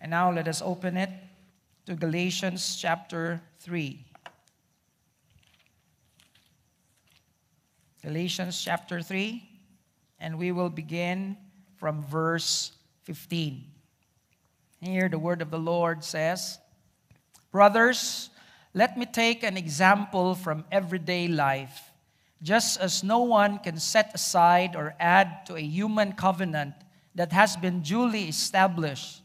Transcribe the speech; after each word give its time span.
And 0.00 0.10
now 0.10 0.32
let 0.32 0.48
us 0.48 0.62
open 0.62 0.96
it 0.96 1.10
to 1.86 1.94
Galatians 1.94 2.76
chapter 2.80 3.42
3. 3.60 4.02
Galatians 8.02 8.62
chapter 8.64 9.02
3, 9.02 9.46
and 10.18 10.38
we 10.38 10.52
will 10.52 10.70
begin 10.70 11.36
from 11.76 12.02
verse 12.04 12.72
15. 13.02 13.62
Here, 14.80 15.10
the 15.10 15.18
word 15.18 15.42
of 15.42 15.50
the 15.50 15.58
Lord 15.58 16.02
says, 16.02 16.58
Brothers, 17.52 18.30
let 18.72 18.96
me 18.96 19.04
take 19.04 19.42
an 19.42 19.58
example 19.58 20.34
from 20.34 20.64
everyday 20.72 21.28
life. 21.28 21.90
Just 22.42 22.80
as 22.80 23.04
no 23.04 23.18
one 23.18 23.58
can 23.58 23.78
set 23.78 24.12
aside 24.14 24.74
or 24.74 24.94
add 24.98 25.44
to 25.46 25.56
a 25.56 25.60
human 25.60 26.12
covenant 26.12 26.72
that 27.14 27.32
has 27.32 27.56
been 27.56 27.82
duly 27.82 28.28
established, 28.28 29.20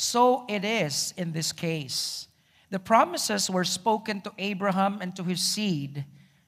so 0.00 0.44
it 0.48 0.64
is 0.64 1.12
in 1.16 1.32
this 1.32 1.50
case. 1.50 2.28
The 2.70 2.78
promises 2.78 3.50
were 3.50 3.64
spoken 3.64 4.20
to 4.20 4.32
Abraham 4.38 5.00
and 5.00 5.14
to 5.16 5.24
his 5.24 5.42
seed. 5.42 6.04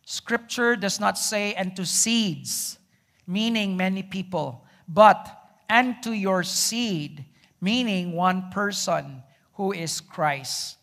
Scripture 0.07 0.77
does 0.77 1.01
not 1.01 1.19
say, 1.19 1.55
and 1.55 1.75
to 1.75 1.85
seeds, 1.85 2.79
meaning 3.27 3.77
many 3.77 4.05
people, 4.05 4.65
but 4.87 5.27
and 5.69 6.01
to 6.05 6.13
your 6.13 6.45
seed, 6.45 7.25
meaning 7.61 8.13
one 8.13 8.51
person 8.51 9.21
who 9.55 9.73
is 9.73 10.01
Christ. 10.01 10.77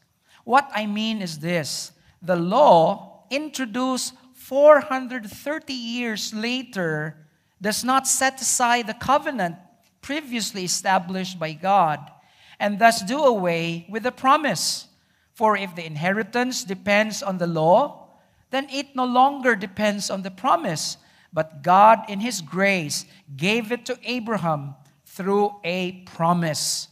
What 0.43 0.69
I 0.73 0.87
mean 0.87 1.21
is 1.21 1.39
this 1.39 1.93
the 2.21 2.35
law, 2.35 3.23
introduced 3.29 4.13
430 4.33 5.73
years 5.73 6.33
later, 6.33 7.27
does 7.61 7.85
not 7.85 8.07
set 8.07 8.41
aside 8.41 8.87
the 8.87 8.93
covenant 8.93 9.55
previously 10.01 10.65
established 10.65 11.39
by 11.39 11.53
God 11.53 12.11
and 12.59 12.79
thus 12.79 13.01
do 13.01 13.23
away 13.23 13.85
with 13.89 14.03
the 14.03 14.11
promise. 14.11 14.87
For 15.33 15.55
if 15.55 15.75
the 15.75 15.85
inheritance 15.85 16.63
depends 16.63 17.21
on 17.21 17.37
the 17.37 17.47
law, 17.47 18.09
then 18.49 18.67
it 18.71 18.95
no 18.95 19.05
longer 19.05 19.55
depends 19.55 20.09
on 20.09 20.21
the 20.23 20.31
promise, 20.31 20.97
but 21.33 21.61
God, 21.61 22.05
in 22.09 22.19
His 22.19 22.41
grace, 22.41 23.05
gave 23.35 23.71
it 23.71 23.85
to 23.85 23.99
Abraham 24.03 24.75
through 25.05 25.55
a 25.63 26.03
promise. 26.05 26.87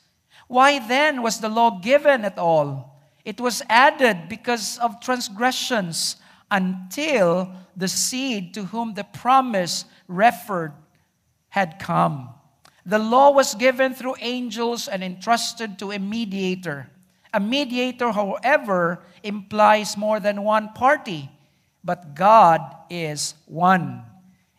Why 0.47 0.85
then 0.85 1.21
was 1.21 1.39
the 1.39 1.49
law 1.49 1.79
given 1.79 2.25
at 2.25 2.37
all? 2.37 3.01
It 3.23 3.41
was 3.41 3.63
added 3.69 4.29
because 4.29 4.77
of 4.77 4.99
transgressions 4.99 6.17
until 6.51 7.51
the 7.75 7.87
seed 7.87 8.53
to 8.53 8.65
whom 8.65 8.93
the 8.93 9.03
promise 9.03 9.85
referred 10.07 10.73
had 11.49 11.79
come. 11.79 12.34
The 12.85 12.99
law 12.99 13.31
was 13.31 13.55
given 13.55 13.93
through 13.93 14.15
angels 14.21 14.87
and 14.87 15.03
entrusted 15.03 15.79
to 15.79 15.91
a 15.91 15.99
mediator. 15.99 16.89
A 17.33 17.39
mediator, 17.39 18.11
however, 18.11 19.01
implies 19.23 19.97
more 19.97 20.19
than 20.19 20.43
one 20.43 20.69
party, 20.73 21.29
but 21.83 22.15
God 22.15 22.61
is 22.89 23.33
one. 23.47 24.03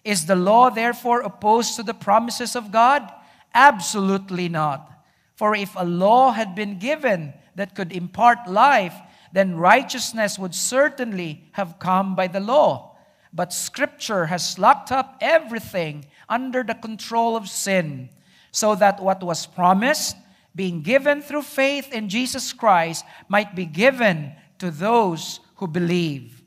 Is 0.05 0.27
the 0.27 0.37
law 0.37 0.71
therefore 0.71 1.21
opposed 1.21 1.77
to 1.77 1.83
the 1.83 1.95
promises 1.95 2.55
of 2.55 2.73
God? 2.73 3.11
Absolutely 3.55 4.49
not. 4.49 4.91
For 5.37 5.55
if 5.55 5.75
a 5.77 5.85
law 5.85 6.33
had 6.33 6.55
been 6.55 6.79
given 6.79 7.33
that 7.55 7.75
could 7.75 7.93
impart 7.93 8.51
life, 8.51 8.95
then 9.33 9.57
righteousness 9.57 10.39
would 10.39 10.55
certainly 10.55 11.45
have 11.53 11.79
come 11.79 12.15
by 12.15 12.27
the 12.27 12.41
law. 12.41 12.97
But 13.33 13.53
Scripture 13.53 14.27
has 14.27 14.59
locked 14.59 14.91
up 14.91 15.19
everything 15.21 16.07
under 16.29 16.63
the 16.63 16.75
control 16.75 17.37
of 17.37 17.49
sin, 17.49 18.09
so 18.57 18.75
that 18.75 18.99
what 19.03 19.23
was 19.23 19.45
promised, 19.45 20.17
being 20.55 20.81
given 20.81 21.21
through 21.21 21.43
faith 21.43 21.93
in 21.93 22.09
Jesus 22.09 22.55
Christ, 22.55 23.05
might 23.29 23.55
be 23.55 23.67
given 23.67 24.33
to 24.57 24.71
those 24.71 25.41
who 25.57 25.67
believe. 25.69 26.43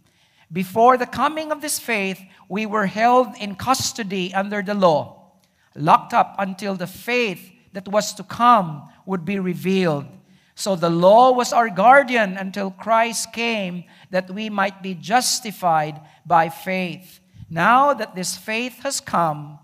Before 0.51 0.97
the 0.97 1.05
coming 1.05 1.51
of 1.51 1.61
this 1.61 1.77
faith, 1.77 2.19
we 2.49 2.65
were 2.65 2.87
held 2.87 3.37
in 3.37 3.53
custody 3.53 4.33
under 4.33 4.63
the 4.63 4.73
law, 4.73 5.33
locked 5.75 6.15
up 6.15 6.33
until 6.39 6.73
the 6.73 6.87
faith 6.87 7.51
that 7.73 7.87
was 7.87 8.11
to 8.15 8.23
come 8.23 8.89
would 9.05 9.23
be 9.23 9.37
revealed. 9.37 10.07
So 10.55 10.75
the 10.75 10.89
law 10.89 11.31
was 11.31 11.53
our 11.53 11.69
guardian 11.69 12.37
until 12.37 12.71
Christ 12.71 13.33
came 13.33 13.83
that 14.09 14.31
we 14.31 14.49
might 14.49 14.81
be 14.81 14.95
justified 14.95 16.01
by 16.25 16.49
faith. 16.49 17.19
Now 17.51 17.93
that 17.93 18.15
this 18.15 18.35
faith 18.35 18.81
has 18.81 18.99
come, 18.99 19.59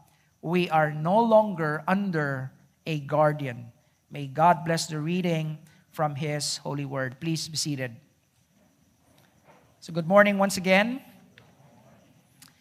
we 0.45 0.69
are 0.69 0.91
no 0.91 1.17
longer 1.17 1.83
under 1.87 2.51
a 2.85 2.99
guardian. 2.99 3.71
May 4.11 4.27
God 4.27 4.63
bless 4.63 4.85
the 4.85 4.99
reading 4.99 5.57
from 5.89 6.13
His 6.13 6.57
holy 6.57 6.85
word. 6.85 7.19
Please 7.19 7.47
be 7.47 7.57
seated. 7.57 7.95
So, 9.79 9.91
good 9.91 10.07
morning 10.07 10.37
once 10.37 10.57
again. 10.57 11.01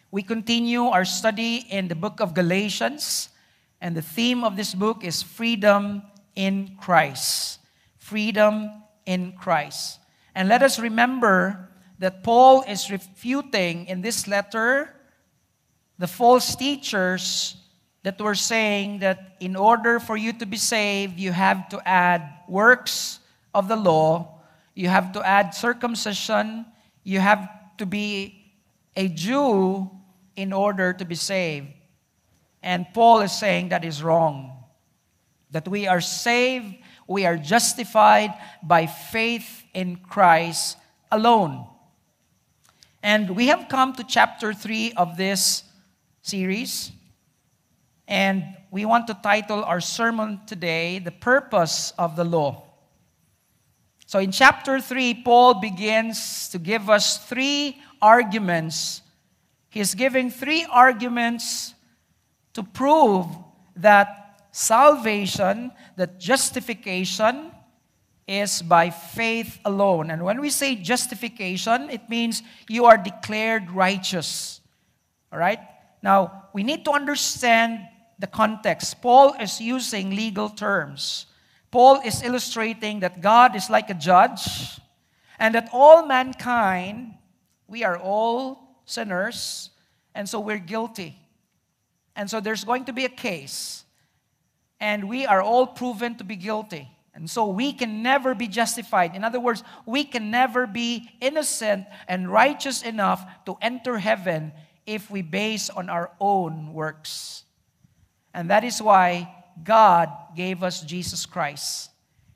We 0.09 0.23
continue 0.23 0.85
our 0.85 1.05
study 1.05 1.67
in 1.69 1.87
the 1.87 1.93
book 1.93 2.19
of 2.19 2.33
Galatians, 2.33 3.29
and 3.79 3.95
the 3.95 4.01
theme 4.01 4.43
of 4.43 4.55
this 4.55 4.73
book 4.73 5.03
is 5.03 5.21
freedom 5.21 6.01
in 6.35 6.77
Christ 6.81 7.59
freedom 8.05 8.69
in 9.07 9.33
Christ. 9.33 9.97
And 10.35 10.47
let 10.47 10.61
us 10.61 10.77
remember 10.77 11.71
that 11.97 12.21
Paul 12.21 12.63
is 12.67 12.91
refuting 12.91 13.87
in 13.87 14.01
this 14.01 14.27
letter 14.27 14.93
the 15.97 16.05
false 16.05 16.55
teachers 16.55 17.55
that 18.05 18.21
were 18.21 18.35
saying 18.35 18.99
that 18.99 19.35
in 19.39 19.55
order 19.55 19.99
for 19.99 20.15
you 20.15 20.31
to 20.31 20.45
be 20.45 20.57
saved, 20.57 21.19
you 21.19 21.31
have 21.31 21.67
to 21.69 21.81
add 21.89 22.21
works 22.47 23.19
of 23.53 23.67
the 23.67 23.75
law, 23.75 24.41
you 24.75 24.87
have 24.87 25.11
to 25.13 25.25
add 25.25 25.55
circumcision, 25.55 26.65
you 27.03 27.19
have 27.19 27.49
to 27.77 27.85
be 27.85 28.53
a 28.95 29.09
Jew 29.09 29.89
in 30.35 30.53
order 30.53 30.93
to 30.93 31.03
be 31.03 31.15
saved. 31.15 31.67
And 32.61 32.85
Paul 32.93 33.21
is 33.21 33.31
saying 33.31 33.69
that 33.69 33.83
is 33.83 34.03
wrong. 34.03 34.63
That 35.49 35.67
we 35.67 35.87
are 35.87 36.01
saved 36.01 36.75
we 37.07 37.25
are 37.25 37.37
justified 37.37 38.33
by 38.63 38.87
faith 38.87 39.63
in 39.73 39.97
Christ 39.97 40.77
alone. 41.11 41.67
And 43.03 43.35
we 43.35 43.47
have 43.47 43.67
come 43.69 43.93
to 43.93 44.03
chapter 44.03 44.53
3 44.53 44.93
of 44.93 45.15
this 45.15 45.63
series. 46.23 46.91
And 48.07 48.43
we 48.71 48.85
want 48.85 49.07
to 49.07 49.13
title 49.15 49.63
our 49.63 49.81
sermon 49.81 50.41
today, 50.45 50.99
The 50.99 51.11
Purpose 51.11 51.93
of 51.97 52.15
the 52.15 52.23
Law. 52.23 52.63
So 54.05 54.19
in 54.19 54.31
chapter 54.31 54.79
3, 54.79 55.23
Paul 55.23 55.55
begins 55.55 56.49
to 56.49 56.59
give 56.59 56.89
us 56.89 57.17
three 57.25 57.81
arguments. 58.01 59.01
He's 59.69 59.95
giving 59.95 60.29
three 60.29 60.65
arguments 60.69 61.73
to 62.53 62.63
prove 62.63 63.25
that 63.77 64.47
salvation, 64.51 65.71
that 65.97 66.19
justification 66.19 67.51
is 68.27 68.61
by 68.61 68.89
faith 68.89 69.59
alone. 69.65 70.11
And 70.11 70.23
when 70.23 70.39
we 70.39 70.49
say 70.49 70.75
justification, 70.75 71.89
it 71.89 72.09
means 72.09 72.41
you 72.69 72.85
are 72.85 72.97
declared 72.97 73.71
righteous. 73.71 74.61
All 75.31 75.39
right? 75.39 75.59
Now, 76.01 76.45
we 76.53 76.63
need 76.63 76.85
to 76.85 76.91
understand 76.91 77.79
the 78.19 78.27
context. 78.27 79.01
Paul 79.01 79.35
is 79.39 79.59
using 79.59 80.11
legal 80.11 80.49
terms. 80.49 81.25
Paul 81.71 82.01
is 82.05 82.23
illustrating 82.23 83.01
that 83.01 83.21
God 83.21 83.55
is 83.55 83.69
like 83.69 83.89
a 83.89 83.93
judge 83.93 84.79
and 85.39 85.55
that 85.55 85.69
all 85.73 86.05
mankind, 86.05 87.15
we 87.67 87.83
are 87.83 87.97
all 87.97 88.79
sinners, 88.85 89.71
and 90.13 90.27
so 90.27 90.39
we're 90.39 90.59
guilty. 90.59 91.17
And 92.15 92.29
so 92.29 92.39
there's 92.39 92.63
going 92.63 92.85
to 92.85 92.93
be 92.93 93.03
a 93.05 93.09
case 93.09 93.85
and 94.79 95.09
we 95.09 95.25
are 95.25 95.41
all 95.41 95.67
proven 95.67 96.15
to 96.15 96.23
be 96.23 96.35
guilty. 96.35 96.89
And 97.13 97.29
so 97.29 97.47
we 97.47 97.71
can 97.71 98.03
never 98.03 98.35
be 98.35 98.47
justified. 98.47 99.15
In 99.15 99.23
other 99.23 99.39
words, 99.39 99.63
we 99.85 100.03
can 100.03 100.31
never 100.31 100.67
be 100.67 101.09
innocent 101.21 101.85
and 102.07 102.29
righteous 102.29 102.81
enough 102.81 103.25
to 103.45 103.57
enter 103.61 103.97
heaven 103.97 104.51
if 104.85 105.09
we 105.09 105.21
base 105.21 105.69
on 105.69 105.89
our 105.89 106.11
own 106.19 106.73
works. 106.73 107.44
And 108.35 108.49
that 108.49 108.65
is 108.65 108.81
why 108.81 109.33
God 109.63 110.09
gave 110.35 110.61
us 110.61 110.81
Jesus 110.81 111.25
Christ. 111.25 111.89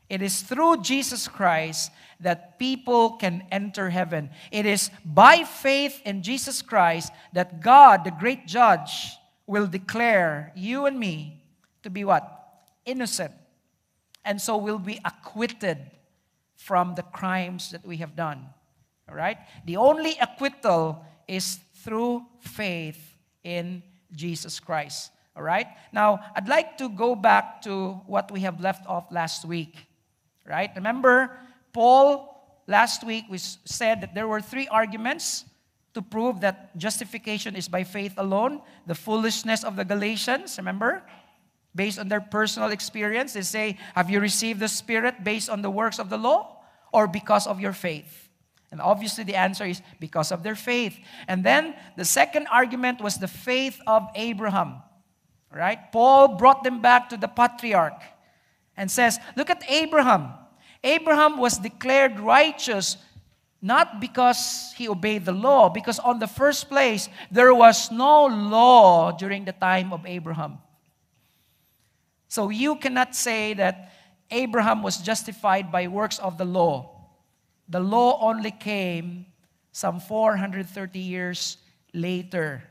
It 0.09 0.21
is 0.21 0.41
through 0.41 0.81
Jesus 0.81 1.27
Christ 1.27 1.91
that 2.21 2.57
people 2.57 3.11
can 3.17 3.43
enter 3.51 3.89
heaven. 3.89 4.29
It 4.49 4.65
is 4.65 4.89
by 5.03 5.43
faith 5.43 6.01
in 6.05 6.23
Jesus 6.23 6.61
Christ 6.61 7.11
that 7.33 7.59
God, 7.61 8.05
the 8.05 8.11
great 8.11 8.47
judge, 8.47 9.11
will 9.45 9.67
declare 9.67 10.53
you 10.55 10.85
and 10.85 10.97
me 10.97 11.43
to 11.83 11.89
be 11.89 12.05
what? 12.05 12.23
Innocent. 12.85 13.33
And 14.23 14.41
so 14.41 14.55
we'll 14.55 14.79
be 14.79 15.01
acquitted 15.03 15.79
from 16.55 16.95
the 16.95 17.03
crimes 17.03 17.71
that 17.71 17.85
we 17.85 17.97
have 17.97 18.15
done. 18.15 18.47
All 19.09 19.15
right? 19.15 19.37
The 19.65 19.75
only 19.75 20.15
acquittal 20.21 21.03
is 21.27 21.59
through 21.83 22.25
faith 22.39 23.17
in 23.43 23.83
Jesus 24.13 24.59
Christ. 24.61 25.11
All 25.35 25.43
right? 25.43 25.67
Now, 25.91 26.19
I'd 26.35 26.47
like 26.47 26.77
to 26.77 26.89
go 26.89 27.15
back 27.15 27.61
to 27.63 27.93
what 28.07 28.31
we 28.31 28.41
have 28.41 28.59
left 28.59 28.87
off 28.87 29.11
last 29.11 29.45
week. 29.45 29.75
right? 30.45 30.71
Remember, 30.75 31.31
Paul, 31.73 32.61
last 32.67 33.03
week, 33.03 33.25
we 33.29 33.37
said 33.37 34.01
that 34.01 34.13
there 34.13 34.27
were 34.27 34.41
three 34.41 34.67
arguments 34.67 35.45
to 35.93 36.01
prove 36.01 36.41
that 36.41 36.75
justification 36.77 37.55
is 37.55 37.67
by 37.67 37.83
faith 37.83 38.13
alone. 38.17 38.61
The 38.87 38.95
foolishness 38.95 39.63
of 39.63 39.75
the 39.75 39.85
Galatians, 39.85 40.57
remember? 40.57 41.03
Based 41.75 41.99
on 41.99 42.07
their 42.07 42.21
personal 42.21 42.71
experience, 42.71 43.33
they 43.33 43.41
say, 43.41 43.77
Have 43.95 44.09
you 44.09 44.19
received 44.19 44.59
the 44.59 44.67
Spirit 44.67 45.23
based 45.23 45.49
on 45.49 45.61
the 45.61 45.69
works 45.69 45.99
of 45.99 46.09
the 46.09 46.17
law 46.17 46.61
or 46.91 47.07
because 47.07 47.47
of 47.47 47.59
your 47.59 47.73
faith? 47.73 48.29
And 48.71 48.81
obviously, 48.81 49.23
the 49.23 49.35
answer 49.35 49.65
is 49.65 49.81
because 49.99 50.31
of 50.31 50.43
their 50.43 50.55
faith. 50.55 50.97
And 51.27 51.43
then 51.43 51.75
the 51.97 52.05
second 52.05 52.47
argument 52.51 53.01
was 53.01 53.17
the 53.17 53.27
faith 53.27 53.79
of 53.87 54.07
Abraham. 54.15 54.83
Right? 55.53 55.91
Paul 55.91 56.37
brought 56.37 56.63
them 56.63 56.81
back 56.81 57.09
to 57.09 57.17
the 57.17 57.27
patriarch 57.27 58.01
and 58.77 58.89
says, 58.89 59.19
Look 59.35 59.49
at 59.49 59.63
Abraham. 59.69 60.33
Abraham 60.83 61.37
was 61.37 61.57
declared 61.57 62.19
righteous 62.19 62.97
not 63.61 63.99
because 63.99 64.73
he 64.77 64.87
obeyed 64.87 65.25
the 65.25 65.33
law, 65.33 65.69
because 65.69 65.99
on 65.99 66.19
the 66.19 66.27
first 66.27 66.69
place, 66.69 67.09
there 67.29 67.53
was 67.53 67.91
no 67.91 68.25
law 68.25 69.11
during 69.11 69.43
the 69.43 69.51
time 69.51 69.91
of 69.91 70.05
Abraham. 70.05 70.59
So 72.29 72.49
you 72.49 72.75
cannot 72.77 73.15
say 73.15 73.53
that 73.55 73.91
Abraham 74.31 74.81
was 74.83 74.97
justified 74.97 75.71
by 75.71 75.87
works 75.87 76.19
of 76.19 76.37
the 76.37 76.45
law. 76.45 77.09
The 77.67 77.79
law 77.79 78.19
only 78.21 78.51
came 78.51 79.25
some 79.71 79.99
430 79.99 80.99
years 80.99 81.57
later. 81.93 82.63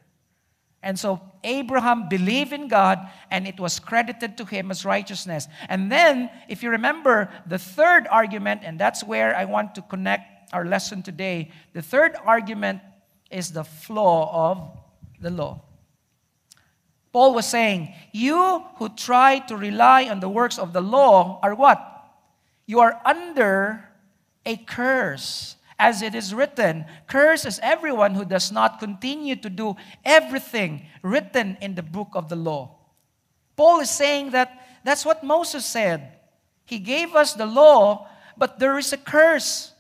And 0.83 0.99
so 0.99 1.21
Abraham 1.43 2.09
believed 2.09 2.53
in 2.53 2.69
God 2.69 3.01
and 3.31 3.47
it 3.47 3.59
was 3.59 3.81
credited 3.81 4.39
to 4.39 4.45
him 4.45 4.71
as 4.71 4.85
righteousness. 4.85 5.49
And 5.69 5.91
then, 5.91 6.31
if 6.49 6.63
you 6.63 6.71
remember 6.71 7.29
the 7.47 7.59
third 7.59 8.07
argument, 8.11 8.63
and 8.65 8.79
that's 8.79 9.03
where 9.03 9.37
I 9.37 9.45
want 9.45 9.75
to 9.75 9.83
connect 9.83 10.53
our 10.53 10.65
lesson 10.65 11.03
today, 11.03 11.51
the 11.73 11.83
third 11.83 12.17
argument 12.25 12.81
is 13.31 13.53
the 13.53 13.65
flaw 13.65 14.51
of 14.51 14.79
the 15.21 15.31
law. 15.31 15.63
Paul 17.13 17.35
was 17.35 17.49
saying, 17.49 17.95
You 18.13 18.65
who 18.77 18.89
try 18.91 19.41
to 19.41 19.57
rely 19.57 20.09
on 20.09 20.21
the 20.21 20.29
works 20.29 20.59
of 20.59 20.73
the 20.73 20.81
law 20.81 21.41
are 21.43 21.55
what? 21.55 21.85
You 22.67 22.81
are 22.81 23.01
under 23.05 23.89
a 24.47 24.57
curse. 24.57 25.57
As 25.79 26.03
it 26.03 26.15
is 26.15 26.35
written, 26.35 26.85
Curse 27.07 27.45
is 27.45 27.61
everyone 27.63 28.15
who 28.15 28.25
does 28.25 28.51
not 28.51 28.81
continue 28.81 29.37
to 29.37 29.49
do 29.49 29.77
everything 30.05 30.87
written 31.03 31.57
in 31.61 31.77
the 31.77 31.83
book 31.83 32.09
of 32.15 32.29
the 32.29 32.37
law. 32.37 32.75
Paul 33.57 33.81
is 33.81 33.91
saying 33.91 34.31
that 34.31 34.67
that's 34.85 35.05
what 35.05 35.23
Moses 35.23 35.65
said. 35.65 36.19
He 36.65 36.79
gave 36.79 37.15
us 37.15 37.35
the 37.35 37.47
law, 37.47 38.09
but 38.37 38.59
there 38.59 38.79
is 38.79 38.93
a 38.93 38.97
curse. 38.97 39.73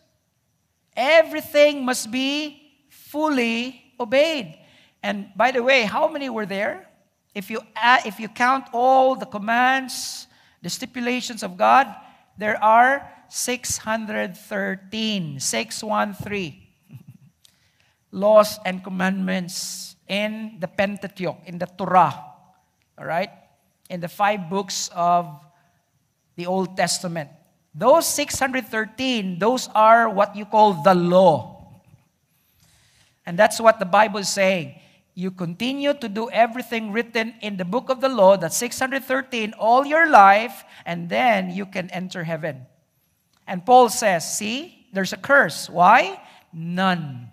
Everything 0.96 1.84
must 1.84 2.10
be 2.10 2.62
fully 2.88 3.82
obeyed. 3.98 4.58
And 5.02 5.28
by 5.36 5.50
the 5.50 5.62
way, 5.62 5.82
how 5.82 6.08
many 6.08 6.28
were 6.28 6.46
there? 6.46 6.88
If 7.34 7.50
you, 7.50 7.60
add, 7.76 8.06
if 8.06 8.18
you 8.18 8.28
count 8.28 8.66
all 8.72 9.14
the 9.14 9.26
commands, 9.26 10.26
the 10.62 10.70
stipulations 10.70 11.42
of 11.42 11.56
God, 11.56 11.94
there 12.36 12.62
are 12.62 13.08
613, 13.28 15.40
613 15.40 16.62
laws 18.12 18.58
and 18.64 18.82
commandments 18.82 19.88
in 20.08 20.56
the 20.58 20.68
Pentateuch, 20.68 21.38
in 21.46 21.58
the 21.58 21.66
Torah. 21.66 22.24
All 22.98 23.04
right? 23.04 23.30
In 23.90 24.00
the 24.00 24.08
five 24.08 24.50
books 24.50 24.90
of 24.94 25.40
the 26.36 26.46
Old 26.46 26.76
Testament. 26.76 27.30
Those 27.74 28.06
613, 28.06 29.38
those 29.38 29.68
are 29.74 30.08
what 30.08 30.34
you 30.34 30.44
call 30.44 30.82
the 30.82 30.94
law. 30.94 31.80
And 33.26 33.38
that's 33.38 33.60
what 33.60 33.78
the 33.78 33.84
Bible 33.84 34.20
is 34.20 34.28
saying. 34.28 34.74
You 35.14 35.30
continue 35.30 35.94
to 35.94 36.08
do 36.08 36.30
everything 36.30 36.92
written 36.92 37.34
in 37.42 37.56
the 37.56 37.64
book 37.64 37.90
of 37.90 38.00
the 38.00 38.08
law, 38.08 38.36
that 38.36 38.52
613, 38.52 39.52
all 39.58 39.84
your 39.84 40.08
life, 40.08 40.64
and 40.86 41.08
then 41.08 41.50
you 41.50 41.66
can 41.66 41.90
enter 41.90 42.24
heaven. 42.24 42.66
And 43.48 43.64
Paul 43.64 43.88
says, 43.88 44.36
see, 44.36 44.86
there's 44.92 45.14
a 45.14 45.16
curse. 45.16 45.70
Why? 45.70 46.20
None. 46.52 47.30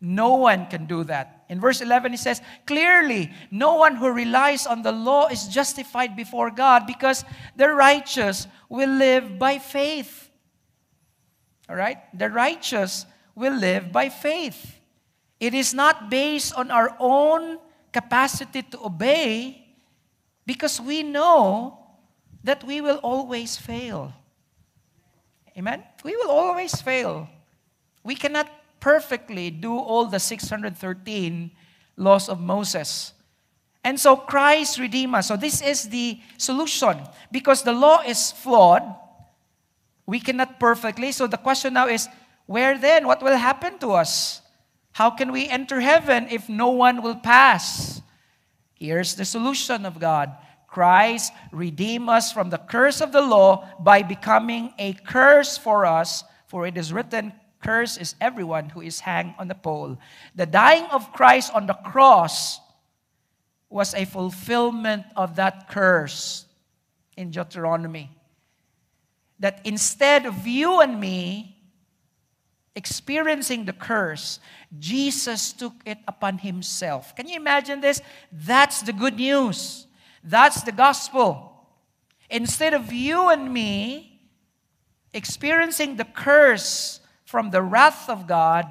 No 0.00 0.36
one 0.36 0.66
can 0.66 0.86
do 0.86 1.04
that. 1.04 1.44
In 1.50 1.60
verse 1.60 1.82
11, 1.82 2.12
he 2.12 2.16
says, 2.16 2.40
clearly, 2.66 3.30
no 3.50 3.74
one 3.74 3.96
who 3.96 4.08
relies 4.10 4.66
on 4.66 4.80
the 4.80 4.92
law 4.92 5.28
is 5.28 5.46
justified 5.46 6.16
before 6.16 6.50
God 6.50 6.86
because 6.86 7.24
the 7.54 7.68
righteous 7.68 8.46
will 8.70 8.88
live 8.88 9.38
by 9.38 9.58
faith. 9.58 10.30
All 11.68 11.76
right? 11.76 11.98
The 12.18 12.30
righteous 12.30 13.04
will 13.34 13.54
live 13.54 13.92
by 13.92 14.08
faith. 14.08 14.80
It 15.38 15.52
is 15.52 15.74
not 15.74 16.08
based 16.08 16.54
on 16.54 16.70
our 16.70 16.96
own 16.98 17.58
capacity 17.92 18.62
to 18.62 18.86
obey 18.86 19.66
because 20.46 20.80
we 20.80 21.02
know 21.02 21.78
that 22.42 22.64
we 22.64 22.80
will 22.80 22.98
always 23.02 23.56
fail. 23.56 24.14
Amen? 25.60 25.84
We 26.04 26.16
will 26.16 26.30
always 26.30 26.80
fail. 26.80 27.28
We 28.02 28.14
cannot 28.14 28.48
perfectly 28.80 29.50
do 29.50 29.76
all 29.76 30.06
the 30.06 30.18
613 30.18 30.72
laws 31.98 32.30
of 32.30 32.40
Moses. 32.40 33.12
And 33.84 34.00
so 34.00 34.16
Christ 34.16 34.78
redeemed 34.78 35.16
us. 35.16 35.28
So 35.28 35.36
this 35.36 35.60
is 35.60 35.90
the 35.90 36.18
solution. 36.38 36.96
Because 37.30 37.62
the 37.62 37.74
law 37.74 38.00
is 38.00 38.32
flawed, 38.32 38.82
we 40.06 40.18
cannot 40.18 40.58
perfectly. 40.58 41.12
So 41.12 41.26
the 41.26 41.36
question 41.36 41.74
now 41.74 41.88
is, 41.88 42.08
where 42.46 42.78
then? 42.78 43.06
What 43.06 43.22
will 43.22 43.36
happen 43.36 43.78
to 43.80 43.92
us? 43.92 44.40
How 44.92 45.10
can 45.10 45.30
we 45.30 45.46
enter 45.46 45.80
heaven 45.80 46.28
if 46.30 46.48
no 46.48 46.70
one 46.70 47.02
will 47.02 47.16
pass? 47.16 48.00
Here's 48.72 49.14
the 49.14 49.26
solution 49.26 49.84
of 49.84 50.00
God. 50.00 50.32
Christ 50.70 51.32
redeemed 51.50 52.08
us 52.08 52.32
from 52.32 52.48
the 52.48 52.58
curse 52.58 53.00
of 53.00 53.10
the 53.10 53.20
law 53.20 53.68
by 53.80 54.02
becoming 54.02 54.72
a 54.78 54.92
curse 54.92 55.58
for 55.58 55.84
us, 55.84 56.22
for 56.46 56.66
it 56.66 56.76
is 56.76 56.92
written, 56.92 57.32
Curse 57.60 57.98
is 57.98 58.14
everyone 58.20 58.70
who 58.70 58.80
is 58.80 59.00
hanged 59.00 59.34
on 59.38 59.48
the 59.48 59.54
pole. 59.54 59.98
The 60.34 60.46
dying 60.46 60.86
of 60.92 61.12
Christ 61.12 61.52
on 61.54 61.66
the 61.66 61.74
cross 61.74 62.58
was 63.68 63.92
a 63.94 64.06
fulfillment 64.06 65.04
of 65.14 65.36
that 65.36 65.68
curse 65.68 66.46
in 67.16 67.30
Deuteronomy. 67.30 68.10
That 69.40 69.60
instead 69.64 70.24
of 70.24 70.46
you 70.46 70.80
and 70.80 70.98
me 71.00 71.56
experiencing 72.74 73.64
the 73.64 73.72
curse, 73.72 74.40
Jesus 74.78 75.52
took 75.52 75.74
it 75.84 75.98
upon 76.08 76.38
himself. 76.38 77.14
Can 77.14 77.28
you 77.28 77.36
imagine 77.36 77.80
this? 77.80 78.00
That's 78.32 78.80
the 78.82 78.92
good 78.92 79.16
news. 79.16 79.86
That's 80.22 80.62
the 80.62 80.72
gospel. 80.72 81.52
Instead 82.28 82.74
of 82.74 82.92
you 82.92 83.30
and 83.30 83.52
me 83.52 84.20
experiencing 85.12 85.96
the 85.96 86.04
curse 86.04 87.00
from 87.24 87.50
the 87.50 87.62
wrath 87.62 88.08
of 88.08 88.26
God, 88.26 88.66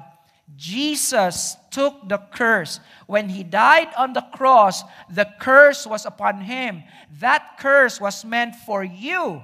Jesus 0.56 1.56
took 1.70 2.08
the 2.08 2.18
curse. 2.18 2.80
When 3.06 3.28
he 3.28 3.42
died 3.42 3.88
on 3.96 4.12
the 4.12 4.26
cross, 4.32 4.82
the 5.08 5.28
curse 5.38 5.86
was 5.86 6.06
upon 6.06 6.40
him. 6.42 6.82
That 7.20 7.56
curse 7.58 8.00
was 8.00 8.24
meant 8.24 8.56
for 8.56 8.82
you, 8.82 9.42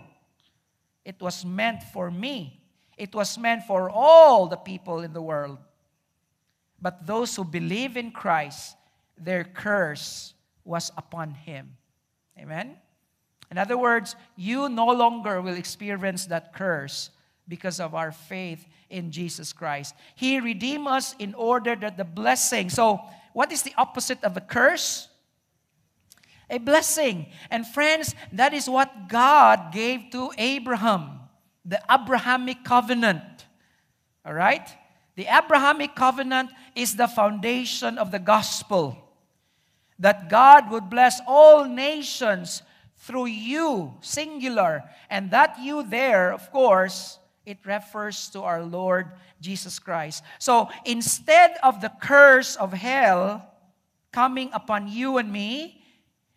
it 1.04 1.20
was 1.20 1.44
meant 1.44 1.82
for 1.82 2.10
me, 2.10 2.60
it 2.96 3.14
was 3.14 3.38
meant 3.38 3.64
for 3.64 3.90
all 3.90 4.46
the 4.46 4.56
people 4.56 5.00
in 5.00 5.12
the 5.12 5.22
world. 5.22 5.58
But 6.80 7.06
those 7.06 7.34
who 7.36 7.44
believe 7.44 7.96
in 7.96 8.10
Christ, 8.10 8.76
their 9.16 9.44
curse 9.44 10.34
was 10.64 10.92
upon 10.96 11.32
him. 11.32 11.76
Amen? 12.38 12.76
In 13.50 13.58
other 13.58 13.78
words, 13.78 14.16
you 14.34 14.68
no 14.68 14.86
longer 14.86 15.40
will 15.40 15.56
experience 15.56 16.26
that 16.26 16.52
curse 16.52 17.10
because 17.48 17.78
of 17.78 17.94
our 17.94 18.10
faith 18.10 18.66
in 18.90 19.10
Jesus 19.10 19.52
Christ. 19.52 19.94
He 20.14 20.40
redeemed 20.40 20.88
us 20.88 21.14
in 21.18 21.34
order 21.34 21.76
that 21.76 21.96
the 21.96 22.04
blessing. 22.04 22.70
So, 22.70 23.00
what 23.32 23.52
is 23.52 23.62
the 23.62 23.74
opposite 23.76 24.22
of 24.24 24.36
a 24.36 24.40
curse? 24.40 25.08
A 26.50 26.58
blessing. 26.58 27.26
And 27.50 27.66
friends, 27.66 28.14
that 28.32 28.54
is 28.54 28.68
what 28.68 29.08
God 29.08 29.72
gave 29.72 30.10
to 30.12 30.30
Abraham 30.38 31.20
the 31.66 31.82
Abrahamic 31.90 32.64
covenant. 32.64 33.46
All 34.24 34.32
right? 34.32 34.68
The 35.16 35.26
Abrahamic 35.26 35.96
covenant 35.96 36.50
is 36.76 36.94
the 36.94 37.08
foundation 37.08 37.98
of 37.98 38.12
the 38.12 38.20
gospel 38.20 38.96
that 39.98 40.28
God 40.28 40.70
would 40.70 40.90
bless 40.90 41.20
all 41.26 41.64
nations 41.64 42.62
through 42.98 43.26
you, 43.26 43.94
singular. 44.00 44.84
And 45.10 45.30
that 45.30 45.58
you 45.60 45.82
there, 45.82 46.32
of 46.32 46.50
course, 46.50 47.18
it 47.44 47.58
refers 47.64 48.28
to 48.30 48.42
our 48.42 48.62
Lord 48.62 49.12
Jesus 49.40 49.78
Christ. 49.78 50.24
So 50.38 50.68
instead 50.84 51.56
of 51.62 51.80
the 51.80 51.92
curse 52.02 52.56
of 52.56 52.72
hell 52.72 53.46
coming 54.12 54.50
upon 54.52 54.88
you 54.88 55.18
and 55.18 55.32
me, 55.32 55.82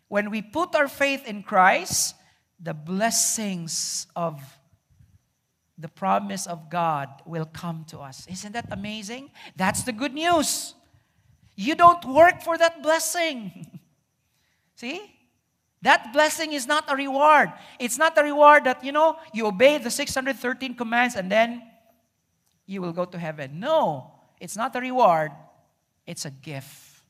when 0.08 0.30
we 0.30 0.42
put 0.42 0.74
our 0.74 0.88
faith 0.88 1.26
in 1.26 1.42
Christ, 1.42 2.14
the 2.60 2.74
blessings 2.74 4.06
of 4.14 4.40
the 5.78 5.88
promise 5.88 6.46
of 6.46 6.68
God 6.68 7.08
will 7.24 7.46
come 7.46 7.84
to 7.88 8.00
us. 8.00 8.26
Isn't 8.30 8.52
that 8.52 8.66
amazing? 8.70 9.30
That's 9.56 9.82
the 9.82 9.92
good 9.92 10.12
news. 10.12 10.74
You 11.60 11.74
don't 11.74 12.02
work 12.06 12.40
for 12.40 12.56
that 12.56 12.82
blessing. 12.82 13.68
See? 14.76 15.02
That 15.82 16.12
blessing 16.14 16.54
is 16.54 16.66
not 16.66 16.90
a 16.90 16.96
reward. 16.96 17.52
It's 17.78 17.98
not 17.98 18.16
a 18.16 18.22
reward 18.22 18.64
that, 18.64 18.82
you 18.82 18.92
know, 18.92 19.18
you 19.34 19.46
obey 19.46 19.76
the 19.76 19.90
613 19.90 20.74
commands 20.74 21.16
and 21.16 21.30
then 21.30 21.62
you 22.64 22.80
will 22.80 22.92
go 22.92 23.04
to 23.04 23.18
heaven. 23.18 23.60
No, 23.60 24.10
it's 24.40 24.56
not 24.56 24.74
a 24.74 24.80
reward, 24.80 25.32
it's 26.06 26.24
a 26.24 26.30
gift. 26.30 27.02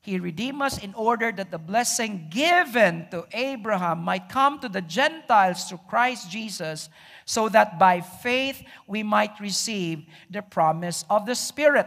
He 0.00 0.18
redeemed 0.18 0.62
us 0.62 0.82
in 0.82 0.92
order 0.94 1.30
that 1.30 1.52
the 1.52 1.58
blessing 1.58 2.26
given 2.30 3.06
to 3.10 3.26
Abraham 3.32 4.00
might 4.00 4.28
come 4.28 4.58
to 4.60 4.68
the 4.68 4.80
Gentiles 4.82 5.64
through 5.64 5.80
Christ 5.88 6.30
Jesus, 6.30 6.88
so 7.26 7.48
that 7.50 7.78
by 7.78 8.00
faith 8.00 8.60
we 8.88 9.04
might 9.04 9.38
receive 9.38 10.04
the 10.30 10.42
promise 10.42 11.04
of 11.10 11.26
the 11.26 11.34
Spirit. 11.34 11.86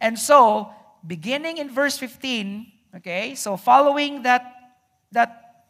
And 0.00 0.18
so, 0.18 0.72
beginning 1.06 1.58
in 1.58 1.70
verse 1.70 1.98
15, 1.98 2.72
okay, 2.96 3.34
so 3.34 3.56
following 3.56 4.22
that, 4.22 4.54
that 5.12 5.64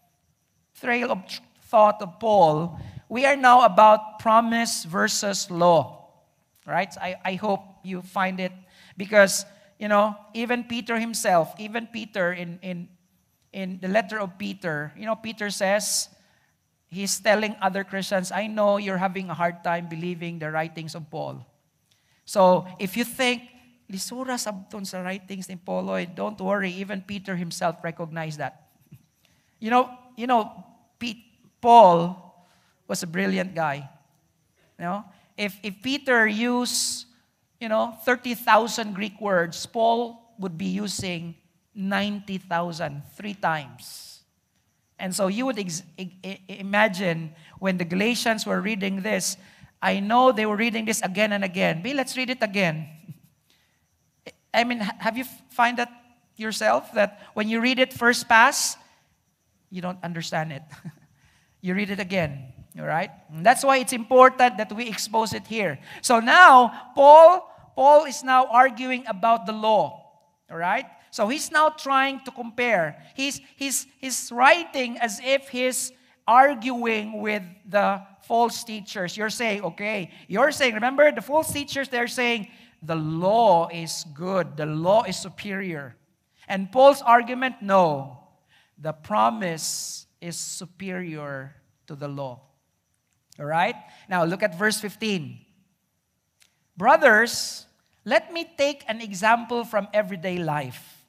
trail 0.81 1.13
of 1.13 1.23
thought 1.63 2.01
of 2.01 2.19
Paul, 2.19 2.79
we 3.09 3.25
are 3.27 3.37
now 3.37 3.65
about 3.65 4.19
promise 4.19 4.85
versus 4.85 5.51
law. 5.51 5.93
Right? 6.67 6.93
I, 7.01 7.17
I 7.25 7.35
hope 7.35 7.63
you 7.85 8.03
find 8.03 8.41
it 8.41 8.53
because 8.97 9.45
you 9.79 9.89
know, 9.89 10.17
even 10.35 10.65
Peter 10.65 10.99
himself, 10.99 11.53
even 11.59 11.87
Peter 11.87 12.33
in, 12.33 12.59
in, 12.63 12.89
in 13.53 13.79
the 13.81 13.89
letter 13.89 14.19
of 14.19 14.39
Peter, 14.39 14.93
you 14.97 15.05
know, 15.05 15.17
Peter 15.17 15.51
says, 15.51 16.09
he's 16.87 17.19
telling 17.21 17.57
other 17.61 17.85
Christians, 17.85 18.33
I 18.33 18.47
know 18.47 18.79
you're 18.79 18.97
having 18.97 19.29
a 19.29 19.35
hard 19.35 19.63
time 19.63 19.89
believing 19.89 20.39
the 20.39 20.51
writings 20.51 20.95
of 20.95 21.11
Paul. 21.11 21.47
So 22.25 22.67
if 22.79 22.97
you 22.97 23.05
think, 23.05 23.43
lisura 23.89 24.39
sabton 24.39 24.85
sa 24.85 25.01
writings 25.01 25.49
ni 25.49 25.57
Paulo, 25.57 25.95
eh, 25.95 26.07
don't 26.07 26.39
worry, 26.41 26.71
even 26.71 27.01
Peter 27.03 27.37
himself 27.37 27.83
recognized 27.83 28.39
that. 28.39 28.67
You 29.59 29.71
know, 29.71 29.91
you 30.17 30.27
know, 30.27 30.53
Pete, 30.99 31.25
Paul 31.61 32.15
was 32.87 33.03
a 33.03 33.07
brilliant 33.07 33.55
guy. 33.55 33.89
You 34.79 34.85
know, 34.85 35.05
if, 35.37 35.57
if 35.63 35.81
Peter 35.83 36.27
used 36.27 37.07
you 37.61 37.69
know, 37.69 37.97
30,000 38.05 38.95
Greek 38.95 39.21
words, 39.21 39.65
Paul 39.67 40.35
would 40.39 40.59
be 40.59 40.67
using 40.67 41.35
90,000 41.75 43.03
three 43.15 43.35
times. 43.35 44.21
And 44.99 45.15
so 45.15 45.29
you 45.29 45.47
would 45.47 45.59
ex- 45.59 45.83
imagine 46.49 47.35
when 47.59 47.77
the 47.77 47.85
Galatians 47.85 48.47
were 48.47 48.61
reading 48.61 49.03
this, 49.03 49.37
I 49.81 50.01
know 50.01 50.33
they 50.33 50.47
were 50.47 50.57
reading 50.57 50.85
this 50.85 51.03
again 51.03 51.33
and 51.33 51.45
again. 51.45 51.83
But 51.83 51.95
let's 51.97 52.17
read 52.17 52.31
it 52.31 52.43
again. 52.43 52.89
I 54.57 54.65
mean, 54.65 54.81
have 54.81 55.17
you 55.17 55.25
find 55.51 55.79
that 55.79 55.93
yourself 56.37 56.93
that 56.95 57.21
when 57.35 57.49
you 57.49 57.61
read 57.61 57.79
it 57.79 57.93
first 57.93 58.29
pass, 58.29 58.77
you 59.71 59.83
don't 59.83 60.03
understand 60.03 60.53
it. 60.53 60.63
you 61.61 61.75
read 61.75 61.91
it 61.91 62.01
again. 62.01 62.53
All 62.79 62.87
right? 62.87 63.11
And 63.33 63.45
that's 63.45 63.65
why 63.65 63.79
it's 63.79 63.93
important 63.93 64.59
that 64.59 64.73
we 64.73 64.89
expose 64.89 65.33
it 65.33 65.47
here. 65.47 65.79
So 66.03 66.21
now, 66.21 66.93
Paul, 66.95 67.51
Paul 67.75 68.05
is 68.05 68.23
now 68.23 68.47
arguing 68.47 69.05
about 69.07 69.47
the 69.47 69.53
law. 69.53 70.03
All 70.51 70.57
right? 70.57 70.87
So 71.11 71.29
he's 71.29 71.51
now 71.51 71.71
trying 71.71 72.21
to 72.25 72.31
compare. 72.31 73.03
He's, 73.15 73.41
he's, 73.57 73.87
he's 73.99 74.31
writing 74.33 74.99
as 74.99 75.21
if 75.23 75.49
he's 75.49 75.93
arguing 76.27 77.21
with 77.21 77.43
the 77.69 78.03
false 78.23 78.65
teachers. 78.65 79.17
You're 79.17 79.31
saying, 79.31 79.63
okay, 79.63 80.11
you're 80.29 80.51
saying, 80.51 80.75
remember, 80.75 81.11
the 81.13 81.23
false 81.23 81.53
teachers, 81.53 81.89
they're 81.89 82.09
saying, 82.09 82.49
the 82.83 82.97
law 82.97 83.69
is 83.69 84.05
good, 84.15 84.57
the 84.57 84.67
law 84.67 85.05
is 85.05 85.17
superior. 85.17 85.97
And 86.49 86.71
Paul's 86.71 87.03
argument, 87.03 87.57
no, 87.61 88.19
the 88.79 88.93
promise 88.93 90.07
is 90.21 90.37
superior 90.37 91.55
to 91.87 91.95
the 91.95 92.09
law. 92.09 92.41
All 93.39 93.47
right? 93.47 93.77
Now 94.09 94.25
look 94.25 94.43
at 94.43 94.59
verse 94.59 94.81
15. 94.81 95.39
Brothers, 96.77 97.67
let 98.05 98.33
me 98.33 98.49
take 98.57 98.85
an 98.89 99.01
example 99.01 99.65
from 99.65 99.89
everyday 99.93 100.39
life. 100.39 101.05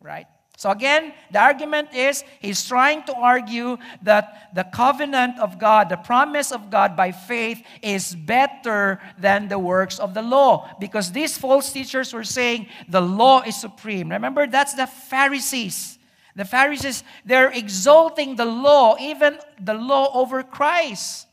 Right? 0.00 0.26
So 0.56 0.70
again, 0.70 1.12
the 1.30 1.38
argument 1.38 1.92
is 1.94 2.24
he's 2.40 2.64
trying 2.66 3.02
to 3.04 3.14
argue 3.14 3.76
that 4.02 4.54
the 4.54 4.64
covenant 4.64 5.38
of 5.38 5.58
God, 5.58 5.90
the 5.90 5.98
promise 5.98 6.50
of 6.50 6.70
God 6.70 6.96
by 6.96 7.12
faith 7.12 7.62
is 7.82 8.14
better 8.14 8.98
than 9.18 9.48
the 9.48 9.58
works 9.58 9.98
of 9.98 10.14
the 10.14 10.22
law 10.22 10.74
because 10.80 11.12
these 11.12 11.36
false 11.36 11.70
teachers 11.70 12.14
were 12.14 12.24
saying 12.24 12.68
the 12.88 13.02
law 13.02 13.42
is 13.42 13.60
supreme. 13.60 14.08
Remember 14.08 14.46
that's 14.46 14.72
the 14.72 14.86
Pharisees. 14.86 15.98
The 16.34 16.46
Pharisees 16.46 17.04
they're 17.26 17.52
exalting 17.52 18.36
the 18.36 18.46
law, 18.46 18.96
even 18.98 19.38
the 19.60 19.74
law 19.74 20.10
over 20.14 20.42
Christ. 20.42 21.26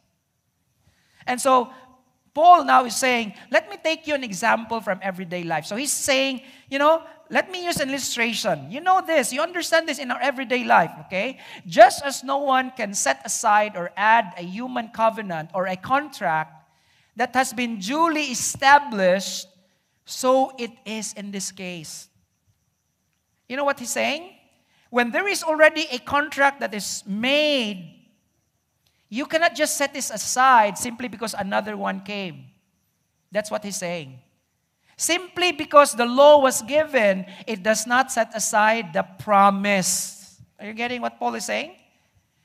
And 1.25 1.39
so 1.39 1.71
Paul 2.33 2.65
now 2.65 2.83
is 2.85 2.95
saying, 2.95 3.35
let 3.51 3.69
me 3.69 3.77
take 3.81 4.07
you 4.07 4.15
an 4.15 4.23
example 4.23 4.81
from 4.81 4.99
everyday 5.01 5.43
life. 5.43 5.65
So 5.65 5.75
he's 5.75 5.93
saying, 5.93 6.41
you 6.69 6.79
know, 6.79 7.03
let 7.33 7.49
me 7.49 7.65
use 7.65 7.79
an 7.79 7.89
illustration. 7.89 8.69
You 8.69 8.79
know 8.79 9.01
this, 9.01 9.33
you 9.33 9.41
understand 9.41 9.89
this 9.89 9.97
in 9.97 10.11
our 10.11 10.21
everyday 10.21 10.63
life, 10.63 10.91
okay? 11.05 11.39
Just 11.65 12.05
as 12.05 12.23
no 12.23 12.37
one 12.37 12.71
can 12.77 12.93
set 12.93 13.21
aside 13.25 13.75
or 13.75 13.91
add 13.97 14.33
a 14.37 14.43
human 14.43 14.89
covenant 14.89 15.49
or 15.53 15.65
a 15.65 15.75
contract 15.75 16.53
that 17.15 17.33
has 17.33 17.51
been 17.51 17.79
duly 17.79 18.25
established, 18.25 19.47
so 20.05 20.53
it 20.59 20.71
is 20.85 21.13
in 21.13 21.31
this 21.31 21.51
case. 21.51 22.07
You 23.49 23.57
know 23.57 23.65
what 23.65 23.79
he's 23.79 23.91
saying? 23.91 24.29
When 24.91 25.09
there 25.09 25.27
is 25.27 25.41
already 25.41 25.87
a 25.91 25.97
contract 25.97 26.59
that 26.59 26.73
is 26.73 27.03
made 27.07 27.93
you 29.13 29.27
cannot 29.27 29.53
just 29.53 29.77
set 29.77 29.93
this 29.93 30.09
aside 30.09 30.75
simply 30.75 31.07
because 31.07 31.35
another 31.37 31.77
one 31.77 32.01
came. 32.01 32.45
That's 33.31 33.51
what 33.51 33.63
he's 33.63 33.77
saying. 33.77 34.17
Simply 34.97 35.51
because 35.51 35.93
the 35.93 36.05
law 36.05 36.39
was 36.39 36.61
given, 36.61 37.25
it 37.47 37.63
does 37.63 37.87
not 37.87 38.11
set 38.11 38.35
aside 38.35 38.93
the 38.93 39.03
promise. 39.19 40.39
Are 40.59 40.67
you 40.67 40.73
getting 40.73 41.01
what 41.01 41.19
Paul 41.19 41.35
is 41.35 41.45
saying? 41.45 41.75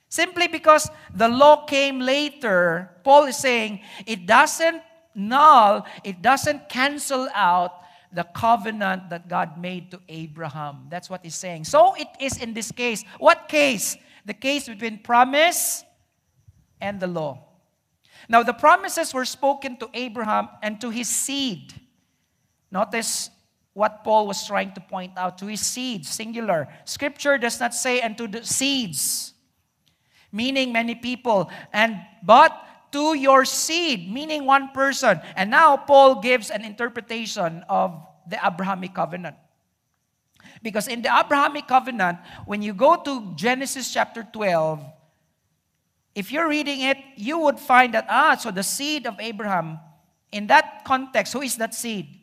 Simply 0.09 0.47
because 0.47 0.89
the 1.13 1.29
law 1.29 1.65
came 1.65 1.99
later, 1.99 2.89
Paul 3.03 3.25
is 3.25 3.37
saying 3.37 3.81
it 4.07 4.25
doesn't 4.25 4.81
null, 5.13 5.85
it 6.03 6.21
doesn't 6.21 6.67
cancel 6.67 7.29
out 7.35 7.73
the 8.11 8.23
covenant 8.23 9.11
that 9.11 9.27
God 9.27 9.59
made 9.59 9.91
to 9.91 10.01
Abraham. 10.09 10.87
That's 10.89 11.09
what 11.09 11.21
he's 11.23 11.35
saying. 11.35 11.65
So 11.65 11.93
it 11.93 12.07
is 12.19 12.41
in 12.41 12.53
this 12.53 12.71
case. 12.71 13.03
What 13.19 13.47
case? 13.47 13.97
The 14.25 14.33
case 14.33 14.67
between 14.67 14.99
promise 14.99 15.83
and 16.81 16.99
the 16.99 17.07
law. 17.07 17.45
Now, 18.27 18.43
the 18.43 18.53
promises 18.53 19.13
were 19.13 19.25
spoken 19.25 19.77
to 19.77 19.89
Abraham 19.93 20.49
and 20.61 20.81
to 20.81 20.89
his 20.89 21.07
seed. 21.07 21.73
Notice 22.71 23.29
what 23.73 24.03
Paul 24.03 24.27
was 24.27 24.45
trying 24.45 24.73
to 24.73 24.81
point 24.81 25.13
out 25.17 25.37
to 25.39 25.45
his 25.45 25.61
seed, 25.61 26.05
singular. 26.05 26.67
Scripture 26.85 27.37
does 27.37 27.59
not 27.59 27.73
say 27.73 28.01
unto 28.01 28.27
the 28.27 28.45
seeds, 28.45 29.33
meaning 30.31 30.73
many 30.73 30.95
people, 30.95 31.49
and 31.71 31.97
but 32.23 32.51
to 32.91 33.15
your 33.15 33.45
seed, 33.45 34.11
meaning 34.11 34.45
one 34.45 34.69
person. 34.69 35.19
And 35.35 35.49
now 35.49 35.77
Paul 35.77 36.21
gives 36.21 36.49
an 36.49 36.65
interpretation 36.65 37.63
of 37.69 38.01
the 38.27 38.39
Abrahamic 38.45 38.93
covenant. 38.93 39.35
Because 40.61 40.87
in 40.87 41.01
the 41.01 41.09
Abrahamic 41.09 41.67
covenant, 41.67 42.19
when 42.45 42.61
you 42.61 42.73
go 42.73 42.95
to 42.97 43.33
Genesis 43.35 43.93
chapter 43.93 44.27
12, 44.33 44.83
if 46.15 46.31
you're 46.31 46.49
reading 46.49 46.81
it, 46.81 46.97
you 47.15 47.39
would 47.39 47.59
find 47.59 47.93
that, 47.93 48.05
ah, 48.09 48.35
so 48.35 48.51
the 48.51 48.63
seed 48.63 49.07
of 49.07 49.15
Abraham, 49.19 49.79
in 50.31 50.47
that 50.47 50.83
context, 50.83 51.33
who 51.33 51.41
is 51.41 51.55
that 51.57 51.73
seed? 51.73 52.18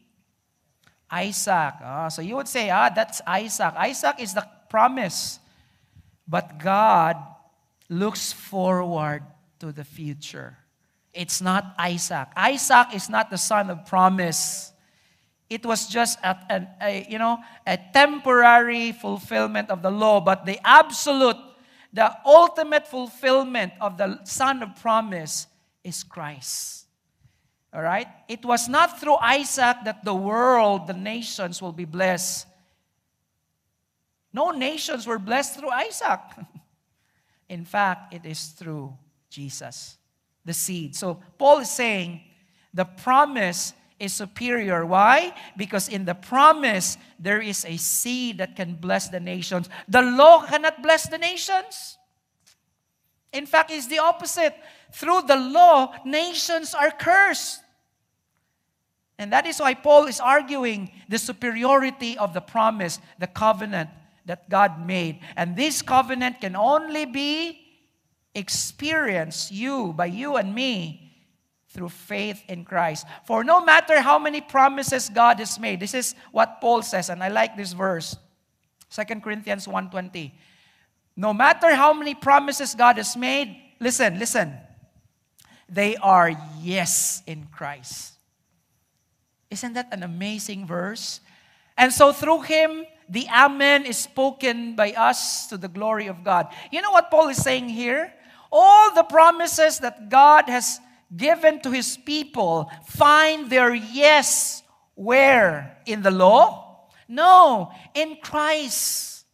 Isaac. 1.10 1.74
Ah, 1.82 2.08
so 2.08 2.22
you 2.22 2.36
would 2.36 2.48
say, 2.48 2.70
ah, 2.70 2.88
that's 2.88 3.20
Isaac. 3.26 3.74
Isaac 3.76 4.16
is 4.20 4.34
the 4.34 4.46
promise. 4.68 5.38
But 6.26 6.58
God 6.58 7.16
looks 7.88 8.32
forward 8.32 9.22
to 9.60 9.72
the 9.72 9.84
future. 9.84 10.58
It's 11.14 11.40
not 11.40 11.74
Isaac. 11.78 12.28
Isaac 12.36 12.94
is 12.94 13.08
not 13.08 13.30
the 13.30 13.38
son 13.38 13.70
of 13.70 13.86
promise. 13.86 14.72
It 15.48 15.64
was 15.64 15.86
just 15.86 16.18
a, 16.24 16.36
a, 16.50 16.66
a 16.82 17.06
you 17.08 17.18
know 17.18 17.38
a 17.66 17.78
temporary 17.92 18.92
fulfillment 18.92 19.70
of 19.70 19.80
the 19.80 19.90
law, 19.90 20.20
but 20.20 20.44
the 20.44 20.58
absolute 20.66 21.36
the 21.92 22.12
ultimate 22.26 22.86
fulfillment 22.86 23.72
of 23.80 23.96
the 23.96 24.20
Son 24.24 24.62
of 24.62 24.76
Promise 24.82 25.46
is 25.82 26.02
Christ. 26.02 26.85
All 27.76 27.82
right? 27.82 28.08
It 28.26 28.42
was 28.42 28.70
not 28.70 28.98
through 28.98 29.16
Isaac 29.16 29.76
that 29.84 30.02
the 30.02 30.14
world, 30.14 30.86
the 30.86 30.94
nations 30.94 31.60
will 31.60 31.72
be 31.72 31.84
blessed. 31.84 32.46
No 34.32 34.50
nations 34.50 35.06
were 35.06 35.18
blessed 35.18 35.60
through 35.60 35.70
Isaac. 35.70 36.20
In 37.50 37.66
fact, 37.66 38.14
it 38.14 38.24
is 38.24 38.46
through 38.46 38.96
Jesus. 39.28 39.98
the 40.46 40.54
seed. 40.54 40.94
So 40.96 41.20
Paul 41.36 41.58
is 41.58 41.70
saying 41.70 42.22
the 42.72 42.84
promise 42.84 43.74
is 43.98 44.14
superior. 44.14 44.86
Why? 44.86 45.34
Because 45.56 45.88
in 45.88 46.04
the 46.04 46.14
promise, 46.14 46.96
there 47.18 47.40
is 47.40 47.64
a 47.64 47.76
seed 47.76 48.38
that 48.38 48.54
can 48.56 48.76
bless 48.76 49.08
the 49.08 49.20
nations. 49.20 49.68
The 49.88 50.02
law 50.02 50.46
cannot 50.46 50.82
bless 50.82 51.08
the 51.08 51.18
nations. 51.18 51.98
In 53.32 53.44
fact, 53.44 53.70
it's 53.70 53.88
the 53.88 53.98
opposite. 53.98 54.54
Through 54.92 55.22
the 55.22 55.36
law, 55.36 55.92
nations 56.04 56.74
are 56.74 56.92
cursed. 56.92 57.65
And 59.18 59.32
that 59.32 59.46
is 59.46 59.60
why 59.60 59.74
Paul 59.74 60.06
is 60.06 60.20
arguing 60.20 60.90
the 61.08 61.18
superiority 61.18 62.18
of 62.18 62.34
the 62.34 62.40
promise, 62.40 63.00
the 63.18 63.26
covenant 63.26 63.90
that 64.26 64.48
God 64.50 64.84
made. 64.84 65.20
And 65.36 65.56
this 65.56 65.80
covenant 65.80 66.40
can 66.40 66.54
only 66.54 67.06
be 67.06 67.60
experienced 68.34 69.50
you 69.50 69.94
by 69.94 70.06
you 70.06 70.36
and 70.36 70.54
me 70.54 71.06
through 71.70 71.88
faith 71.88 72.42
in 72.48 72.64
Christ. 72.64 73.06
For 73.24 73.44
no 73.44 73.64
matter 73.64 74.00
how 74.00 74.18
many 74.18 74.40
promises 74.40 75.08
God 75.08 75.38
has 75.38 75.58
made, 75.58 75.80
this 75.80 75.94
is 75.94 76.14
what 76.32 76.60
Paul 76.60 76.82
says 76.82 77.08
and 77.08 77.22
I 77.22 77.28
like 77.28 77.56
this 77.56 77.72
verse. 77.72 78.16
2 78.90 79.22
Corinthians 79.22 79.66
1:20. 79.66 80.32
No 81.16 81.32
matter 81.32 81.74
how 81.74 81.92
many 81.92 82.14
promises 82.14 82.74
God 82.74 82.98
has 82.98 83.16
made, 83.16 83.56
listen, 83.80 84.18
listen. 84.18 84.56
They 85.68 85.96
are 85.96 86.30
yes 86.60 87.22
in 87.26 87.46
Christ. 87.46 88.15
Isn't 89.50 89.74
that 89.74 89.88
an 89.92 90.02
amazing 90.02 90.66
verse? 90.66 91.20
And 91.76 91.92
so 91.92 92.12
through 92.12 92.42
him, 92.42 92.86
the 93.08 93.26
Amen 93.28 93.86
is 93.86 93.96
spoken 93.96 94.74
by 94.74 94.92
us 94.92 95.46
to 95.48 95.56
the 95.56 95.68
glory 95.68 96.08
of 96.08 96.24
God. 96.24 96.48
You 96.72 96.82
know 96.82 96.90
what 96.90 97.10
Paul 97.10 97.28
is 97.28 97.42
saying 97.42 97.68
here? 97.68 98.12
All 98.50 98.94
the 98.94 99.04
promises 99.04 99.78
that 99.80 100.08
God 100.08 100.48
has 100.48 100.80
given 101.14 101.60
to 101.60 101.70
his 101.70 101.96
people 101.96 102.70
find 102.84 103.48
their 103.48 103.74
yes 103.74 104.62
where? 104.96 105.76
In 105.86 106.02
the 106.02 106.10
law? 106.10 106.88
No, 107.06 107.70
in 107.94 108.16
Christ. 108.22 109.24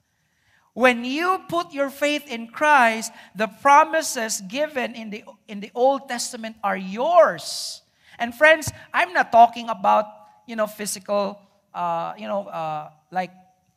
When 0.74 1.04
you 1.04 1.40
put 1.48 1.72
your 1.72 1.90
faith 1.90 2.30
in 2.30 2.48
Christ, 2.48 3.12
the 3.36 3.46
promises 3.46 4.40
given 4.40 4.94
in 4.94 5.10
the, 5.10 5.24
in 5.46 5.60
the 5.60 5.70
Old 5.74 6.08
Testament 6.08 6.56
are 6.64 6.76
yours. 6.76 7.81
And 8.22 8.32
friends, 8.32 8.70
I'm 8.94 9.12
not 9.12 9.32
talking 9.32 9.68
about, 9.68 10.06
you 10.46 10.54
know, 10.54 10.68
physical, 10.68 11.40
uh, 11.74 12.12
you 12.16 12.28
know, 12.28 12.46
uh, 12.46 12.90
like 13.10 13.32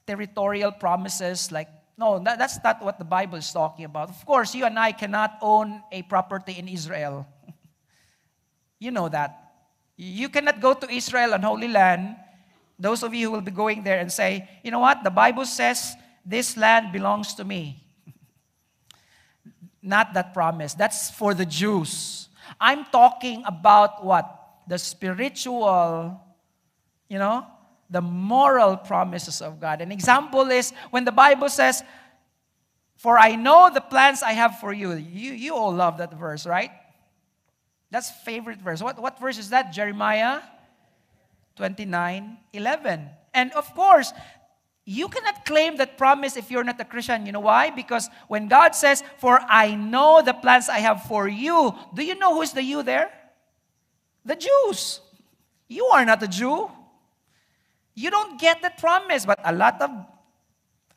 territorial 0.05 0.71
promises, 0.71 1.51
like, 1.51 1.67
no, 1.97 2.19
that, 2.19 2.37
that's 2.37 2.59
not 2.63 2.79
what 2.85 2.99
the 2.99 3.05
Bible 3.05 3.39
is 3.39 3.51
talking 3.51 3.85
about. 3.85 4.09
Of 4.09 4.23
course, 4.23 4.53
you 4.53 4.65
and 4.65 4.77
I 4.77 4.91
cannot 4.91 5.39
own 5.41 5.81
a 5.91 6.03
property 6.03 6.59
in 6.59 6.67
Israel. 6.67 7.25
you 8.79 8.91
know 8.91 9.09
that. 9.09 9.53
You 9.97 10.29
cannot 10.29 10.61
go 10.61 10.75
to 10.75 10.91
Israel 10.91 11.33
and 11.33 11.43
Holy 11.43 11.67
Land. 11.67 12.15
Those 12.77 13.01
of 13.01 13.15
you 13.15 13.29
who 13.29 13.31
will 13.33 13.41
be 13.41 13.49
going 13.49 13.81
there 13.81 13.97
and 13.97 14.11
say, 14.11 14.47
you 14.63 14.69
know 14.69 14.79
what, 14.79 15.03
the 15.03 15.09
Bible 15.09 15.47
says 15.47 15.95
this 16.23 16.55
land 16.55 16.91
belongs 16.91 17.33
to 17.33 17.43
me. 17.43 17.81
Not 19.81 20.13
that 20.13 20.35
promise. 20.35 20.75
That's 20.75 21.09
for 21.09 21.33
the 21.33 21.47
Jews. 21.47 22.29
I'm 22.59 22.85
talking 22.85 23.43
about 23.45 24.03
what? 24.03 24.31
The 24.67 24.77
spiritual, 24.77 26.19
you 27.09 27.19
know, 27.19 27.45
the 27.89 28.01
moral 28.01 28.77
promises 28.77 29.41
of 29.41 29.59
God. 29.59 29.81
An 29.81 29.91
example 29.91 30.50
is 30.50 30.74
when 30.89 31.05
the 31.05 31.12
Bible 31.12 31.50
says, 31.50 31.83
For 32.97 33.17
I 33.17 33.35
know 33.35 33.69
the 33.74 33.81
plans 33.81 34.24
I 34.24 34.31
have 34.33 34.59
for 34.59 34.74
you. 34.74 34.93
You, 34.93 35.33
you 35.33 35.55
all 35.55 35.74
love 35.74 35.97
that 36.00 36.13
verse, 36.13 36.45
right? 36.45 36.71
That's 37.91 38.09
favorite 38.09 38.59
verse. 38.59 38.81
What, 38.81 39.00
what 39.00 39.19
verse 39.19 39.38
is 39.38 39.51
that? 39.51 39.71
Jeremiah 39.71 40.41
29 41.55 42.37
11. 42.53 43.09
And 43.33 43.51
of 43.51 43.74
course, 43.75 44.13
you 44.85 45.09
cannot 45.09 45.45
claim 45.45 45.77
that 45.77 45.98
promise 45.98 46.37
if 46.37 46.51
you're 46.51 46.63
not 46.63 46.79
a 46.79 46.85
Christian. 46.85 47.25
You 47.25 47.31
know 47.31 47.39
why? 47.39 47.71
Because 47.71 48.07
when 48.27 48.48
God 48.48 48.75
says, 48.75 49.03
For 49.17 49.39
I 49.50 49.74
know 49.74 50.21
the 50.21 50.33
plans 50.33 50.69
I 50.69 50.77
have 50.77 51.03
for 51.03 51.27
you, 51.27 51.74
do 51.93 52.03
you 52.03 52.13
know 52.13 52.35
who's 52.35 52.51
the 52.51 52.61
you 52.61 52.83
there? 52.83 53.11
The 54.24 54.35
Jews. 54.35 55.01
You 55.67 55.85
are 55.87 56.05
not 56.05 56.21
a 56.21 56.27
Jew. 56.27 56.69
You 57.95 58.11
don't 58.11 58.39
get 58.39 58.61
that 58.61 58.77
promise, 58.77 59.25
but 59.25 59.39
a 59.43 59.53
lot 59.53 59.81
of 59.81 59.89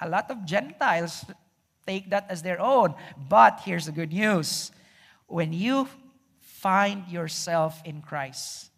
a 0.00 0.08
lot 0.08 0.30
of 0.30 0.44
Gentiles 0.44 1.24
take 1.86 2.10
that 2.10 2.26
as 2.28 2.42
their 2.42 2.60
own. 2.60 2.94
But 3.16 3.62
here's 3.64 3.86
the 3.86 3.92
good 3.92 4.12
news. 4.12 4.70
When 5.26 5.52
you 5.52 5.88
find 6.40 7.08
yourself 7.08 7.80
in 7.84 8.02
Christ, 8.02 8.70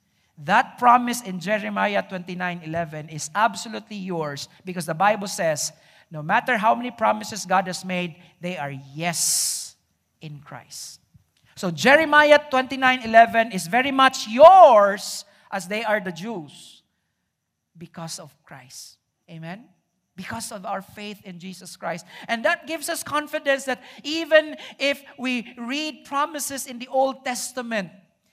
that 0.45 0.79
promise 0.79 1.23
in 1.23 1.39
Jeremiah 1.39 2.03
29 2.09 2.63
11 2.65 3.09
is 3.11 3.31
absolutely 3.35 3.97
yours 3.97 4.49
because 4.65 4.87
the 4.87 4.95
Bible 4.95 5.29
says, 5.29 5.73
no 6.11 6.23
matter 6.23 6.57
how 6.57 6.75
many 6.75 6.91
promises 6.91 7.45
God 7.45 7.67
has 7.67 7.85
made, 7.85 8.17
they 8.41 8.57
are 8.57 8.73
yes 8.95 9.77
in 10.21 10.41
Christ. 10.41 11.01
So 11.57 11.71
Jeremiah 11.71 12.41
29 12.51 13.03
11 13.05 13.53
is 13.53 13.67
very 13.67 13.91
much 13.91 14.29
yours 14.29 15.25
as 15.53 15.69
they 15.69 15.85
are 15.85 16.01
the 16.01 16.13
Jews 16.13 16.83
because 17.77 18.19
of 18.19 18.35
Christ. 18.43 18.97
Amen? 19.31 19.65
Because 20.17 20.53
of 20.53 20.65
our 20.65 20.81
faith 20.83 21.21
in 21.25 21.39
Jesus 21.39 21.77
Christ. 21.77 22.07
And 22.29 22.45
that 22.45 22.67
gives 22.67 22.89
us 22.89 23.03
confidence 23.03 23.65
that 23.65 23.83
even 24.03 24.57
if 24.79 25.03
we 25.19 25.53
read 25.59 26.05
promises 26.05 26.67
in 26.67 26.79
the 26.79 26.89
Old 26.89 27.25
Testament, 27.25 27.91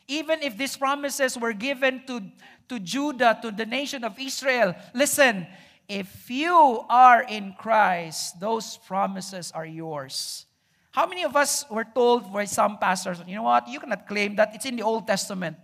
even 0.07 0.41
if 0.41 0.57
these 0.57 0.77
promises 0.77 1.37
were 1.37 1.53
given 1.53 2.01
to, 2.07 2.23
to 2.69 2.79
Judah, 2.79 3.37
to 3.41 3.51
the 3.51 3.65
nation 3.65 4.03
of 4.03 4.17
Israel, 4.19 4.73
listen, 4.93 5.45
if 5.87 6.29
you 6.29 6.85
are 6.89 7.23
in 7.23 7.53
Christ, 7.57 8.39
those 8.39 8.77
promises 8.87 9.51
are 9.51 9.65
yours. 9.65 10.45
How 10.91 11.05
many 11.05 11.23
of 11.23 11.35
us 11.35 11.65
were 11.69 11.83
told 11.83 12.31
by 12.31 12.45
some 12.45 12.77
pastors, 12.77 13.21
you 13.27 13.35
know 13.35 13.43
what, 13.43 13.67
you 13.67 13.79
cannot 13.79 14.07
claim 14.07 14.35
that 14.37 14.55
it's 14.55 14.65
in 14.65 14.77
the 14.77 14.83
Old 14.83 15.05
Testament? 15.05 15.57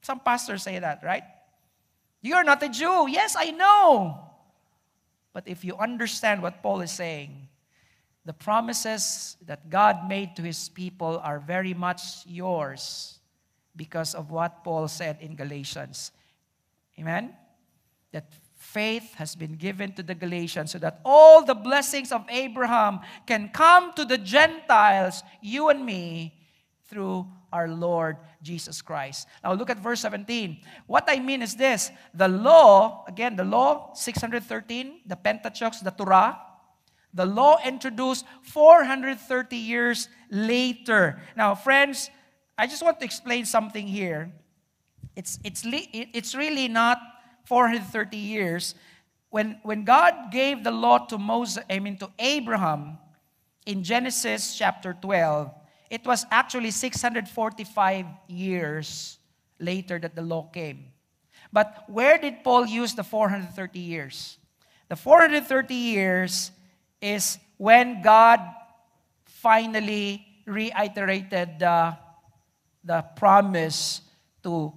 Some 0.00 0.20
pastors 0.20 0.62
say 0.62 0.78
that, 0.78 1.04
right? 1.04 1.22
You're 2.22 2.44
not 2.44 2.62
a 2.62 2.68
Jew. 2.68 3.08
Yes, 3.08 3.36
I 3.38 3.50
know. 3.50 4.18
But 5.32 5.46
if 5.46 5.64
you 5.64 5.76
understand 5.76 6.42
what 6.42 6.62
Paul 6.62 6.80
is 6.80 6.90
saying, 6.90 7.48
the 8.24 8.32
promises 8.32 9.36
that 9.46 9.68
God 9.68 10.08
made 10.08 10.36
to 10.36 10.42
his 10.42 10.68
people 10.68 11.20
are 11.22 11.38
very 11.38 11.74
much 11.74 12.02
yours 12.26 13.18
because 13.74 14.14
of 14.14 14.30
what 14.30 14.64
Paul 14.64 14.88
said 14.88 15.18
in 15.20 15.34
Galatians. 15.34 16.12
Amen? 16.98 17.34
That 18.12 18.32
faith 18.56 19.14
has 19.14 19.34
been 19.34 19.56
given 19.56 19.92
to 19.92 20.02
the 20.02 20.14
Galatians 20.14 20.72
so 20.72 20.78
that 20.78 21.00
all 21.04 21.44
the 21.44 21.54
blessings 21.54 22.12
of 22.12 22.24
Abraham 22.28 23.00
can 23.26 23.48
come 23.48 23.92
to 23.94 24.04
the 24.04 24.18
Gentiles, 24.18 25.22
you 25.40 25.68
and 25.68 25.84
me, 25.84 26.38
through 26.86 27.26
our 27.52 27.68
Lord 27.68 28.16
Jesus 28.42 28.82
Christ. 28.82 29.26
Now 29.42 29.52
look 29.54 29.70
at 29.70 29.78
verse 29.78 30.00
17. 30.00 30.58
What 30.86 31.04
I 31.08 31.20
mean 31.20 31.42
is 31.42 31.56
this 31.56 31.90
the 32.14 32.28
law, 32.28 33.04
again, 33.08 33.36
the 33.36 33.44
law 33.44 33.94
613, 33.94 35.00
the 35.06 35.16
Pentateuch, 35.16 35.80
the 35.82 35.90
Torah, 35.90 36.38
the 37.14 37.26
law 37.26 37.58
introduced 37.64 38.24
430 38.42 39.56
years 39.56 40.08
later. 40.30 41.20
Now, 41.36 41.54
friends, 41.54 42.10
I 42.56 42.66
just 42.66 42.82
want 42.82 42.98
to 43.00 43.04
explain 43.04 43.44
something 43.44 43.86
here. 43.86 44.30
It's, 45.16 45.38
it's, 45.44 45.62
it's 45.64 46.34
really 46.34 46.68
not 46.68 46.98
430 47.44 48.16
years. 48.16 48.74
When, 49.30 49.58
when 49.62 49.84
God 49.84 50.30
gave 50.30 50.64
the 50.64 50.70
law 50.70 51.06
to 51.06 51.18
Moses, 51.18 51.64
I 51.68 51.78
mean 51.78 51.96
to 51.98 52.10
Abraham 52.18 52.98
in 53.66 53.82
Genesis 53.82 54.56
chapter 54.56 54.96
12, 55.00 55.50
it 55.90 56.06
was 56.06 56.24
actually 56.30 56.70
645 56.70 58.06
years 58.28 59.18
later 59.58 59.98
that 59.98 60.14
the 60.14 60.22
law 60.22 60.48
came. 60.52 60.86
But 61.52 61.84
where 61.86 62.16
did 62.16 62.42
Paul 62.42 62.66
use 62.66 62.94
the 62.94 63.04
430 63.04 63.78
years? 63.78 64.38
The 64.88 64.96
430 64.96 65.74
years 65.74 66.50
is 67.00 67.38
when 67.58 68.02
God 68.02 68.40
finally 69.24 70.24
reiterated 70.46 71.58
the, 71.58 71.96
the 72.84 73.02
promise 73.16 74.02
to 74.42 74.72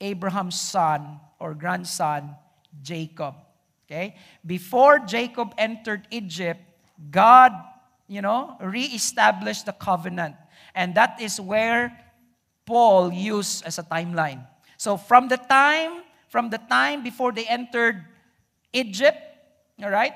Abraham's 0.00 0.60
son 0.60 1.20
or 1.38 1.54
grandson, 1.54 2.36
Jacob. 2.82 3.34
Okay? 3.86 4.16
Before 4.46 4.98
Jacob 5.00 5.54
entered 5.58 6.06
Egypt, 6.10 6.60
God, 7.10 7.52
you 8.08 8.22
know, 8.22 8.56
reestablished 8.60 9.66
the 9.66 9.72
covenant. 9.72 10.36
And 10.74 10.94
that 10.94 11.20
is 11.20 11.40
where 11.40 11.98
Paul 12.64 13.12
used 13.12 13.66
as 13.66 13.78
a 13.78 13.82
timeline. 13.82 14.46
So 14.76 14.96
from 14.96 15.28
the 15.28 15.36
time, 15.36 16.02
from 16.28 16.48
the 16.50 16.58
time 16.58 17.02
before 17.02 17.32
they 17.32 17.46
entered 17.46 18.04
Egypt, 18.72 19.18
all 19.82 19.90
right, 19.90 20.14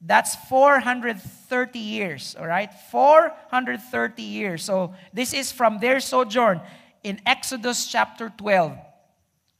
That's 0.00 0.36
430 0.48 1.78
years, 1.78 2.36
all 2.38 2.46
right? 2.46 2.72
430 2.90 4.22
years. 4.22 4.62
So 4.62 4.94
this 5.12 5.32
is 5.32 5.50
from 5.50 5.80
their 5.80 5.98
sojourn 5.98 6.60
in 7.02 7.20
Exodus 7.26 7.86
chapter 7.86 8.32
12. 8.36 8.78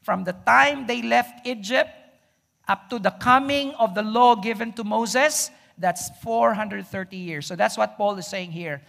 From 0.01 0.23
the 0.23 0.33
time 0.45 0.87
they 0.87 1.01
left 1.01 1.45
Egypt 1.45 1.89
up 2.67 2.89
to 2.89 2.99
the 2.99 3.11
coming 3.11 3.73
of 3.75 3.95
the 3.95 4.01
law 4.01 4.35
given 4.35 4.71
to 4.73 4.83
Moses, 4.83 5.51
that's 5.77 6.09
430 6.21 7.17
years. 7.17 7.45
So 7.45 7.55
that's 7.55 7.77
what 7.77 7.97
Paul 7.97 8.17
is 8.17 8.27
saying 8.27 8.51
here. 8.51 8.81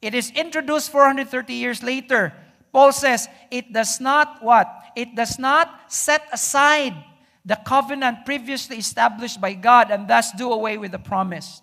It 0.00 0.14
is 0.14 0.30
introduced 0.30 0.92
430 0.92 1.54
years 1.54 1.82
later. 1.82 2.32
Paul 2.72 2.92
says 2.92 3.28
it 3.50 3.72
does 3.72 4.00
not 4.00 4.42
what? 4.42 4.68
It 4.94 5.16
does 5.16 5.38
not 5.38 5.90
set 5.92 6.22
aside 6.32 6.94
the 7.48 7.56
covenant 7.64 8.26
previously 8.26 8.76
established 8.76 9.40
by 9.40 9.54
God 9.54 9.90
and 9.90 10.06
thus 10.06 10.32
do 10.32 10.52
away 10.52 10.76
with 10.76 10.92
the 10.92 10.98
promise. 10.98 11.62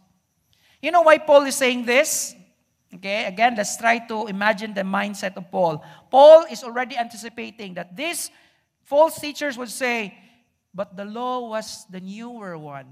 You 0.82 0.90
know 0.90 1.04
why 1.04 1.20
Paul 1.20 1.44
is 1.44 1.56
saying 1.56 1.86
this? 1.86 2.34
Okay, 2.96 3.26
again, 3.26 3.54
let's 3.56 3.78
try 3.78 4.00
to 4.08 4.26
imagine 4.26 4.74
the 4.74 4.82
mindset 4.82 5.38
of 5.38 5.52
Paul. 5.52 5.86
Paul 6.10 6.48
is 6.50 6.64
already 6.64 6.98
anticipating 6.98 7.76
that 7.76 7.96
these 7.96 8.32
false 8.82 9.20
teachers 9.20 9.60
would 9.60 9.70
say, 9.70 10.18
but 10.74 10.98
the 10.98 11.06
law 11.06 11.50
was 11.50 11.86
the 11.92 12.00
newer 12.00 12.58
one. 12.58 12.88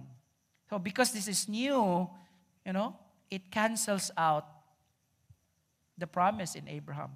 So 0.69 0.77
because 0.77 1.11
this 1.13 1.27
is 1.27 1.49
new, 1.49 2.07
you 2.63 2.73
know, 2.73 2.95
it 3.31 3.49
cancels 3.49 4.11
out 4.15 4.45
the 5.97 6.05
promise 6.05 6.53
in 6.53 6.67
Abraham. 6.67 7.09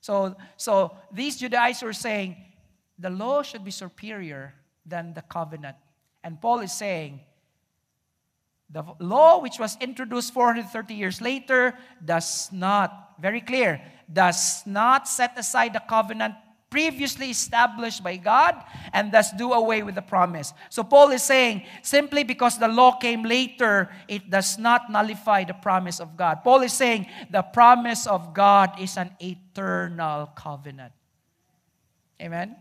So, 0.00 0.34
so 0.56 0.96
these 1.12 1.36
Judaizers 1.36 1.82
were 1.84 1.92
saying 1.92 2.36
the 2.98 3.10
law 3.10 3.44
should 3.44 3.62
be 3.62 3.70
superior 3.70 4.54
than 4.86 5.14
the 5.14 5.22
covenant. 5.22 5.76
And 6.22 6.40
Paul 6.40 6.60
is 6.60 6.72
saying, 6.72 7.20
the 8.70 8.84
law 9.00 9.40
which 9.40 9.58
was 9.58 9.76
introduced 9.80 10.32
430 10.32 10.94
years 10.94 11.20
later 11.20 11.74
does 12.04 12.48
not, 12.52 13.14
very 13.18 13.40
clear, 13.40 13.82
does 14.12 14.62
not 14.64 15.08
set 15.08 15.36
aside 15.38 15.72
the 15.72 15.82
covenant 15.88 16.34
previously 16.70 17.30
established 17.30 18.02
by 18.02 18.16
God 18.16 18.54
and 18.92 19.10
thus 19.10 19.32
do 19.32 19.52
away 19.52 19.82
with 19.82 19.96
the 19.96 20.02
promise. 20.02 20.54
So 20.70 20.84
Paul 20.84 21.10
is 21.10 21.22
saying, 21.22 21.66
simply 21.82 22.22
because 22.22 22.58
the 22.58 22.68
law 22.68 22.92
came 22.92 23.24
later, 23.24 23.90
it 24.06 24.30
does 24.30 24.56
not 24.56 24.88
nullify 24.88 25.44
the 25.44 25.54
promise 25.54 25.98
of 25.98 26.16
God. 26.16 26.44
Paul 26.44 26.62
is 26.62 26.72
saying, 26.72 27.06
the 27.28 27.42
promise 27.42 28.06
of 28.06 28.32
God 28.32 28.80
is 28.80 28.96
an 28.96 29.10
eternal 29.20 30.26
covenant. 30.36 30.92
Amen? 32.22 32.54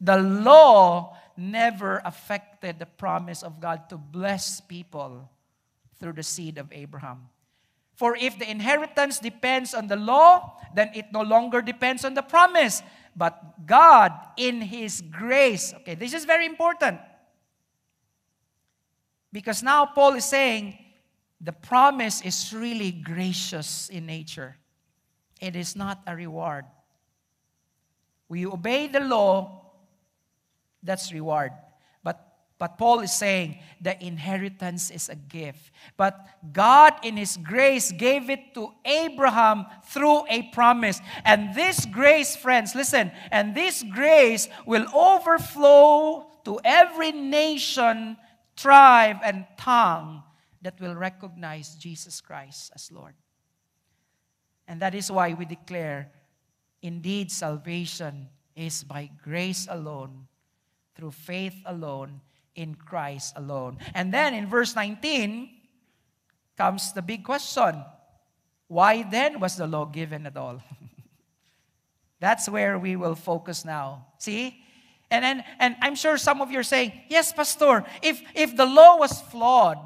The 0.00 0.18
law 0.18 1.16
never 1.36 2.00
affected 2.04 2.78
the 2.78 2.86
promise 2.86 3.42
of 3.42 3.60
God 3.60 3.88
to 3.88 3.96
bless 3.96 4.60
people 4.60 5.28
through 5.98 6.14
the 6.14 6.22
seed 6.22 6.58
of 6.58 6.72
Abraham. 6.72 7.28
For 7.94 8.16
if 8.16 8.38
the 8.38 8.50
inheritance 8.50 9.20
depends 9.20 9.72
on 9.72 9.86
the 9.86 9.96
law, 9.96 10.58
then 10.74 10.90
it 10.94 11.06
no 11.12 11.22
longer 11.22 11.62
depends 11.62 12.04
on 12.04 12.14
the 12.14 12.22
promise. 12.22 12.82
But 13.16 13.66
God, 13.66 14.12
in 14.36 14.60
His 14.60 15.00
grace, 15.00 15.72
okay, 15.74 15.94
this 15.94 16.12
is 16.12 16.24
very 16.24 16.46
important. 16.46 16.98
Because 19.32 19.62
now 19.62 19.86
Paul 19.86 20.14
is 20.14 20.24
saying 20.24 20.76
the 21.40 21.52
promise 21.52 22.20
is 22.22 22.52
really 22.52 22.90
gracious 22.90 23.88
in 23.88 24.06
nature, 24.06 24.56
it 25.40 25.54
is 25.54 25.76
not 25.76 26.02
a 26.06 26.16
reward. 26.16 26.64
We 28.28 28.46
obey 28.46 28.88
the 28.88 29.00
law, 29.00 29.63
that's 30.84 31.12
reward. 31.12 31.52
But, 32.02 32.20
but 32.58 32.78
Paul 32.78 33.00
is 33.00 33.12
saying 33.12 33.58
the 33.80 34.00
inheritance 34.04 34.90
is 34.90 35.08
a 35.08 35.16
gift. 35.16 35.72
But 35.96 36.18
God, 36.52 36.92
in 37.02 37.16
His 37.16 37.36
grace, 37.38 37.90
gave 37.90 38.30
it 38.30 38.54
to 38.54 38.72
Abraham 38.84 39.66
through 39.86 40.24
a 40.28 40.42
promise. 40.52 41.00
And 41.24 41.54
this 41.54 41.86
grace, 41.86 42.36
friends, 42.36 42.74
listen, 42.74 43.10
and 43.32 43.54
this 43.54 43.82
grace 43.82 44.48
will 44.66 44.86
overflow 44.94 46.26
to 46.44 46.60
every 46.64 47.12
nation, 47.12 48.16
tribe, 48.56 49.16
and 49.24 49.46
tongue 49.56 50.22
that 50.62 50.80
will 50.80 50.94
recognize 50.94 51.74
Jesus 51.74 52.20
Christ 52.20 52.72
as 52.74 52.92
Lord. 52.92 53.14
And 54.66 54.80
that 54.80 54.94
is 54.94 55.10
why 55.10 55.34
we 55.34 55.44
declare 55.44 56.10
indeed 56.82 57.30
salvation 57.30 58.28
is 58.56 58.84
by 58.84 59.10
grace 59.22 59.66
alone 59.68 60.26
through 60.94 61.10
faith 61.12 61.56
alone 61.66 62.20
in 62.54 62.74
Christ 62.74 63.34
alone. 63.36 63.78
And 63.94 64.12
then 64.12 64.34
in 64.34 64.46
verse 64.46 64.76
19 64.76 65.50
comes 66.56 66.92
the 66.92 67.02
big 67.02 67.24
question 67.24 67.84
why 68.68 69.02
then 69.02 69.40
was 69.40 69.56
the 69.56 69.66
law 69.66 69.84
given 69.84 70.26
at 70.26 70.36
all? 70.36 70.62
That's 72.20 72.48
where 72.48 72.78
we 72.78 72.96
will 72.96 73.14
focus 73.14 73.64
now. 73.64 74.06
See? 74.18 74.64
And, 75.10 75.22
then, 75.22 75.44
and 75.60 75.76
I'm 75.82 75.94
sure 75.94 76.16
some 76.16 76.40
of 76.40 76.50
you 76.50 76.58
are 76.58 76.64
saying, 76.64 76.92
yes, 77.08 77.32
Pastor, 77.32 77.84
if, 78.02 78.22
if 78.34 78.56
the 78.56 78.64
law 78.64 78.96
was 78.96 79.20
flawed, 79.20 79.78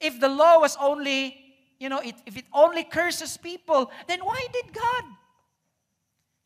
if 0.00 0.18
the 0.18 0.28
law 0.28 0.58
was 0.58 0.76
only, 0.80 1.36
you 1.78 1.88
know, 1.88 2.00
it, 2.00 2.14
if 2.24 2.36
it 2.36 2.46
only 2.52 2.82
curses 2.82 3.36
people, 3.36 3.90
then 4.08 4.24
why 4.24 4.46
did 4.52 4.72
God? 4.72 5.04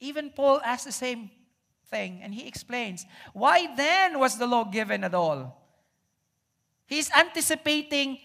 Even 0.01 0.31
Paul 0.31 0.61
asked 0.65 0.85
the 0.85 0.93
same 0.93 1.31
thing. 1.91 2.21
And 2.23 2.35
he 2.35 2.47
explains, 2.47 3.07
why 3.33 3.75
then 3.77 4.19
was 4.19 4.39
the 4.39 4.47
law 4.47 4.65
given 4.65 5.05
at 5.05 5.15
all? 5.15 5.61
He's 6.87 7.11
anticipating 7.13 8.19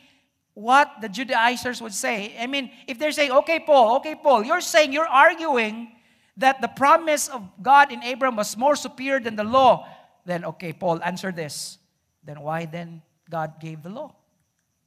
what 0.53 0.91
the 1.01 1.07
Judaizers 1.09 1.81
would 1.81 1.93
say. 1.93 2.35
I 2.39 2.47
mean, 2.47 2.71
if 2.87 2.99
they're 2.99 3.11
saying, 3.11 3.31
okay, 3.31 3.59
Paul, 3.59 3.97
okay, 3.97 4.15
Paul, 4.15 4.43
you're 4.43 4.61
saying, 4.61 4.91
you're 4.91 5.07
arguing 5.07 5.91
that 6.37 6.61
the 6.61 6.67
promise 6.67 7.27
of 7.27 7.47
God 7.61 7.91
in 7.91 8.03
Abraham 8.03 8.35
was 8.35 8.57
more 8.57 8.75
superior 8.75 9.19
than 9.19 9.35
the 9.35 9.43
law, 9.43 9.87
then 10.25 10.43
okay, 10.45 10.73
Paul, 10.73 11.01
answer 11.03 11.31
this. 11.31 11.77
Then 12.23 12.41
why 12.41 12.65
then 12.65 13.01
God 13.29 13.59
gave 13.59 13.83
the 13.83 13.89
law? 13.89 14.15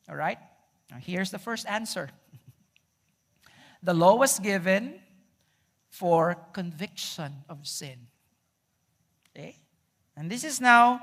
All 0.09 0.17
right? 0.17 0.39
Now 0.91 0.99
here's 1.01 1.31
the 1.31 1.39
first 1.39 1.67
answer. 1.67 2.11
The 3.85 3.95
law 3.95 4.15
was 4.15 4.39
given 4.39 5.01
for 5.91 6.37
conviction 6.53 7.43
of 7.49 7.67
sin. 7.67 8.07
And 10.17 10.31
this 10.31 10.45
is 10.45 10.61
now 10.61 11.01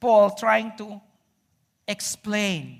Paul 0.00 0.30
trying 0.30 0.72
to 0.78 1.00
explain. 1.86 2.78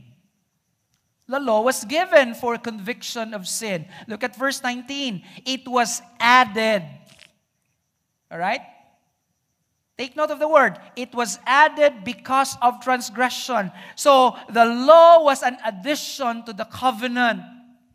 The 1.29 1.39
law 1.39 1.63
was 1.63 1.85
given 1.85 2.35
for 2.35 2.59
conviction 2.59 3.35
of 3.35 3.47
sin. 3.47 3.87
Look 4.09 4.25
at 4.25 4.35
verse 4.35 4.63
19. 4.63 5.23
It 5.47 5.69
was 5.69 6.03
added. 6.19 6.83
All 8.31 8.39
right? 8.39 8.63
Take 9.97 10.17
note 10.17 10.31
of 10.31 10.39
the 10.39 10.49
word. 10.49 10.79
It 10.97 11.15
was 11.15 11.39
added 11.47 12.05
because 12.05 12.57
of 12.63 12.81
transgression. 12.81 13.71
So 13.97 14.35
the 14.49 14.65
law 14.65 15.23
was 15.23 15.43
an 15.43 15.59
addition 15.65 16.43
to 16.47 16.53
the 16.53 16.65
covenant. 16.65 17.43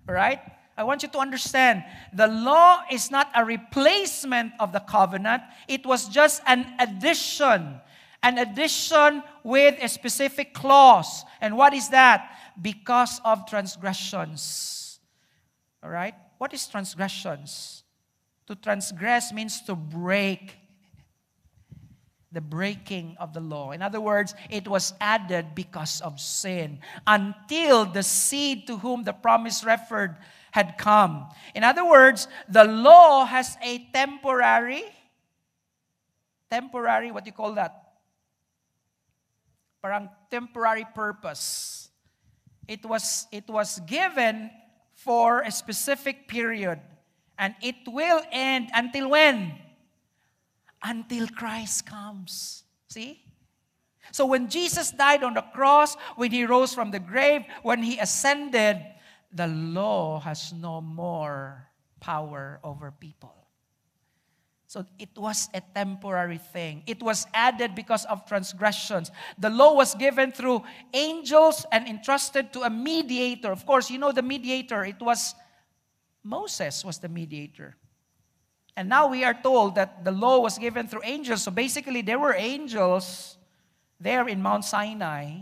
All 0.08 0.16
right? 0.16 0.40
I 0.78 0.84
want 0.84 1.04
you 1.04 1.10
to 1.10 1.20
understand 1.20 1.84
the 2.12 2.28
law 2.28 2.82
is 2.92 3.10
not 3.10 3.32
a 3.34 3.46
replacement 3.46 4.54
of 4.60 4.74
the 4.74 4.82
covenant, 4.82 5.44
it 5.68 5.86
was 5.86 6.08
just 6.10 6.42
an 6.48 6.66
addition. 6.80 7.80
An 8.24 8.40
addition 8.40 9.22
with 9.44 9.76
a 9.84 9.88
specific 9.88 10.56
clause. 10.56 11.24
And 11.42 11.56
what 11.56 11.76
is 11.76 11.90
that? 11.90 12.36
Because 12.60 13.22
of 13.24 13.46
transgressions. 13.46 15.00
All 15.84 15.92
right? 15.92 16.16
What 16.40 16.52
is 16.52 16.66
transgressions? 16.68 17.84
To 18.48 18.56
transgress 18.56 19.32
means 19.32 19.62
to 19.64 19.76
break 19.76 20.58
the 22.32 22.42
breaking 22.42 23.16
of 23.18 23.34
the 23.34 23.40
law. 23.40 23.72
In 23.72 23.82
other 23.82 24.02
words, 24.02 24.36
it 24.50 24.68
was 24.68 24.94
added 25.00 25.56
because 25.56 26.02
of 26.02 26.20
sin 26.20 26.80
until 27.08 27.86
the 27.86 28.04
seed 28.04 28.68
to 28.68 28.78
whom 28.78 29.04
the 29.04 29.14
promise 29.14 29.64
referred 29.64 30.18
had 30.56 30.78
come. 30.78 31.28
In 31.54 31.66
other 31.66 31.84
words, 31.84 32.30
the 32.48 32.64
law 32.64 33.26
has 33.26 33.58
a 33.62 33.78
temporary, 33.92 34.86
temporary, 36.50 37.12
what 37.12 37.26
do 37.26 37.28
you 37.28 37.36
call 37.36 37.52
that? 37.56 37.76
Parang 39.82 40.08
temporary 40.32 40.88
purpose. 40.96 41.90
It 42.70 42.86
was, 42.86 43.28
it 43.34 43.50
was 43.50 43.82
given 43.86 44.50
for 44.94 45.42
a 45.42 45.52
specific 45.52 46.30
period. 46.30 46.80
And 47.38 47.54
it 47.62 47.76
will 47.86 48.22
end 48.32 48.70
until 48.74 49.10
when? 49.10 49.60
Until 50.82 51.28
Christ 51.28 51.86
comes. 51.86 52.64
See? 52.88 53.22
So 54.14 54.26
when 54.26 54.48
Jesus 54.48 54.92
died 54.92 55.22
on 55.22 55.34
the 55.34 55.42
cross, 55.42 55.98
when 56.16 56.32
he 56.32 56.46
rose 56.46 56.74
from 56.74 56.92
the 56.92 57.00
grave, 57.00 57.44
when 57.62 57.84
he 57.84 58.00
ascended, 58.00 58.95
the 59.36 59.48
law 59.48 60.20
has 60.22 60.54
no 60.54 60.80
more 60.82 61.68
power 62.00 62.60
over 62.64 62.92
people. 62.92 63.36
So 64.68 64.86
it 64.98 65.10
was 65.16 65.50
a 65.54 65.62
temporary 65.62 66.40
thing. 66.40 66.84
It 66.88 67.04
was 67.04 67.28
added 67.34 67.76
because 67.76 68.06
of 68.06 68.26
transgressions. 68.26 69.12
The 69.38 69.50
law 69.50 69.74
was 69.74 69.94
given 69.96 70.32
through 70.32 70.64
angels 70.94 71.66
and 71.72 71.88
entrusted 71.88 72.52
to 72.54 72.62
a 72.62 72.70
mediator. 72.70 73.52
Of 73.52 73.66
course, 73.66 73.90
you 73.90 74.00
know 74.00 74.12
the 74.12 74.24
mediator. 74.24 74.84
It 74.84 75.00
was 75.00 75.36
Moses 76.24 76.84
was 76.84 76.98
the 76.98 77.08
mediator. 77.08 77.76
And 78.76 78.90
now 78.90 79.08
we 79.08 79.24
are 79.24 79.36
told 79.36 79.76
that 79.76 80.04
the 80.04 80.12
law 80.12 80.40
was 80.40 80.58
given 80.58 80.88
through 80.88 81.02
angels. 81.04 81.44
So 81.44 81.52
basically, 81.52 82.02
there 82.02 82.20
were 82.20 82.34
angels 82.34 83.38
there 84.00 84.28
in 84.28 84.42
Mount 84.42 84.66
Sinai. 84.66 85.40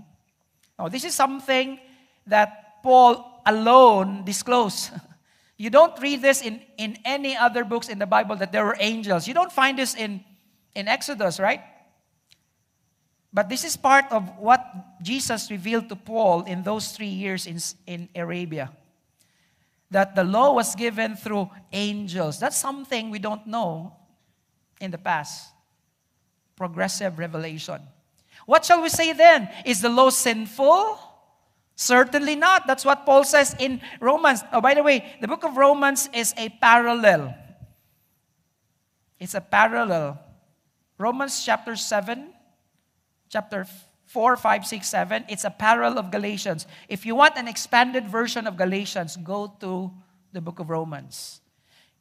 Now, 0.77 0.89
this 0.89 1.05
is 1.05 1.15
something 1.15 1.79
that 2.27 2.83
Paul 2.83 3.32
alone 3.45 4.23
disclosed. 4.25 4.91
You 5.55 5.69
don't 5.69 5.97
read 6.01 6.21
this 6.21 6.41
in, 6.41 6.61
in 6.77 6.97
any 7.05 7.37
other 7.37 7.63
books 7.63 7.87
in 7.87 7.99
the 7.99 8.07
Bible 8.07 8.35
that 8.37 8.51
there 8.51 8.65
were 8.65 8.75
angels. 8.79 9.27
You 9.27 9.33
don't 9.33 9.51
find 9.51 9.77
this 9.77 9.95
in, 9.95 10.23
in 10.75 10.87
Exodus, 10.87 11.39
right? 11.39 11.61
But 13.31 13.49
this 13.49 13.63
is 13.63 13.77
part 13.77 14.11
of 14.11 14.37
what 14.37 14.61
Jesus 15.01 15.49
revealed 15.49 15.89
to 15.89 15.95
Paul 15.95 16.43
in 16.43 16.63
those 16.63 16.91
three 16.91 17.07
years 17.07 17.47
in, 17.47 17.59
in 17.87 18.09
Arabia. 18.15 18.71
That 19.89 20.15
the 20.15 20.23
law 20.23 20.53
was 20.53 20.75
given 20.75 21.15
through 21.15 21.49
angels. 21.71 22.39
That's 22.39 22.57
something 22.57 23.09
we 23.09 23.19
don't 23.19 23.47
know 23.47 23.95
in 24.81 24.91
the 24.91 24.97
past. 24.97 25.49
Progressive 26.55 27.17
revelation. 27.17 27.81
What 28.45 28.65
shall 28.65 28.81
we 28.81 28.89
say 28.89 29.13
then? 29.13 29.49
Is 29.65 29.81
the 29.81 29.89
law 29.89 30.09
sinful? 30.09 30.99
Certainly 31.75 32.35
not. 32.35 32.67
That's 32.67 32.85
what 32.85 33.05
Paul 33.05 33.23
says 33.23 33.55
in 33.59 33.81
Romans. 33.99 34.43
Oh, 34.51 34.61
by 34.61 34.73
the 34.73 34.83
way, 34.83 35.15
the 35.21 35.27
book 35.27 35.43
of 35.43 35.57
Romans 35.57 36.09
is 36.13 36.33
a 36.37 36.49
parallel. 36.49 37.35
It's 39.19 39.33
a 39.33 39.41
parallel. 39.41 40.19
Romans 40.97 41.43
chapter 41.43 41.75
7, 41.75 42.33
chapter 43.29 43.65
4, 44.05 44.37
5, 44.37 44.65
6, 44.67 44.87
7, 44.87 45.25
it's 45.27 45.43
a 45.43 45.49
parallel 45.49 45.97
of 45.97 46.11
Galatians. 46.11 46.67
If 46.87 47.05
you 47.05 47.15
want 47.15 47.35
an 47.35 47.47
expanded 47.47 48.07
version 48.07 48.45
of 48.45 48.57
Galatians, 48.57 49.17
go 49.17 49.55
to 49.59 49.91
the 50.31 50.41
book 50.41 50.59
of 50.59 50.69
Romans. 50.69 51.41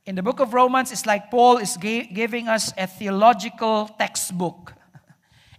In 0.05 0.15
the 0.15 0.23
book 0.23 0.41
of 0.41 0.53
Romans, 0.53 0.93
it's 0.93 1.07
like 1.07 1.31
Paul 1.31 1.57
is 1.59 1.77
giving 1.79 2.49
us 2.49 2.73
a 2.77 2.87
theological 2.87 3.89
textbook 3.99 4.75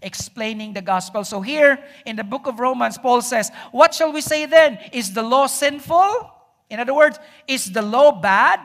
explaining 0.04 0.74
the 0.74 0.82
gospel. 0.82 1.24
So 1.24 1.42
here 1.42 1.84
in 2.06 2.16
the 2.16 2.24
book 2.24 2.46
of 2.46 2.60
Romans, 2.60 2.98
Paul 2.98 3.22
says, 3.22 3.52
What 3.72 3.94
shall 3.94 4.12
we 4.12 4.22
say 4.22 4.46
then? 4.46 4.78
Is 4.92 5.13
the 5.13 5.24
law 5.24 5.48
sinful? 5.48 6.32
In 6.70 6.80
other 6.80 6.94
words, 6.94 7.20
is 7.48 7.72
the 7.72 7.82
law 7.82 8.12
bad? 8.12 8.60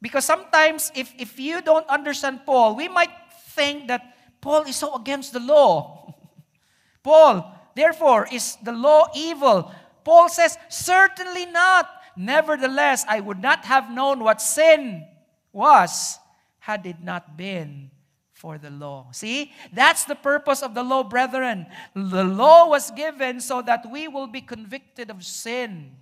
Because 0.00 0.24
sometimes 0.24 0.92
if, 0.94 1.12
if 1.18 1.40
you 1.40 1.60
don't 1.62 1.88
understand 1.88 2.46
Paul, 2.46 2.76
we 2.76 2.88
might 2.88 3.10
think 3.50 3.88
that 3.88 4.14
Paul 4.40 4.62
is 4.62 4.76
so 4.76 4.94
against 4.94 5.32
the 5.32 5.40
law. 5.40 6.14
Paul, 7.02 7.52
therefore, 7.74 8.28
is 8.30 8.56
the 8.62 8.72
law 8.72 9.08
evil? 9.14 9.72
Paul 10.04 10.28
says, 10.28 10.56
Certainly 10.68 11.46
not. 11.46 11.88
Nevertheless, 12.16 13.04
I 13.08 13.20
would 13.20 13.40
not 13.40 13.64
have 13.64 13.90
known 13.90 14.20
what 14.20 14.42
sin 14.42 15.06
was 15.52 16.18
had 16.58 16.84
it 16.84 17.00
not 17.02 17.36
been 17.36 17.90
for 18.38 18.56
the 18.56 18.70
law. 18.70 19.08
See, 19.10 19.50
that's 19.72 20.04
the 20.04 20.14
purpose 20.14 20.62
of 20.62 20.72
the 20.72 20.84
law, 20.84 21.02
brethren. 21.02 21.66
The 21.92 22.22
law 22.22 22.68
was 22.68 22.92
given 22.92 23.40
so 23.40 23.62
that 23.62 23.90
we 23.90 24.06
will 24.06 24.28
be 24.28 24.40
convicted 24.40 25.10
of 25.10 25.24
sin. 25.24 25.96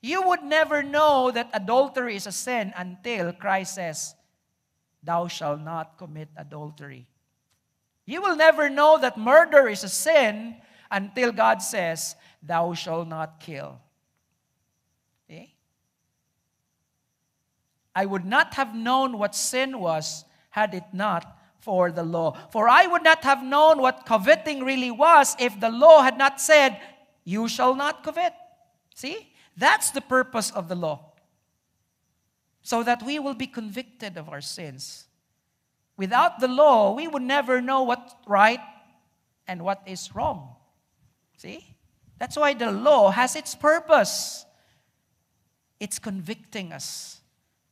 You 0.00 0.26
would 0.26 0.42
never 0.42 0.82
know 0.82 1.30
that 1.30 1.50
adultery 1.54 2.16
is 2.16 2.26
a 2.26 2.32
sin 2.32 2.72
until 2.76 3.32
Christ 3.32 3.76
says, 3.76 4.16
Thou 5.04 5.28
shalt 5.28 5.60
not 5.60 5.98
commit 5.98 6.28
adultery. 6.36 7.06
You 8.06 8.20
will 8.22 8.34
never 8.34 8.68
know 8.68 8.98
that 8.98 9.16
murder 9.16 9.68
is 9.68 9.84
a 9.84 9.88
sin 9.88 10.56
until 10.90 11.30
God 11.30 11.62
says, 11.62 12.16
Thou 12.42 12.74
shalt 12.74 13.06
not 13.06 13.38
kill. 13.38 13.78
See? 15.28 15.54
I 17.94 18.04
would 18.04 18.24
not 18.24 18.54
have 18.54 18.74
known 18.74 19.16
what 19.16 19.36
sin 19.36 19.78
was 19.78 20.24
had 20.50 20.74
it 20.74 20.84
not 20.92 21.38
for 21.62 21.92
the 21.92 22.02
law. 22.02 22.36
For 22.50 22.68
I 22.68 22.86
would 22.88 23.04
not 23.04 23.22
have 23.22 23.42
known 23.42 23.78
what 23.78 24.04
coveting 24.04 24.64
really 24.64 24.90
was 24.90 25.36
if 25.38 25.58
the 25.58 25.70
law 25.70 26.02
had 26.02 26.18
not 26.18 26.40
said, 26.40 26.78
You 27.24 27.48
shall 27.48 27.74
not 27.74 28.02
covet. 28.02 28.34
See? 28.94 29.32
That's 29.56 29.90
the 29.92 30.00
purpose 30.00 30.50
of 30.50 30.68
the 30.68 30.74
law. 30.74 31.12
So 32.62 32.82
that 32.82 33.02
we 33.02 33.18
will 33.18 33.34
be 33.34 33.46
convicted 33.46 34.16
of 34.16 34.28
our 34.28 34.40
sins. 34.40 35.06
Without 35.96 36.40
the 36.40 36.48
law, 36.48 36.94
we 36.94 37.06
would 37.06 37.22
never 37.22 37.60
know 37.60 37.82
what's 37.82 38.14
right 38.26 38.60
and 39.46 39.62
what 39.62 39.82
is 39.86 40.14
wrong. 40.14 40.56
See? 41.36 41.64
That's 42.18 42.36
why 42.36 42.54
the 42.54 42.72
law 42.72 43.10
has 43.10 43.36
its 43.36 43.54
purpose. 43.54 44.44
It's 45.78 45.98
convicting 46.00 46.72
us. 46.72 47.21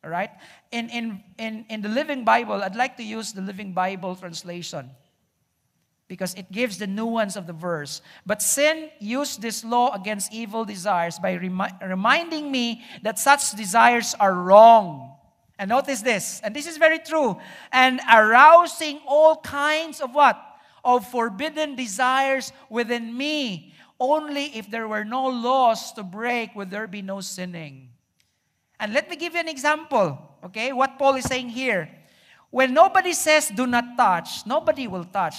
All 0.02 0.10
right? 0.10 0.30
In, 0.72 0.88
in, 0.88 1.22
in, 1.38 1.66
in 1.68 1.82
the 1.82 1.88
Living 1.88 2.24
Bible, 2.24 2.62
I'd 2.62 2.76
like 2.76 2.96
to 2.96 3.02
use 3.02 3.32
the 3.32 3.42
Living 3.42 3.72
Bible 3.72 4.16
translation 4.16 4.90
because 6.08 6.34
it 6.34 6.50
gives 6.50 6.78
the 6.78 6.88
nuance 6.88 7.36
of 7.36 7.46
the 7.46 7.52
verse. 7.52 8.02
But 8.26 8.42
sin 8.42 8.90
used 8.98 9.40
this 9.40 9.62
law 9.62 9.94
against 9.94 10.32
evil 10.32 10.64
desires 10.64 11.20
by 11.20 11.34
remi- 11.34 11.70
reminding 11.80 12.50
me 12.50 12.82
that 13.02 13.18
such 13.18 13.52
desires 13.52 14.14
are 14.18 14.34
wrong. 14.34 15.14
And 15.56 15.68
notice 15.68 16.00
this, 16.00 16.40
and 16.42 16.56
this 16.56 16.66
is 16.66 16.78
very 16.78 16.98
true, 16.98 17.38
and 17.70 18.00
arousing 18.10 18.98
all 19.06 19.36
kinds 19.36 20.00
of 20.00 20.14
what? 20.14 20.40
Of 20.82 21.06
forbidden 21.06 21.76
desires 21.76 22.52
within 22.70 23.16
me. 23.16 23.74
Only 24.00 24.46
if 24.56 24.70
there 24.70 24.88
were 24.88 25.04
no 25.04 25.26
laws 25.28 25.92
to 25.92 26.02
break 26.02 26.56
would 26.56 26.70
there 26.70 26.86
be 26.86 27.02
no 27.02 27.20
sinning. 27.20 27.89
And 28.80 28.94
let 28.94 29.10
me 29.10 29.16
give 29.16 29.34
you 29.34 29.40
an 29.40 29.48
example, 29.48 30.16
okay? 30.42 30.72
What 30.72 30.98
Paul 30.98 31.16
is 31.16 31.24
saying 31.24 31.50
here. 31.50 31.92
When 32.48 32.72
nobody 32.72 33.12
says 33.12 33.52
do 33.52 33.66
not 33.66 33.96
touch, 33.96 34.46
nobody 34.46 34.88
will 34.88 35.04
touch. 35.04 35.36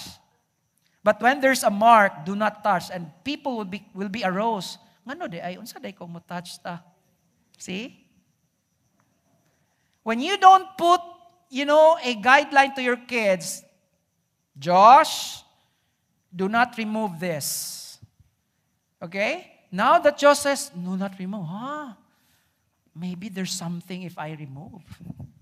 But 1.03 1.19
when 1.19 1.41
there's 1.41 1.63
a 1.63 1.69
mark, 1.73 2.23
do 2.23 2.35
not 2.35 2.63
touch, 2.63 2.93
and 2.93 3.09
people 3.25 3.57
will 3.57 3.65
be 3.65 3.83
will 3.97 4.07
be 4.07 4.23
aroused. 4.23 4.77
Ngano 5.01 5.25
de 5.25 5.41
ay 5.41 5.57
unsa 5.57 5.81
day 5.81 5.97
mo 5.99 6.21
touch 6.21 6.61
ta? 6.61 6.79
See? 7.57 8.05
When 10.03 10.21
you 10.21 10.37
don't 10.37 10.65
put, 10.77 11.01
you 11.49 11.65
know, 11.65 11.97
a 12.01 12.15
guideline 12.15 12.73
to 12.75 12.81
your 12.81 12.97
kids, 12.97 13.63
Josh, 14.57 15.43
do 16.33 16.47
not 16.49 16.77
remove 16.77 17.19
this. 17.19 17.97
Okay? 19.01 19.65
Now 19.71 19.99
that 19.99 20.17
Josh 20.17 20.39
says, 20.39 20.69
do 20.69 20.97
not 20.97 21.17
remove, 21.19 21.45
huh? 21.45 21.93
Maybe 22.95 23.29
there's 23.29 23.51
something 23.51 24.03
if 24.03 24.17
I 24.17 24.31
remove. 24.33 24.81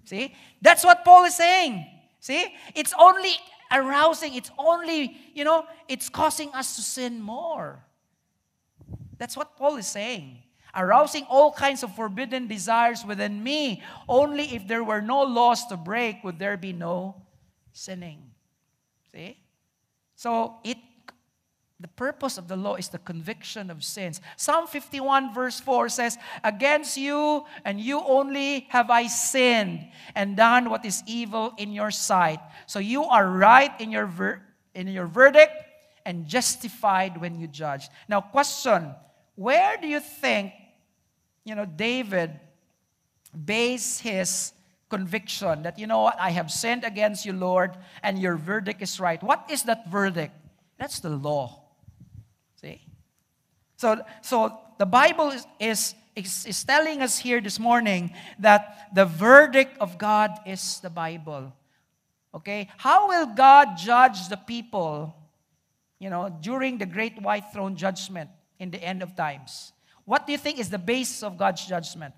See? 0.06 0.34
That's 0.62 0.84
what 0.84 1.06
Paul 1.06 1.26
is 1.26 1.36
saying. 1.36 1.86
See? 2.20 2.54
It's 2.76 2.94
only 3.00 3.34
arousing, 3.72 4.36
it's 4.36 4.52
only, 4.58 5.18
you 5.34 5.44
know, 5.44 5.66
it's 5.88 6.10
causing 6.10 6.50
us 6.54 6.76
to 6.76 6.82
sin 6.82 7.22
more. 7.22 7.84
That's 9.18 9.38
what 9.38 9.58
Paul 9.58 9.78
is 9.78 9.88
saying. 9.88 10.40
Arousing 10.76 11.26
all 11.30 11.52
kinds 11.52 11.84
of 11.84 11.96
forbidden 11.96 12.48
desires 12.48 13.04
within 13.06 13.44
me. 13.44 13.84
Only 14.08 14.56
if 14.56 14.68
there 14.68 14.84
were 14.84 15.02
no 15.02 15.24
laws 15.24 15.66
to 15.68 15.78
break 15.78 16.24
would 16.24 16.40
there 16.40 16.58
be 16.58 16.74
no 16.74 17.16
sinning. 17.74 18.32
See? 19.12 19.38
So 20.16 20.56
it 20.64 20.78
the 21.82 21.88
purpose 21.88 22.38
of 22.38 22.50
the 22.50 22.58
law 22.58 22.76
is 22.76 22.89
the 22.89 22.98
conviction 22.98 23.72
of 23.72 23.86
sins. 23.86 24.20
Psalm 24.36 24.68
51, 24.68 25.34
verse 25.34 25.62
4 25.62 25.88
says, 25.88 26.18
Against 26.44 26.98
you 26.98 27.46
and 27.63 27.80
you 27.80 28.02
only 28.02 28.68
have 28.70 28.89
I 28.89 29.08
sinned 29.08 29.88
and 30.13 30.36
done 30.36 30.70
what 30.70 30.84
is 30.84 31.02
evil 31.08 31.54
in 31.58 31.72
your 31.72 31.89
sight. 31.89 32.39
So 32.65 32.80
you 32.80 33.06
are 33.06 33.30
right 33.30 33.72
in 33.80 33.92
your, 33.92 34.08
ver- 34.08 34.42
in 34.76 34.89
your 34.89 35.08
verdict 35.08 35.54
and 36.06 36.28
justified 36.28 37.22
when 37.22 37.39
you 37.39 37.48
judge. 37.48 37.88
Now, 38.10 38.20
question 38.20 38.94
Where 39.36 39.78
do 39.78 39.88
you 39.88 40.02
think, 40.02 40.52
you 41.46 41.56
know, 41.56 41.65
David 41.65 42.38
based 43.46 44.02
his 44.02 44.52
conviction 44.89 45.63
that, 45.63 45.80
you 45.80 45.88
know 45.88 46.02
what, 46.02 46.20
I 46.20 46.32
have 46.32 46.52
sinned 46.52 46.84
against 46.84 47.26
you, 47.26 47.32
Lord, 47.32 47.78
and 48.04 48.20
your 48.20 48.36
verdict 48.36 48.82
is 48.82 49.00
right? 49.00 49.24
What 49.24 49.46
is 49.50 49.63
that 49.63 49.89
verdict? 49.89 50.34
That's 50.78 51.00
the 51.00 51.10
law. 51.10 51.69
See? 52.62 52.82
So, 53.78 54.02
so 54.22 54.60
the 54.78 54.86
Bible 54.86 55.30
is, 55.30 55.45
is, 55.60 55.95
is, 56.15 56.63
telling 56.65 57.02
us 57.02 57.17
here 57.17 57.39
this 57.39 57.60
morning 57.60 58.13
that 58.39 58.89
the 58.93 59.06
verdict 59.06 59.78
of 59.80 59.98
God 59.98 60.32
is 60.45 60.80
the 60.82 60.89
Bible. 60.89 61.54
Okay? 62.34 62.69
How 62.78 63.08
will 63.08 63.28
God 63.28 63.78
judge 63.78 64.28
the 64.28 64.36
people, 64.36 65.15
you 66.00 66.10
know, 66.10 66.36
during 66.41 66.78
the 66.78 66.86
great 66.86 67.22
white 67.22 67.54
throne 67.54 67.76
judgment 67.78 68.30
in 68.60 68.69
the 68.72 68.84
end 68.84 69.02
of 69.02 69.15
times? 69.15 69.72
What 70.04 70.26
do 70.26 70.34
you 70.34 70.38
think 70.38 70.60
is 70.60 70.69
the 70.69 70.80
basis 70.80 71.24
of 71.24 71.38
God's 71.38 71.65
judgment? 71.65 72.13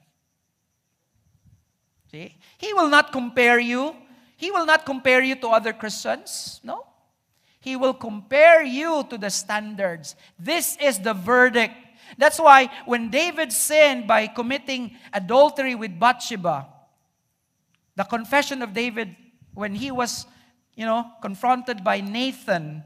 See? 2.09 2.37
He 2.57 2.73
will 2.73 2.89
not 2.89 3.11
compare 3.11 3.59
you. 3.59 3.95
He 4.35 4.49
will 4.49 4.65
not 4.65 4.85
compare 4.85 5.21
you 5.21 5.35
to 5.35 5.49
other 5.49 5.73
Christians. 5.73 6.59
No. 6.63 6.85
He 7.61 7.75
will 7.75 7.93
compare 7.93 8.63
you 8.63 9.05
to 9.09 9.17
the 9.17 9.29
standards. 9.29 10.15
This 10.37 10.77
is 10.81 10.99
the 10.99 11.13
verdict. 11.13 11.75
That's 12.17 12.39
why 12.39 12.69
when 12.85 13.09
David 13.09 13.53
sinned 13.53 14.07
by 14.07 14.27
committing 14.27 14.97
adultery 15.13 15.75
with 15.75 15.97
Bathsheba, 15.97 16.67
the 17.95 18.03
confession 18.03 18.61
of 18.63 18.73
David 18.73 19.15
when 19.53 19.75
he 19.75 19.91
was, 19.91 20.25
you 20.75 20.85
know, 20.85 21.05
confronted 21.21 21.83
by 21.83 22.01
Nathan, 22.01 22.83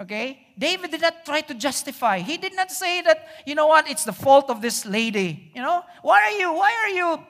okay? 0.00 0.40
David 0.58 0.90
did 0.90 1.02
not 1.02 1.24
try 1.24 1.40
to 1.42 1.54
justify. 1.54 2.18
He 2.18 2.36
did 2.36 2.56
not 2.56 2.72
say 2.72 3.02
that, 3.02 3.28
you 3.46 3.54
know 3.54 3.68
what, 3.68 3.88
it's 3.88 4.04
the 4.04 4.12
fault 4.12 4.50
of 4.50 4.60
this 4.60 4.84
lady. 4.84 5.52
You 5.54 5.62
know, 5.62 5.84
why 6.02 6.20
are 6.22 6.38
you, 6.38 6.52
why 6.52 6.74
are 6.82 6.88
you 6.88 7.24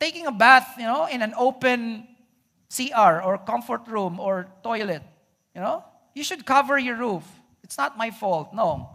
taking 0.00 0.26
a 0.26 0.32
bath, 0.32 0.74
you 0.78 0.84
know, 0.84 1.06
in 1.06 1.20
an 1.20 1.34
open 1.36 2.08
CR 2.74 3.20
or 3.20 3.36
comfort 3.36 3.86
room 3.88 4.18
or 4.18 4.48
toilet? 4.62 5.02
You 5.54 5.60
know, 5.60 5.84
you 6.18 6.24
should 6.24 6.44
cover 6.44 6.76
your 6.76 6.96
roof. 6.96 7.24
It's 7.62 7.78
not 7.78 7.96
my 7.96 8.10
fault. 8.10 8.52
No. 8.52 8.90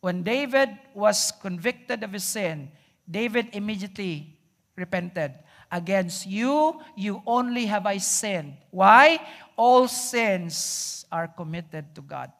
When 0.00 0.22
David 0.22 0.70
was 0.94 1.32
convicted 1.42 2.02
of 2.02 2.12
his 2.12 2.24
sin, 2.24 2.70
David 3.08 3.48
immediately 3.52 4.38
repented. 4.74 5.34
Against 5.70 6.26
you, 6.26 6.80
you 6.96 7.22
only 7.26 7.66
have 7.66 7.84
I 7.84 7.98
sinned. 7.98 8.56
Why? 8.70 9.20
All 9.56 9.86
sins 9.86 11.04
are 11.12 11.28
committed 11.28 11.94
to 11.94 12.00
God. 12.00 12.32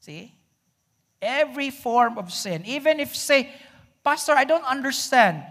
See? 0.00 0.34
Every 1.22 1.70
form 1.70 2.18
of 2.18 2.30
sin. 2.30 2.62
Even 2.66 3.00
if 3.00 3.16
say, 3.16 3.50
Pastor, 4.04 4.32
I 4.32 4.44
don't 4.44 4.64
understand. 4.64 5.42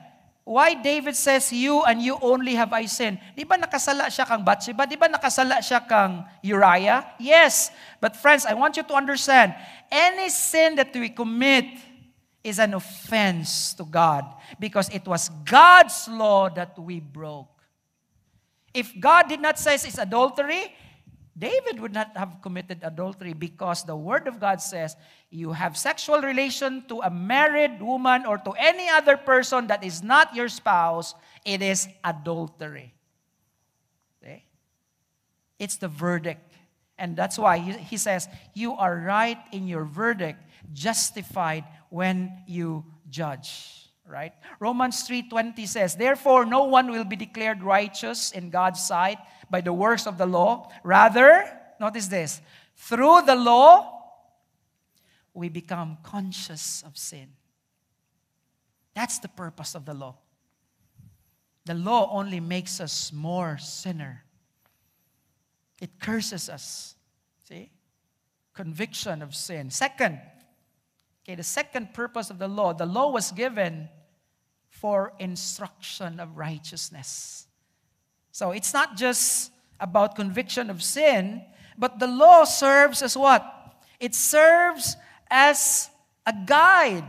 Why 0.46 0.78
David 0.78 1.18
says, 1.18 1.50
you 1.52 1.82
and 1.82 2.00
you 2.00 2.22
only 2.22 2.54
have 2.54 2.72
I 2.72 2.86
sinned? 2.86 3.18
Di 3.34 3.44
ba 3.50 3.58
nakasala 3.58 4.14
siya 4.14 4.30
kang 4.30 4.46
Bathsheba? 4.46 4.86
Di 4.86 4.94
ba 4.94 5.10
nakasala 5.10 5.58
siya 5.58 5.82
kang 5.82 6.22
Uriah? 6.46 7.02
Yes. 7.18 7.74
But 7.98 8.14
friends, 8.14 8.46
I 8.46 8.54
want 8.54 8.78
you 8.78 8.86
to 8.86 8.94
understand, 8.94 9.58
any 9.90 10.30
sin 10.30 10.78
that 10.78 10.94
we 10.94 11.10
commit 11.10 11.66
is 12.46 12.62
an 12.62 12.78
offense 12.78 13.74
to 13.74 13.90
God 13.90 14.22
because 14.62 14.86
it 14.94 15.02
was 15.10 15.34
God's 15.50 16.06
law 16.14 16.48
that 16.54 16.78
we 16.78 17.02
broke. 17.02 17.50
If 18.72 18.94
God 19.02 19.26
did 19.28 19.42
not 19.42 19.58
say 19.58 19.74
it's 19.74 19.98
adultery, 19.98 20.70
David 21.38 21.82
would 21.82 21.94
not 21.94 22.16
have 22.16 22.42
committed 22.42 22.80
adultery 22.82 23.34
because 23.34 23.84
the 23.84 23.96
Word 23.96 24.28
of 24.28 24.40
God 24.40 24.62
says 24.62 24.96
you 25.30 25.52
have 25.52 25.78
sexual 25.78 26.22
relation 26.22 26.86
to 26.88 27.02
a 27.02 27.10
married 27.10 27.82
woman 27.82 28.26
or 28.26 28.38
to 28.38 28.52
any 28.52 28.90
other 28.90 29.18
person 29.18 29.68
that 29.68 29.84
is 29.84 30.02
not 30.02 30.34
your 30.34 30.48
spouse, 30.48 31.14
it 31.44 31.62
is 31.62 31.90
adultery. 32.06 32.94
Okay? 34.24 34.46
It's 35.60 35.76
the 35.76 35.90
verdict. 35.90 36.54
And 36.98 37.18
that's 37.18 37.38
why 37.38 37.58
he, 37.58 37.98
says, 37.98 38.30
You 38.54 38.74
are 38.74 38.96
right 38.96 39.40
in 39.52 39.68
your 39.68 39.84
verdict, 39.84 40.40
justified 40.72 41.66
when 41.90 42.32
you 42.48 42.86
judge 43.10 43.86
right 44.08 44.34
romans 44.60 45.08
3.20 45.08 45.68
says 45.68 45.96
therefore 45.96 46.46
no 46.46 46.66
one 46.66 46.92
will 46.92 47.04
be 47.04 47.16
declared 47.16 47.64
righteous 47.64 48.32
in 48.32 48.50
god's 48.50 48.84
sight 48.84 49.18
by 49.50 49.62
the 49.62 49.74
works 49.74 50.08
of 50.08 50.18
the 50.18 50.26
law. 50.26 50.70
Rather 50.84 51.46
notice 51.80 52.08
this 52.08 52.42
through 52.76 53.22
the 53.24 53.36
law 53.36 53.92
we 55.34 55.50
become 55.50 55.98
conscious 56.04 56.84
of 56.84 56.98
sin. 56.98 57.30
That's 58.94 59.20
the 59.20 59.28
purpose 59.28 59.76
of 59.76 59.86
the 59.86 59.94
law. 59.94 60.16
The 61.66 61.74
law 61.74 62.10
only 62.12 62.40
makes 62.40 62.80
us 62.80 63.12
more 63.12 63.58
sinner. 63.58 64.24
It 65.82 66.00
curses 66.00 66.48
us. 66.48 66.96
See? 67.50 67.72
Conviction 68.54 69.22
of 69.22 69.36
sin. 69.36 69.70
Second 69.70 70.22
Okay, 71.26 71.34
the 71.34 71.44
second 71.44 71.92
purpose 71.94 72.30
of 72.30 72.38
the 72.38 72.48
law, 72.48 72.72
the 72.72 72.86
law 72.86 73.10
was 73.10 73.32
given 73.32 73.90
for 74.70 75.14
instruction 75.18 76.20
of 76.20 76.38
righteousness. 76.38 77.45
So 78.36 78.52
it's 78.52 78.74
not 78.74 78.98
just 78.98 79.50
about 79.80 80.18
conviction 80.18 80.70
of 80.70 80.84
sin, 80.84 81.42
but 81.78 82.00
the 82.00 82.08
law 82.08 82.44
serves 82.44 83.02
as 83.02 83.16
what? 83.16 83.42
It 83.98 84.14
serves 84.14 84.98
as 85.32 85.90
a 86.26 86.34
guide, 86.46 87.06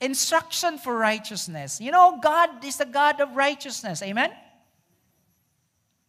instruction 0.00 0.78
for 0.78 0.96
righteousness. 0.96 1.80
You 1.80 1.90
know, 1.90 2.20
God 2.22 2.64
is 2.64 2.76
the 2.76 2.86
God 2.86 3.20
of 3.20 3.34
righteousness. 3.34 4.02
Amen? 4.02 4.30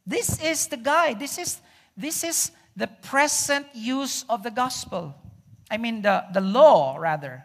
This 0.05 0.39
is 0.39 0.67
the 0.67 0.77
guide. 0.77 1.17
This 1.17 1.39
is, 1.39 1.59
this 1.97 2.23
is 2.23 2.51
the 2.75 2.85
present 2.85 3.65
use 3.73 4.23
of 4.29 4.43
the 4.43 4.51
gospel. 4.51 5.15
I 5.71 5.77
mean, 5.77 6.03
the, 6.03 6.25
the 6.31 6.41
law, 6.41 6.97
rather, 6.97 7.43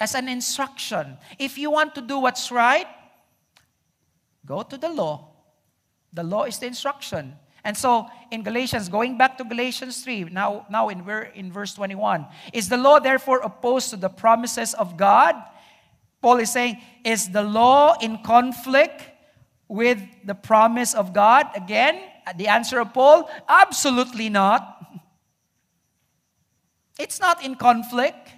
as 0.00 0.14
an 0.14 0.30
instruction. 0.30 1.18
If 1.38 1.58
you 1.58 1.70
want 1.70 1.94
to 1.96 2.00
do 2.00 2.20
what's 2.20 2.50
right, 2.50 2.86
go 4.46 4.62
to 4.62 4.78
the 4.78 4.88
law. 4.88 5.29
The 6.12 6.22
law 6.22 6.44
is 6.44 6.58
the 6.58 6.66
instruction. 6.66 7.36
And 7.64 7.76
so 7.76 8.06
in 8.30 8.42
Galatians, 8.42 8.88
going 8.88 9.18
back 9.18 9.36
to 9.38 9.44
Galatians 9.44 10.02
3, 10.02 10.24
now, 10.24 10.66
now 10.70 10.88
in, 10.88 11.04
we're 11.04 11.22
in 11.34 11.52
verse 11.52 11.74
21, 11.74 12.26
is 12.52 12.68
the 12.68 12.78
law 12.78 12.98
therefore 12.98 13.40
opposed 13.40 13.90
to 13.90 13.96
the 13.96 14.08
promises 14.08 14.74
of 14.74 14.96
God? 14.96 15.34
Paul 16.22 16.38
is 16.38 16.52
saying, 16.52 16.80
is 17.04 17.30
the 17.30 17.42
law 17.42 17.96
in 18.00 18.22
conflict 18.22 19.02
with 19.68 20.00
the 20.24 20.34
promise 20.34 20.94
of 20.94 21.12
God? 21.12 21.46
Again, 21.54 22.00
the 22.36 22.48
answer 22.48 22.80
of 22.80 22.92
Paul, 22.92 23.30
absolutely 23.48 24.28
not. 24.28 24.76
It's 26.98 27.20
not 27.20 27.44
in 27.44 27.54
conflict. 27.54 28.28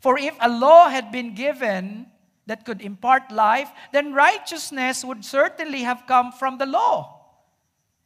For 0.00 0.18
if 0.18 0.36
a 0.40 0.48
law 0.48 0.88
had 0.88 1.10
been 1.10 1.34
given 1.34 2.06
that 2.46 2.64
could 2.64 2.82
impart 2.82 3.32
life, 3.32 3.70
then 3.92 4.12
righteousness 4.12 5.04
would 5.04 5.24
certainly 5.24 5.82
have 5.82 6.04
come 6.06 6.32
from 6.32 6.58
the 6.58 6.66
law. 6.66 7.20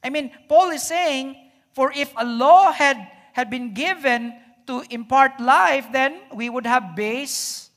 I 0.03 0.11
mean, 0.11 0.31
Paul 0.49 0.71
is 0.71 0.87
saying, 0.87 1.37
for 1.75 1.93
if 1.95 2.13
a 2.17 2.25
law 2.25 2.73
had, 2.73 2.97
had 3.33 3.51
been 3.51 3.75
given 3.75 4.35
to 4.67 4.85
impart 4.91 5.41
life, 5.41 5.87
then 5.93 6.21
we 6.33 6.49
would 6.51 6.67
have 6.67 6.95
base, 6.95 7.71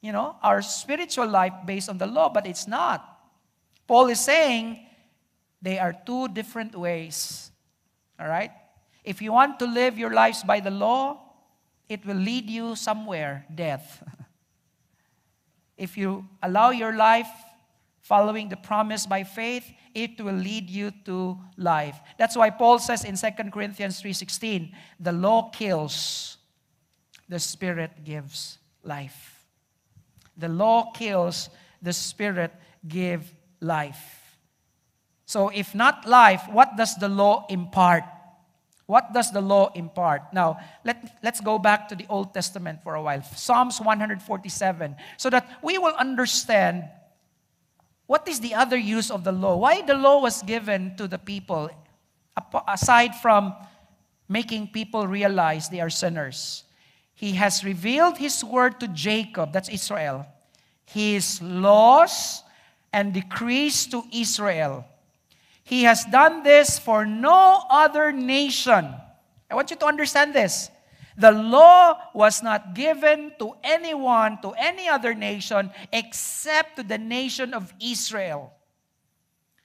you 0.00 0.12
know, 0.12 0.36
our 0.42 0.62
spiritual 0.62 1.26
life 1.26 1.52
based 1.66 1.88
on 1.88 1.98
the 1.98 2.06
law, 2.06 2.28
but 2.28 2.46
it's 2.46 2.68
not. 2.68 3.08
Paul 3.86 4.08
is 4.08 4.20
saying 4.20 4.86
they 5.60 5.78
are 5.78 5.94
two 6.06 6.28
different 6.28 6.76
ways. 6.76 7.50
All 8.20 8.28
right? 8.28 8.50
If 9.04 9.20
you 9.20 9.32
want 9.32 9.58
to 9.58 9.66
live 9.66 9.98
your 9.98 10.12
lives 10.12 10.44
by 10.44 10.60
the 10.60 10.70
law, 10.70 11.18
it 11.88 12.06
will 12.06 12.16
lead 12.16 12.48
you 12.48 12.76
somewhere, 12.76 13.44
death. 13.52 14.02
if 15.82 15.98
you 15.98 16.24
allow 16.44 16.70
your 16.70 16.94
life 16.94 17.26
following 18.00 18.48
the 18.48 18.56
promise 18.56 19.04
by 19.04 19.24
faith, 19.24 19.66
it 19.94 20.20
will 20.20 20.38
lead 20.38 20.70
you 20.70 20.92
to 21.04 21.36
life. 21.56 21.98
That's 22.18 22.36
why 22.36 22.50
Paul 22.50 22.78
says 22.78 23.04
in 23.04 23.16
2 23.16 23.50
Corinthians 23.50 24.00
3:16, 24.00 24.72
the 25.00 25.10
law 25.10 25.50
kills, 25.50 26.38
the 27.28 27.40
spirit 27.40 28.04
gives 28.04 28.58
life. 28.84 29.44
The 30.36 30.48
law 30.48 30.92
kills, 30.92 31.50
the 31.82 31.92
spirit 31.92 32.54
give 32.86 33.34
life. 33.60 34.38
So 35.26 35.48
if 35.48 35.74
not 35.74 36.06
life, 36.06 36.46
what 36.48 36.76
does 36.76 36.94
the 36.94 37.08
law 37.08 37.46
impart? 37.48 38.04
What 38.92 39.14
does 39.14 39.32
the 39.32 39.40
law 39.40 39.72
impart? 39.74 40.34
Now, 40.34 40.58
let, 40.84 41.16
let's 41.22 41.40
go 41.40 41.58
back 41.58 41.88
to 41.88 41.94
the 41.94 42.04
Old 42.10 42.34
Testament 42.34 42.82
for 42.82 42.94
a 42.94 43.00
while. 43.00 43.22
Psalms 43.22 43.80
147, 43.80 44.20
so 45.16 45.30
that 45.30 45.48
we 45.62 45.78
will 45.78 45.94
understand 45.96 46.84
what 48.04 48.28
is 48.28 48.40
the 48.40 48.52
other 48.52 48.76
use 48.76 49.10
of 49.10 49.24
the 49.24 49.32
law. 49.32 49.56
Why 49.56 49.80
the 49.80 49.94
law 49.94 50.20
was 50.20 50.42
given 50.42 50.94
to 50.98 51.08
the 51.08 51.16
people, 51.16 51.70
aside 52.68 53.16
from 53.16 53.54
making 54.28 54.68
people 54.68 55.06
realize 55.06 55.70
they 55.70 55.80
are 55.80 55.88
sinners. 55.88 56.64
He 57.14 57.32
has 57.32 57.64
revealed 57.64 58.18
His 58.18 58.44
word 58.44 58.78
to 58.80 58.88
Jacob, 58.88 59.54
that's 59.54 59.70
Israel, 59.70 60.26
His 60.84 61.40
laws 61.40 62.44
and 62.92 63.14
decrees 63.14 63.86
to 63.86 64.02
Israel. 64.12 64.84
He 65.64 65.84
has 65.84 66.04
done 66.04 66.42
this 66.42 66.78
for 66.78 67.06
no 67.06 67.64
other 67.70 68.12
nation. 68.12 68.94
I 69.50 69.54
want 69.54 69.70
you 69.70 69.76
to 69.76 69.86
understand 69.86 70.34
this. 70.34 70.70
The 71.16 71.30
law 71.30 71.98
was 72.14 72.42
not 72.42 72.74
given 72.74 73.32
to 73.38 73.52
anyone, 73.62 74.40
to 74.42 74.52
any 74.52 74.88
other 74.88 75.14
nation, 75.14 75.70
except 75.92 76.76
to 76.76 76.82
the 76.82 76.98
nation 76.98 77.52
of 77.52 77.72
Israel. 77.80 78.52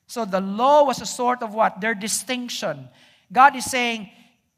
So 0.07 0.25
the 0.25 0.41
law 0.41 0.83
was 0.83 1.01
a 1.01 1.05
sort 1.05 1.41
of 1.41 1.53
what? 1.53 1.81
Their 1.81 1.95
distinction. 1.95 2.89
God 3.31 3.55
is 3.55 3.65
saying, 3.65 4.09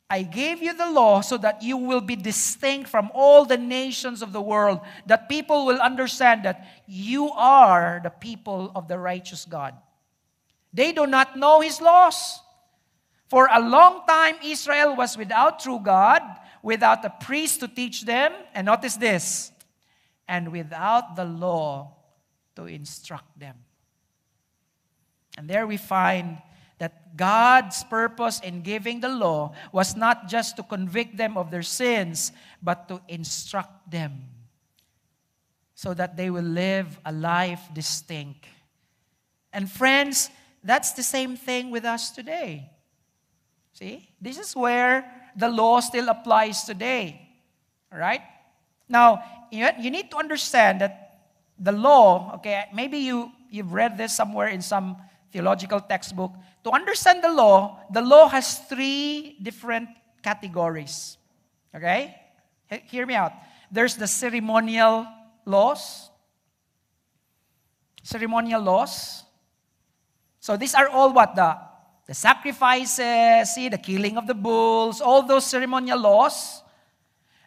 I 0.09 0.23
gave 0.23 0.63
you 0.63 0.73
the 0.73 0.89
law 0.89 1.21
so 1.21 1.37
that 1.37 1.61
you 1.61 1.77
will 1.77 2.01
be 2.01 2.15
distinct 2.15 2.89
from 2.89 3.11
all 3.13 3.45
the 3.45 3.57
nations 3.57 4.23
of 4.23 4.33
the 4.33 4.41
world, 4.41 4.79
that 5.05 5.29
people 5.29 5.67
will 5.67 5.79
understand 5.79 6.45
that 6.45 6.67
you 6.87 7.29
are 7.31 7.99
the 8.03 8.09
people 8.09 8.71
of 8.75 8.87
the 8.87 8.97
righteous 8.97 9.45
God. 9.45 9.75
They 10.73 10.91
do 10.91 11.07
not 11.07 11.37
know 11.37 11.61
his 11.61 11.81
laws. 11.81 12.41
For 13.27 13.47
a 13.51 13.59
long 13.59 14.05
time, 14.07 14.35
Israel 14.43 14.95
was 14.95 15.17
without 15.17 15.59
true 15.59 15.79
God, 15.79 16.21
without 16.61 17.05
a 17.05 17.09
priest 17.09 17.59
to 17.61 17.67
teach 17.67 18.05
them, 18.05 18.33
and 18.53 18.65
notice 18.65 18.95
this, 18.95 19.51
and 20.27 20.51
without 20.51 21.15
the 21.15 21.25
law 21.25 21.95
to 22.55 22.65
instruct 22.65 23.39
them. 23.39 23.55
And 25.37 25.49
there 25.49 25.65
we 25.65 25.77
find 25.77 26.41
that 26.79 27.15
God's 27.15 27.83
purpose 27.83 28.39
in 28.39 28.61
giving 28.61 28.99
the 28.99 29.09
law 29.09 29.53
was 29.71 29.95
not 29.95 30.27
just 30.27 30.55
to 30.57 30.63
convict 30.63 31.17
them 31.17 31.37
of 31.37 31.51
their 31.51 31.61
sins, 31.61 32.31
but 32.61 32.87
to 32.87 33.01
instruct 33.07 33.91
them 33.91 34.23
so 35.75 35.93
that 35.93 36.17
they 36.17 36.29
will 36.29 36.43
live 36.43 36.99
a 37.05 37.11
life 37.11 37.61
distinct. 37.73 38.45
And 39.53 39.69
friends, 39.69 40.29
that's 40.63 40.93
the 40.93 41.03
same 41.03 41.35
thing 41.35 41.71
with 41.71 41.85
us 41.85 42.11
today. 42.11 42.69
See? 43.73 44.09
This 44.19 44.37
is 44.37 44.55
where 44.55 45.09
the 45.35 45.49
law 45.49 45.79
still 45.79 46.09
applies 46.09 46.63
today. 46.63 47.21
All 47.91 47.99
right? 47.99 48.21
Now, 48.87 49.23
you 49.51 49.89
need 49.89 50.11
to 50.11 50.17
understand 50.17 50.81
that 50.81 51.21
the 51.57 51.71
law, 51.71 52.35
okay, 52.35 52.65
maybe 52.73 52.97
you, 52.97 53.31
you've 53.49 53.73
read 53.73 53.97
this 53.97 54.15
somewhere 54.15 54.47
in 54.47 54.61
some 54.61 54.97
theological 55.31 55.79
textbook. 55.79 56.33
To 56.63 56.71
understand 56.71 57.23
the 57.23 57.31
law, 57.31 57.79
the 57.91 58.01
law 58.01 58.27
has 58.27 58.59
three 58.67 59.37
different 59.41 59.89
categories. 60.21 61.17
Okay? 61.73 62.15
Hear 62.85 63.05
me 63.05 63.15
out. 63.15 63.33
There's 63.71 63.95
the 63.95 64.07
ceremonial 64.07 65.07
laws. 65.45 66.09
Ceremonial 68.03 68.61
laws. 68.61 69.23
So 70.39 70.55
these 70.55 70.73
are 70.73 70.87
all 70.87 71.13
what? 71.13 71.35
The, 71.35 71.57
the 72.07 72.13
sacrifices, 72.13 73.53
see, 73.53 73.69
the 73.69 73.77
killing 73.77 74.17
of 74.17 74.25
the 74.25 74.33
bulls, 74.33 75.01
all 75.01 75.23
those 75.23 75.45
ceremonial 75.45 75.99
laws. 75.99 76.63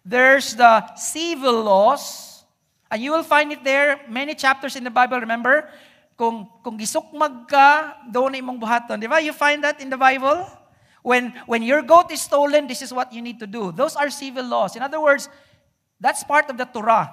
There's 0.05 0.55
the 0.55 0.95
civil 0.97 1.63
laws. 1.63 2.45
And 2.91 3.03
you 3.03 3.11
will 3.11 3.23
find 3.23 3.51
it 3.53 3.65
there, 3.65 4.01
many 4.09 4.35
chapters 4.35 4.77
in 4.77 4.85
the 4.85 4.91
Bible, 4.91 5.19
remember? 5.19 5.69
Kung, 6.17 6.47
kung 6.63 6.79
gisukmag 6.79 7.49
ka, 7.49 7.97
doon 8.13 8.37
imong 8.37 8.61
buhaton. 8.61 9.01
Di 9.01 9.09
ba? 9.09 9.19
You 9.19 9.33
find 9.33 9.65
that 9.65 9.81
in 9.81 9.89
the 9.89 9.97
Bible? 9.97 10.45
When, 11.03 11.33
when 11.47 11.63
your 11.63 11.83
goat 11.83 12.13
is 12.13 12.21
stolen, 12.21 12.69
this 12.69 12.83
is 12.83 12.93
what 12.93 13.13
you 13.13 13.23
need 13.23 13.41
to 13.41 13.47
do. 13.47 13.73
Those 13.73 13.97
are 13.97 14.11
civil 14.11 14.45
laws. 14.45 14.77
In 14.77 14.83
other 14.83 15.01
words, 15.01 15.29
that's 15.99 16.23
part 16.23 16.51
of 16.51 16.59
the 16.59 16.67
Torah. 16.67 17.11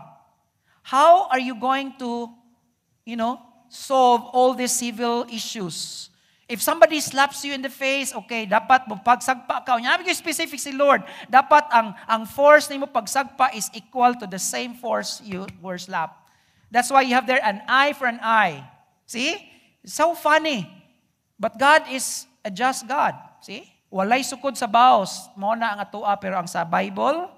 How 0.84 1.28
are 1.30 1.40
you 1.40 1.56
going 1.56 1.94
to, 2.00 2.30
you 3.06 3.16
know, 3.16 3.40
solve 3.70 4.26
all 4.34 4.54
these 4.54 4.74
civil 4.74 5.26
issues. 5.30 6.10
If 6.50 6.66
somebody 6.66 6.98
slaps 7.00 7.46
you 7.46 7.54
in 7.54 7.62
the 7.62 7.70
face, 7.70 8.10
okay, 8.26 8.50
dapat 8.50 8.90
mo 8.90 8.98
pagsagpa 8.98 9.62
ka. 9.62 9.78
Unya, 9.78 9.94
ko 10.02 10.10
specific 10.10 10.58
si 10.58 10.74
Lord. 10.74 11.06
Dapat 11.30 11.70
ang, 11.70 11.94
ang 12.10 12.26
force 12.26 12.66
nimo 12.74 12.90
pagsagpa 12.90 13.54
is 13.54 13.70
equal 13.78 14.18
to 14.18 14.26
the 14.26 14.42
same 14.42 14.74
force 14.74 15.22
you 15.22 15.46
were 15.62 15.78
slapped. 15.78 16.18
That's 16.74 16.90
why 16.90 17.06
you 17.06 17.14
have 17.14 17.30
there 17.30 17.42
an 17.46 17.62
eye 17.70 17.94
for 17.94 18.10
an 18.10 18.18
eye. 18.26 18.66
See? 19.06 19.46
so 19.86 20.14
funny. 20.18 20.66
But 21.40 21.58
God 21.58 21.88
is 21.90 22.26
a 22.44 22.52
just 22.52 22.90
God. 22.90 23.16
See? 23.46 23.66
Walay 23.90 24.22
sukod 24.22 24.54
sa 24.58 24.70
baos. 24.70 25.30
Mo 25.34 25.54
na 25.58 25.78
ang 25.78 25.80
atua, 25.82 26.14
pero 26.22 26.38
ang 26.38 26.50
sa 26.50 26.62
Bible, 26.62 27.30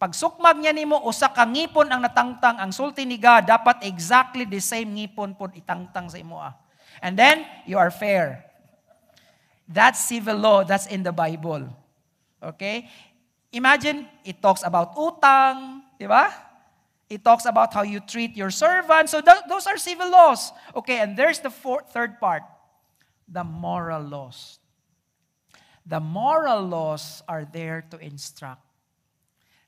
if 0.00 0.08
pag 0.08 0.16
sukmag 0.16 0.56
niya 0.56 0.72
nimo 0.72 0.96
usa 1.04 1.28
ka 1.28 1.44
ngipon 1.44 1.92
ang 1.92 2.00
natangtang 2.00 2.56
ang 2.56 2.72
sulti 2.72 3.04
ni 3.04 3.20
God 3.20 3.44
dapat 3.44 3.84
exactly 3.84 4.48
the 4.48 4.56
same 4.56 4.96
ngipon 4.96 5.36
pod 5.36 5.52
itangtang 5.52 6.08
sa 6.08 6.16
imo 6.16 6.40
ah. 6.40 6.56
And 7.04 7.20
then 7.20 7.44
you 7.68 7.76
are 7.76 7.92
fair. 7.92 8.48
That's 9.68 10.00
civil 10.00 10.40
law 10.40 10.64
that's 10.64 10.88
in 10.88 11.04
the 11.04 11.12
Bible. 11.12 11.68
Okay? 12.40 12.88
Imagine 13.52 14.08
it 14.24 14.40
talks 14.40 14.64
about 14.64 14.96
utang, 14.96 15.84
di 16.00 16.08
ba? 16.08 16.32
It 17.12 17.20
talks 17.20 17.44
about 17.44 17.76
how 17.76 17.84
you 17.84 18.00
treat 18.00 18.32
your 18.32 18.50
servant. 18.50 19.12
So 19.12 19.20
th- 19.20 19.44
those 19.52 19.68
are 19.68 19.76
civil 19.76 20.08
laws. 20.08 20.48
Okay, 20.72 21.02
and 21.02 21.12
there's 21.12 21.44
the 21.44 21.50
fourth, 21.50 21.92
third 21.92 22.16
part. 22.22 22.46
The 23.28 23.44
moral 23.44 24.00
laws. 24.00 24.62
The 25.84 25.98
moral 25.98 26.62
laws 26.62 27.20
are 27.26 27.44
there 27.44 27.82
to 27.90 27.98
instruct 27.98 28.69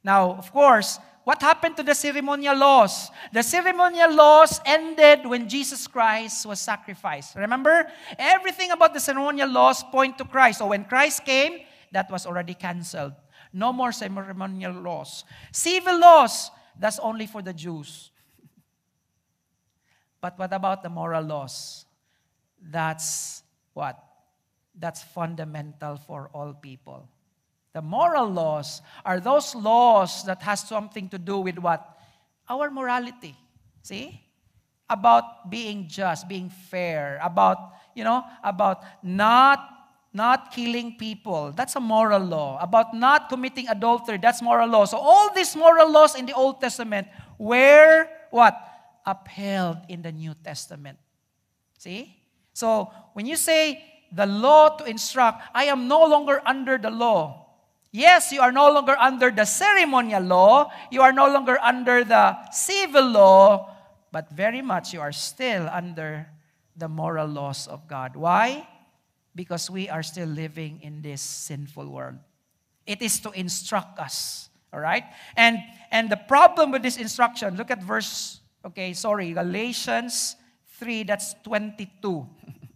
now, 0.04 0.34
of 0.34 0.52
course, 0.52 0.98
what 1.24 1.40
happened 1.40 1.76
to 1.76 1.82
the 1.82 1.94
ceremonial 1.94 2.56
laws? 2.56 3.10
The 3.32 3.42
ceremonial 3.42 4.12
laws 4.12 4.60
ended 4.66 5.24
when 5.24 5.48
Jesus 5.48 5.86
Christ 5.86 6.44
was 6.46 6.60
sacrificed. 6.60 7.36
Remember? 7.36 7.86
Everything 8.18 8.72
about 8.72 8.92
the 8.92 9.00
ceremonial 9.00 9.48
laws 9.48 9.84
point 9.84 10.18
to 10.18 10.24
Christ. 10.24 10.58
So 10.58 10.66
when 10.66 10.84
Christ 10.84 11.24
came, 11.24 11.60
that 11.92 12.10
was 12.10 12.26
already 12.26 12.54
canceled. 12.54 13.12
No 13.52 13.72
more 13.72 13.92
ceremonial 13.92 14.72
laws. 14.72 15.24
Civil 15.52 16.00
laws, 16.00 16.50
that's 16.78 16.98
only 16.98 17.26
for 17.26 17.42
the 17.42 17.52
Jews. 17.52 18.10
But 20.20 20.38
what 20.38 20.52
about 20.52 20.82
the 20.82 20.88
moral 20.88 21.22
laws? 21.22 21.84
That's 22.60 23.42
what? 23.74 24.02
That's 24.74 25.02
fundamental 25.02 25.96
for 25.96 26.30
all 26.32 26.54
people. 26.54 27.08
The 27.72 27.80
moral 27.80 28.28
laws 28.28 28.82
are 29.04 29.18
those 29.18 29.54
laws 29.54 30.24
that 30.24 30.42
has 30.42 30.60
something 30.60 31.08
to 31.08 31.18
do 31.18 31.38
with 31.38 31.58
what? 31.58 31.98
Our 32.48 32.70
morality. 32.70 33.34
See? 33.82 34.20
About 34.90 35.48
being 35.50 35.88
just, 35.88 36.28
being 36.28 36.50
fair, 36.50 37.18
about, 37.22 37.72
you 37.94 38.04
know, 38.04 38.24
about 38.44 38.84
not 39.02 39.72
not 40.12 40.52
killing 40.52 40.96
people. 40.98 41.52
That's 41.56 41.74
a 41.76 41.80
moral 41.80 42.20
law. 42.20 42.58
About 42.60 42.92
not 42.92 43.30
committing 43.30 43.68
adultery. 43.68 44.18
That's 44.20 44.42
moral 44.42 44.68
law. 44.68 44.84
So 44.84 44.98
all 44.98 45.32
these 45.32 45.56
moral 45.56 45.90
laws 45.90 46.14
in 46.14 46.26
the 46.26 46.34
Old 46.34 46.60
Testament 46.60 47.08
were 47.38 48.06
what? 48.30 48.52
Upheld 49.06 49.78
in 49.88 50.02
the 50.02 50.12
New 50.12 50.34
Testament. 50.44 50.98
See? 51.78 52.14
So 52.52 52.92
when 53.14 53.24
you 53.24 53.36
say 53.36 53.82
the 54.12 54.26
law 54.26 54.76
to 54.76 54.84
instruct, 54.84 55.42
I 55.54 55.64
am 55.64 55.88
no 55.88 56.04
longer 56.04 56.42
under 56.44 56.76
the 56.76 56.90
law. 56.90 57.41
Yes, 57.92 58.32
you 58.32 58.40
are 58.40 58.50
no 58.50 58.72
longer 58.72 58.96
under 58.98 59.30
the 59.30 59.44
ceremonial 59.44 60.22
law, 60.22 60.72
you 60.90 61.02
are 61.02 61.12
no 61.12 61.28
longer 61.28 61.58
under 61.60 62.04
the 62.04 62.36
civil 62.50 63.04
law, 63.04 63.68
but 64.10 64.30
very 64.32 64.62
much 64.62 64.94
you 64.94 65.00
are 65.00 65.12
still 65.12 65.68
under 65.68 66.26
the 66.74 66.88
moral 66.88 67.28
laws 67.28 67.68
of 67.68 67.86
God. 67.86 68.16
Why? 68.16 68.66
Because 69.36 69.68
we 69.70 69.90
are 69.90 70.02
still 70.02 70.26
living 70.26 70.80
in 70.80 71.02
this 71.02 71.20
sinful 71.20 71.86
world. 71.86 72.16
It 72.86 73.02
is 73.02 73.20
to 73.20 73.30
instruct 73.32 73.98
us, 73.98 74.48
all 74.72 74.80
right? 74.80 75.04
And 75.36 75.58
and 75.90 76.08
the 76.08 76.16
problem 76.16 76.72
with 76.72 76.82
this 76.82 76.96
instruction, 76.96 77.56
look 77.56 77.70
at 77.70 77.84
verse 77.84 78.40
okay, 78.64 78.94
sorry, 78.94 79.32
Galatians 79.32 80.36
3 80.78 81.02
that's 81.04 81.34
22. 81.44 82.26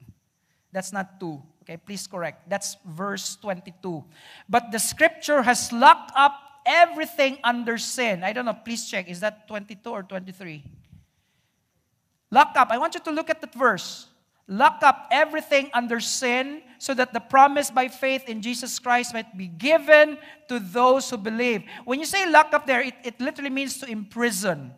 that's 0.72 0.92
not 0.92 1.18
2. 1.18 1.42
Okay, 1.66 1.76
please 1.76 2.06
correct. 2.06 2.48
That's 2.48 2.76
verse 2.86 3.34
22. 3.42 4.04
But 4.48 4.70
the 4.70 4.78
scripture 4.78 5.42
has 5.42 5.72
locked 5.72 6.12
up 6.14 6.38
everything 6.64 7.38
under 7.42 7.76
sin. 7.76 8.22
I 8.22 8.32
don't 8.32 8.44
know, 8.44 8.54
please 8.54 8.88
check. 8.88 9.10
Is 9.10 9.18
that 9.18 9.48
22 9.48 9.90
or 9.90 10.04
23? 10.04 10.62
Lock 12.30 12.52
up. 12.54 12.70
I 12.70 12.78
want 12.78 12.94
you 12.94 13.00
to 13.00 13.10
look 13.10 13.30
at 13.30 13.40
that 13.40 13.52
verse. 13.52 14.06
Lock 14.46 14.78
up 14.82 15.08
everything 15.10 15.70
under 15.74 15.98
sin 15.98 16.62
so 16.78 16.94
that 16.94 17.12
the 17.12 17.18
promise 17.18 17.68
by 17.68 17.88
faith 17.88 18.28
in 18.28 18.42
Jesus 18.42 18.78
Christ 18.78 19.12
might 19.12 19.36
be 19.36 19.48
given 19.48 20.18
to 20.46 20.60
those 20.60 21.10
who 21.10 21.16
believe. 21.16 21.64
When 21.84 21.98
you 21.98 22.06
say 22.06 22.30
lock 22.30 22.54
up 22.54 22.64
there, 22.64 22.80
it, 22.80 22.94
it 23.02 23.20
literally 23.20 23.50
means 23.50 23.78
to 23.78 23.90
imprison. 23.90 24.70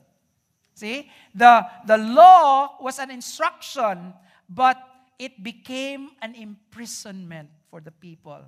See? 0.72 1.11
The, 1.34 1.66
the 1.86 1.99
law 1.99 2.80
was 2.80 2.99
an 2.99 3.11
instruction, 3.11 4.14
but 4.49 4.80
it 5.19 5.43
became 5.43 6.11
an 6.23 6.35
imprisonment 6.35 7.51
for 7.71 7.81
the 7.81 7.91
people. 7.91 8.41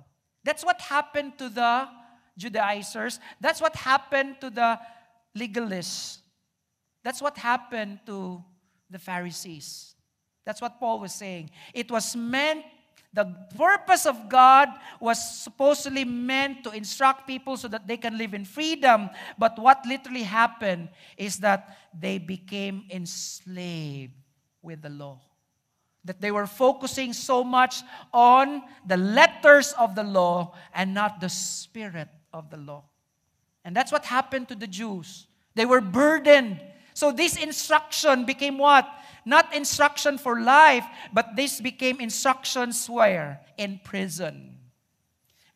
That's 0.43 0.65
what 0.65 0.79
happened 0.81 1.37
to 1.37 1.49
the 1.49 1.87
Judaizers. 2.37 3.19
That's 3.39 3.61
what 3.61 3.75
happened 3.75 4.37
to 4.41 4.49
the 4.49 4.79
legalists. 5.37 6.19
That's 7.03 7.21
what 7.21 7.37
happened 7.37 7.99
to 8.05 8.43
the 8.89 8.99
Pharisees. 8.99 9.95
That's 10.45 10.61
what 10.61 10.79
Paul 10.79 10.99
was 10.99 11.13
saying. 11.13 11.51
It 11.73 11.91
was 11.91 12.15
meant, 12.15 12.65
the 13.13 13.25
purpose 13.57 14.05
of 14.05 14.29
God 14.29 14.69
was 14.99 15.19
supposedly 15.43 16.05
meant 16.05 16.63
to 16.63 16.71
instruct 16.71 17.27
people 17.27 17.57
so 17.57 17.67
that 17.67 17.87
they 17.87 17.97
can 17.97 18.17
live 18.17 18.33
in 18.33 18.45
freedom. 18.45 19.09
But 19.37 19.59
what 19.59 19.85
literally 19.85 20.23
happened 20.23 20.89
is 21.17 21.37
that 21.39 21.77
they 21.93 22.17
became 22.17 22.85
enslaved 22.89 24.13
with 24.61 24.81
the 24.81 24.89
law. 24.89 25.19
That 26.05 26.19
they 26.19 26.31
were 26.31 26.47
focusing 26.47 27.13
so 27.13 27.43
much 27.43 27.83
on 28.13 28.63
the 28.85 28.97
letters 28.97 29.73
of 29.73 29.95
the 29.95 30.03
law 30.03 30.55
and 30.73 30.93
not 30.93 31.21
the 31.21 31.29
spirit 31.29 32.09
of 32.33 32.49
the 32.49 32.57
law. 32.57 32.85
And 33.63 33.75
that's 33.75 33.91
what 33.91 34.05
happened 34.05 34.47
to 34.49 34.55
the 34.55 34.67
Jews. 34.67 35.27
They 35.53 35.65
were 35.65 35.81
burdened. 35.81 36.61
So 36.93 37.11
this 37.11 37.37
instruction 37.37 38.25
became 38.25 38.57
what? 38.57 38.87
Not 39.25 39.53
instruction 39.53 40.17
for 40.17 40.41
life, 40.41 40.85
but 41.13 41.35
this 41.35 41.61
became 41.61 41.99
instructions 41.99 42.89
where? 42.89 43.41
In 43.57 43.79
prison. 43.83 44.57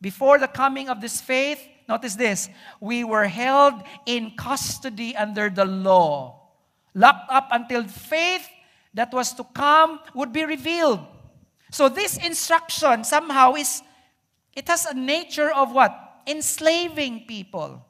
Before 0.00 0.38
the 0.38 0.48
coming 0.48 0.88
of 0.88 1.00
this 1.00 1.20
faith, 1.20 1.60
notice 1.88 2.14
this, 2.14 2.48
we 2.80 3.02
were 3.02 3.26
held 3.26 3.82
in 4.04 4.32
custody 4.36 5.16
under 5.16 5.50
the 5.50 5.64
law, 5.64 6.48
locked 6.94 7.30
up 7.30 7.48
until 7.50 7.84
faith 7.84 8.46
that 8.96 9.12
was 9.12 9.34
to 9.34 9.44
come 9.44 10.00
would 10.14 10.32
be 10.32 10.44
revealed. 10.44 11.00
So 11.70 11.88
this 11.88 12.16
instruction 12.16 13.04
somehow 13.04 13.54
is, 13.54 13.82
it 14.54 14.66
has 14.68 14.86
a 14.86 14.94
nature 14.94 15.52
of 15.52 15.72
what? 15.72 15.92
Enslaving 16.26 17.26
people. 17.28 17.84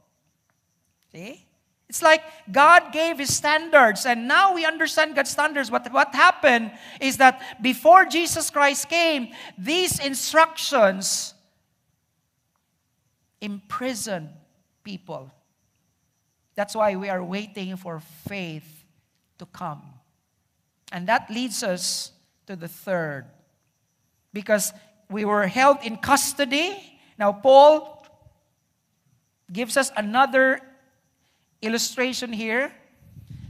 See? 1.12 1.46
It's 1.88 2.02
like 2.02 2.22
God 2.50 2.92
gave 2.92 3.18
His 3.18 3.34
standards, 3.34 4.04
and 4.04 4.26
now 4.26 4.52
we 4.52 4.66
understand 4.66 5.14
God's 5.14 5.30
standards. 5.30 5.70
But 5.70 5.92
what 5.92 6.12
happened 6.12 6.72
is 7.00 7.18
that 7.18 7.62
before 7.62 8.04
Jesus 8.04 8.50
Christ 8.50 8.88
came, 8.88 9.28
these 9.56 10.04
instructions 10.04 11.32
imprisoned 13.40 14.30
people. 14.82 15.30
That's 16.56 16.74
why 16.74 16.96
we 16.96 17.08
are 17.08 17.22
waiting 17.22 17.76
for 17.76 18.00
faith 18.26 18.84
to 19.38 19.46
come. 19.46 19.95
And 20.92 21.06
that 21.08 21.30
leads 21.30 21.62
us 21.62 22.12
to 22.46 22.56
the 22.56 22.68
third. 22.68 23.26
Because 24.32 24.72
we 25.10 25.24
were 25.24 25.46
held 25.46 25.78
in 25.82 25.96
custody. 25.96 26.76
Now, 27.18 27.32
Paul 27.32 28.06
gives 29.52 29.76
us 29.76 29.90
another 29.96 30.60
illustration 31.62 32.32
here. 32.32 32.72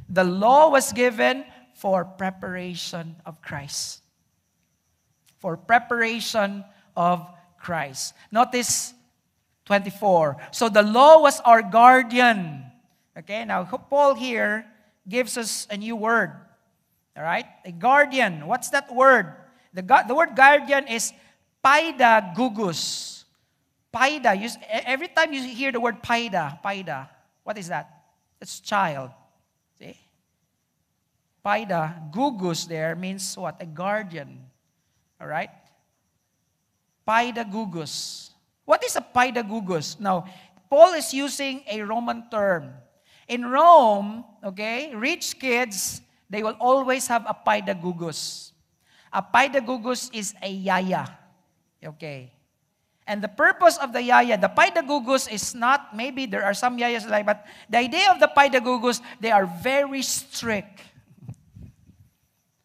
The 0.09 0.24
law 0.24 0.70
was 0.70 0.93
given 0.93 1.45
for 1.74 2.05
preparation 2.05 3.16
of 3.26 3.43
Christ. 3.43 4.03
For 5.39 5.57
preparation 5.57 6.64
of 6.97 7.26
Christ. 7.59 8.14
Notice 8.30 8.95
24. 9.66 10.37
So 10.53 10.68
the 10.68 10.82
law 10.82 11.20
was 11.20 11.41
our 11.41 11.62
guardian. 11.62 12.64
Okay, 13.18 13.45
now 13.45 13.64
Paul 13.64 14.14
here 14.14 14.66
gives 15.09 15.37
us 15.37 15.66
a 15.70 15.76
new 15.76 15.97
word. 15.97 16.32
All 17.16 17.22
right? 17.22 17.46
A 17.64 17.72
guardian. 17.72 18.46
What's 18.46 18.68
that 18.70 18.94
word? 18.94 19.32
The, 19.72 19.82
the 20.06 20.14
word 20.14 20.36
guardian 20.36 20.86
is 20.88 21.12
paida 21.64 22.34
gugus. 22.36 23.24
Paida. 23.92 24.38
You, 24.38 24.50
every 24.68 25.08
time 25.08 25.32
you 25.32 25.42
hear 25.42 25.72
the 25.72 25.80
word 25.80 26.02
paida, 26.02 26.60
paida, 26.62 27.08
what 27.42 27.56
is 27.56 27.68
that? 27.68 27.88
It's 28.40 28.60
child. 28.60 29.10
See? 29.78 29.96
Paida, 31.44 32.12
gugus 32.12 32.68
there 32.68 32.94
means 32.94 33.36
what? 33.36 33.56
A 33.60 33.66
guardian. 33.66 34.44
All 35.18 35.26
right? 35.26 35.50
Paida 37.08 37.50
gugus. 37.50 38.30
What 38.66 38.84
is 38.84 38.96
a 38.96 39.00
paida 39.00 39.42
gugus? 39.42 39.98
Now, 39.98 40.26
Paul 40.68 40.92
is 40.94 41.14
using 41.14 41.62
a 41.70 41.80
Roman 41.80 42.28
term. 42.30 42.74
In 43.28 43.46
Rome, 43.46 44.24
okay, 44.44 44.94
rich 44.94 45.38
kids 45.38 46.02
they 46.29 46.43
will 46.43 46.57
always 46.61 47.07
have 47.07 47.24
a 47.29 47.35
paedagogus. 47.35 48.53
A 49.12 49.22
paedagogus 49.22 50.11
is 50.12 50.35
a 50.43 50.49
yaya. 50.49 51.18
Okay. 51.85 52.33
And 53.07 53.22
the 53.22 53.29
purpose 53.29 53.77
of 53.79 53.93
the 53.93 54.03
yaya, 54.03 54.37
the 54.37 54.49
paedagogus 54.49 55.31
is 55.31 55.55
not, 55.55 55.95
maybe 55.95 56.27
there 56.27 56.45
are 56.45 56.55
some 56.55 56.77
yayas 56.77 57.09
like, 57.09 57.24
but 57.24 57.47
the 57.70 57.79
idea 57.79 58.11
of 58.11 58.18
the 58.18 58.27
paedagogus, 58.27 59.01
they 59.20 59.31
are 59.31 59.47
very 59.47 60.03
strict. 60.03 60.81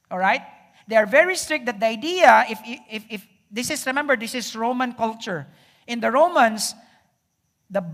All 0.10 0.18
right? 0.18 0.42
They 0.88 0.96
are 0.96 1.06
very 1.06 1.36
strict 1.36 1.68
that 1.68 1.80
the 1.80 1.86
idea, 1.86 2.46
if, 2.50 2.60
if, 2.66 3.06
if 3.10 3.28
this 3.52 3.70
is, 3.70 3.86
remember, 3.86 4.18
this 4.18 4.34
is 4.34 4.56
Roman 4.56 4.94
culture. 4.94 5.46
In 5.86 6.00
the 6.00 6.10
Romans, 6.10 6.74
the, 7.70 7.86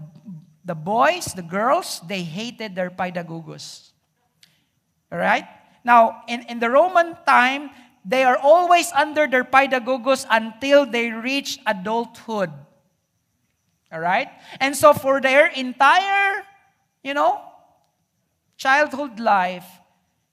the 0.63 0.75
boys, 0.75 1.25
the 1.35 1.41
girls, 1.41 1.99
they 2.07 2.23
hated 2.23 2.75
their 2.75 2.89
paedagogus. 2.89 3.91
All 5.11 5.17
right? 5.17 5.45
Now, 5.87 6.23
in, 6.27 6.41
in 6.49 6.59
the 6.59 6.69
Roman 6.69 7.15
time, 7.25 7.69
they 8.03 8.25
are 8.25 8.35
always 8.35 8.91
under 8.91 9.25
their 9.25 9.45
paidagogos 9.45 10.27
until 10.29 10.85
they 10.85 11.11
reach 11.11 11.59
adulthood. 11.65 12.51
All 13.93 14.01
right? 14.01 14.27
And 14.59 14.75
so 14.75 14.91
for 14.91 15.21
their 15.21 15.47
entire, 15.47 16.43
you 17.03 17.13
know, 17.13 17.39
childhood 18.57 19.17
life, 19.21 19.63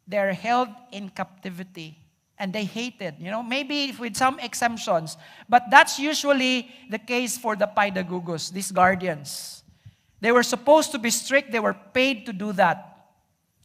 they're 0.09 0.33
held 0.33 0.71
in 0.91 1.09
captivity 1.11 1.99
and 2.37 2.53
they 2.53 2.65
hated, 2.65 3.15
you 3.21 3.31
know, 3.31 3.45
maybe 3.45 3.95
with 3.97 4.17
some 4.17 4.41
exemptions, 4.41 5.17
but 5.49 5.71
that's 5.71 6.01
usually 6.01 6.69
the 6.91 6.99
case 6.99 7.39
for 7.39 7.55
the 7.55 7.69
paidagogos, 7.69 8.51
these 8.51 8.73
guardians. 8.73 9.63
They 10.21 10.33
were 10.33 10.43
supposed 10.43 10.91
to 10.93 10.99
be 10.99 11.11
strict, 11.11 11.53
they 11.53 11.61
were 11.61 11.77
paid 11.95 12.27
to 12.27 12.33
do 12.33 12.53
that. 12.55 12.94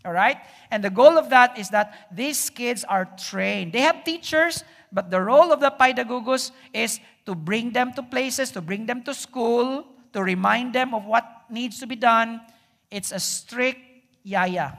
All 0.05 0.13
right? 0.13 0.37
And 0.71 0.83
the 0.83 0.89
goal 0.89 1.17
of 1.17 1.29
that 1.29 1.57
is 1.57 1.69
that 1.69 2.07
these 2.11 2.49
kids 2.49 2.85
are 2.85 3.05
trained. 3.17 3.73
They 3.73 3.81
have 3.81 4.03
teachers, 4.03 4.63
but 4.91 5.11
the 5.11 5.21
role 5.21 5.51
of 5.51 5.59
the 5.59 5.71
pedagogos 5.71 6.51
is 6.73 6.99
to 7.25 7.35
bring 7.35 7.71
them 7.71 7.93
to 7.93 8.03
places, 8.03 8.51
to 8.51 8.61
bring 8.61 8.85
them 8.85 9.03
to 9.03 9.13
school, 9.13 9.85
to 10.13 10.23
remind 10.23 10.73
them 10.73 10.93
of 10.93 11.05
what 11.05 11.25
needs 11.49 11.79
to 11.79 11.87
be 11.87 11.95
done. 11.95 12.41
It's 12.89 13.11
a 13.11 13.19
strict 13.19 13.79
yaya. 14.23 14.77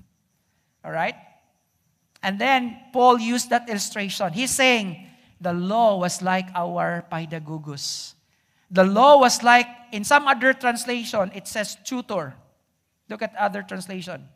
All 0.84 0.90
right? 0.90 1.14
And 2.22 2.38
then 2.38 2.78
Paul 2.92 3.18
used 3.18 3.50
that 3.50 3.68
illustration. 3.68 4.32
He's 4.32 4.50
saying 4.50 5.06
the 5.40 5.52
law 5.52 5.98
was 5.98 6.22
like 6.22 6.48
our 6.54 7.04
pedagogos. 7.10 8.14
The 8.70 8.84
law 8.84 9.18
was 9.18 9.42
like, 9.42 9.66
in 9.92 10.04
some 10.04 10.28
other 10.28 10.52
translation, 10.52 11.32
it 11.34 11.48
says 11.48 11.76
tutor. 11.84 12.34
Look 13.10 13.22
at 13.22 13.34
other 13.34 13.62
translation. 13.62 14.28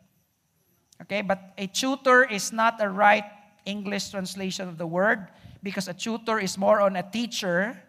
Okay, 1.01 1.21
but 1.21 1.55
a 1.57 1.67
tutor 1.67 2.23
is 2.23 2.51
not 2.51 2.83
a 2.83 2.89
right 2.89 3.23
English 3.65 4.11
translation 4.11 4.67
of 4.67 4.77
the 4.77 4.85
word 4.85 5.27
because 5.63 5.87
a 5.87 5.93
tutor 5.93 6.39
is 6.39 6.57
more 6.57 6.81
on 6.81 6.95
a 6.95 7.03
teacher. 7.03 7.81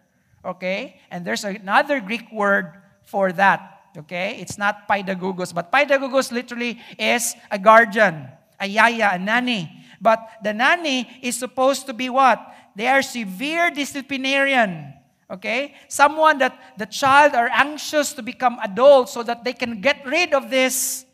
Okay, 0.43 0.99
and 1.11 1.25
there's 1.25 1.43
another 1.43 1.99
Greek 1.99 2.31
word 2.31 2.71
for 3.03 3.31
that. 3.33 3.91
Okay, 3.97 4.37
it's 4.39 4.57
not 4.57 4.87
pedagogos, 4.87 5.53
but 5.53 5.71
pedagogos 5.71 6.31
literally 6.31 6.79
is 6.97 7.35
a 7.51 7.59
guardian, 7.59 8.27
a 8.59 8.67
yaya, 8.67 9.11
a 9.13 9.19
nanny. 9.19 9.69
But 9.99 10.39
the 10.43 10.53
nanny 10.53 11.19
is 11.21 11.35
supposed 11.35 11.85
to 11.87 11.93
be 11.93 12.07
what? 12.07 12.39
They 12.75 12.87
are 12.87 13.01
severe 13.01 13.71
disciplinarian. 13.71 14.93
Okay? 15.29 15.75
Someone 15.87 16.37
that 16.39 16.57
the 16.77 16.85
child 16.85 17.33
are 17.33 17.49
anxious 17.51 18.13
to 18.13 18.21
become 18.23 18.57
adult 18.63 19.09
so 19.09 19.23
that 19.23 19.43
they 19.43 19.53
can 19.53 19.81
get 19.81 20.05
rid 20.05 20.33
of 20.33 20.49
this, 20.49 21.05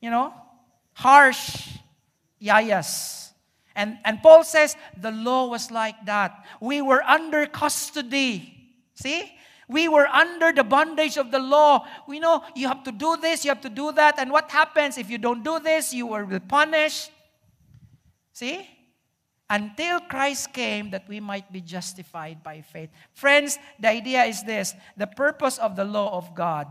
you 0.00 0.10
know, 0.10 0.34
harsh 0.92 1.68
yayas. 2.42 3.30
And, 3.76 3.98
and 4.04 4.22
Paul 4.22 4.44
says 4.44 4.76
the 5.00 5.10
law 5.10 5.48
was 5.48 5.70
like 5.70 6.04
that. 6.06 6.44
We 6.60 6.82
were 6.82 7.02
under 7.02 7.46
custody. 7.46 8.52
See? 8.94 9.32
We 9.68 9.88
were 9.88 10.06
under 10.06 10.52
the 10.52 10.62
bondage 10.64 11.16
of 11.16 11.30
the 11.30 11.38
law. 11.38 11.86
We 12.06 12.20
know 12.20 12.44
you 12.54 12.68
have 12.68 12.84
to 12.84 12.92
do 12.92 13.16
this, 13.16 13.44
you 13.44 13.50
have 13.50 13.62
to 13.62 13.70
do 13.70 13.92
that. 13.92 14.18
And 14.18 14.30
what 14.30 14.50
happens 14.50 14.98
if 14.98 15.08
you 15.10 15.18
don't 15.18 15.42
do 15.42 15.58
this? 15.58 15.92
You 15.94 16.06
will 16.06 16.26
be 16.26 16.38
punished. 16.38 17.10
See? 18.32 18.68
Until 19.50 20.00
Christ 20.00 20.52
came 20.52 20.90
that 20.90 21.08
we 21.08 21.20
might 21.20 21.52
be 21.52 21.60
justified 21.60 22.42
by 22.42 22.60
faith. 22.62 22.90
Friends, 23.12 23.58
the 23.78 23.88
idea 23.88 24.24
is 24.24 24.42
this 24.42 24.74
the 24.96 25.06
purpose 25.06 25.58
of 25.58 25.76
the 25.76 25.84
law 25.84 26.16
of 26.16 26.34
God 26.34 26.66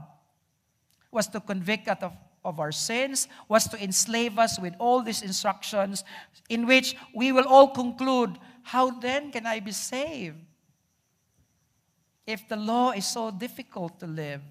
was 1.12 1.28
to 1.28 1.40
convict 1.40 1.88
us 1.88 2.02
of, 2.02 2.14
of 2.44 2.60
our 2.60 2.72
sins, 2.72 3.28
was 3.48 3.68
to 3.68 3.82
enslave 3.82 4.40
us 4.40 4.60
with 4.60 4.74
all 4.80 5.02
these 5.02 5.22
instructions, 5.22 6.04
in 6.50 6.66
which 6.66 6.96
we 7.14 7.32
will 7.32 7.48
all 7.48 7.70
conclude 7.70 8.38
how 8.64 8.90
then 8.90 9.32
can 9.32 9.46
I 9.46 9.60
be 9.60 9.72
saved? 9.72 10.38
If 12.26 12.48
the 12.48 12.56
law 12.56 12.92
is 12.92 13.06
so 13.06 13.30
difficult 13.32 14.00
to 14.00 14.08
live, 14.08 14.42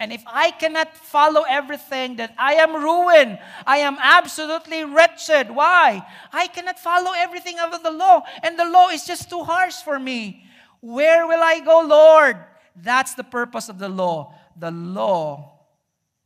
and 0.00 0.14
if 0.14 0.24
I 0.26 0.50
cannot 0.50 0.96
follow 0.96 1.44
everything, 1.46 2.16
then 2.16 2.30
I 2.38 2.54
am 2.54 2.74
ruined. 2.74 3.38
I 3.66 3.78
am 3.84 3.98
absolutely 4.00 4.82
wretched. 4.82 5.50
Why? 5.50 6.02
I 6.32 6.46
cannot 6.46 6.78
follow 6.78 7.12
everything 7.14 7.60
of 7.60 7.82
the 7.82 7.90
law, 7.90 8.22
and 8.42 8.58
the 8.58 8.64
law 8.64 8.88
is 8.88 9.04
just 9.04 9.28
too 9.28 9.44
harsh 9.44 9.76
for 9.76 9.98
me. 9.98 10.46
Where 10.80 11.26
will 11.26 11.42
I 11.42 11.60
go, 11.60 11.82
Lord? 11.86 12.38
That's 12.74 13.12
the 13.12 13.24
purpose 13.24 13.68
of 13.68 13.78
the 13.78 13.90
law. 13.90 14.34
The 14.56 14.70
law 14.70 15.52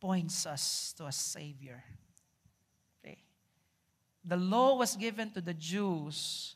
points 0.00 0.46
us 0.46 0.94
to 0.98 1.06
a 1.06 1.12
Savior. 1.12 1.82
Okay? 3.04 3.18
The 4.24 4.36
law 4.36 4.76
was 4.76 4.94
given 4.94 5.32
to 5.32 5.40
the 5.40 5.54
Jews 5.54 6.54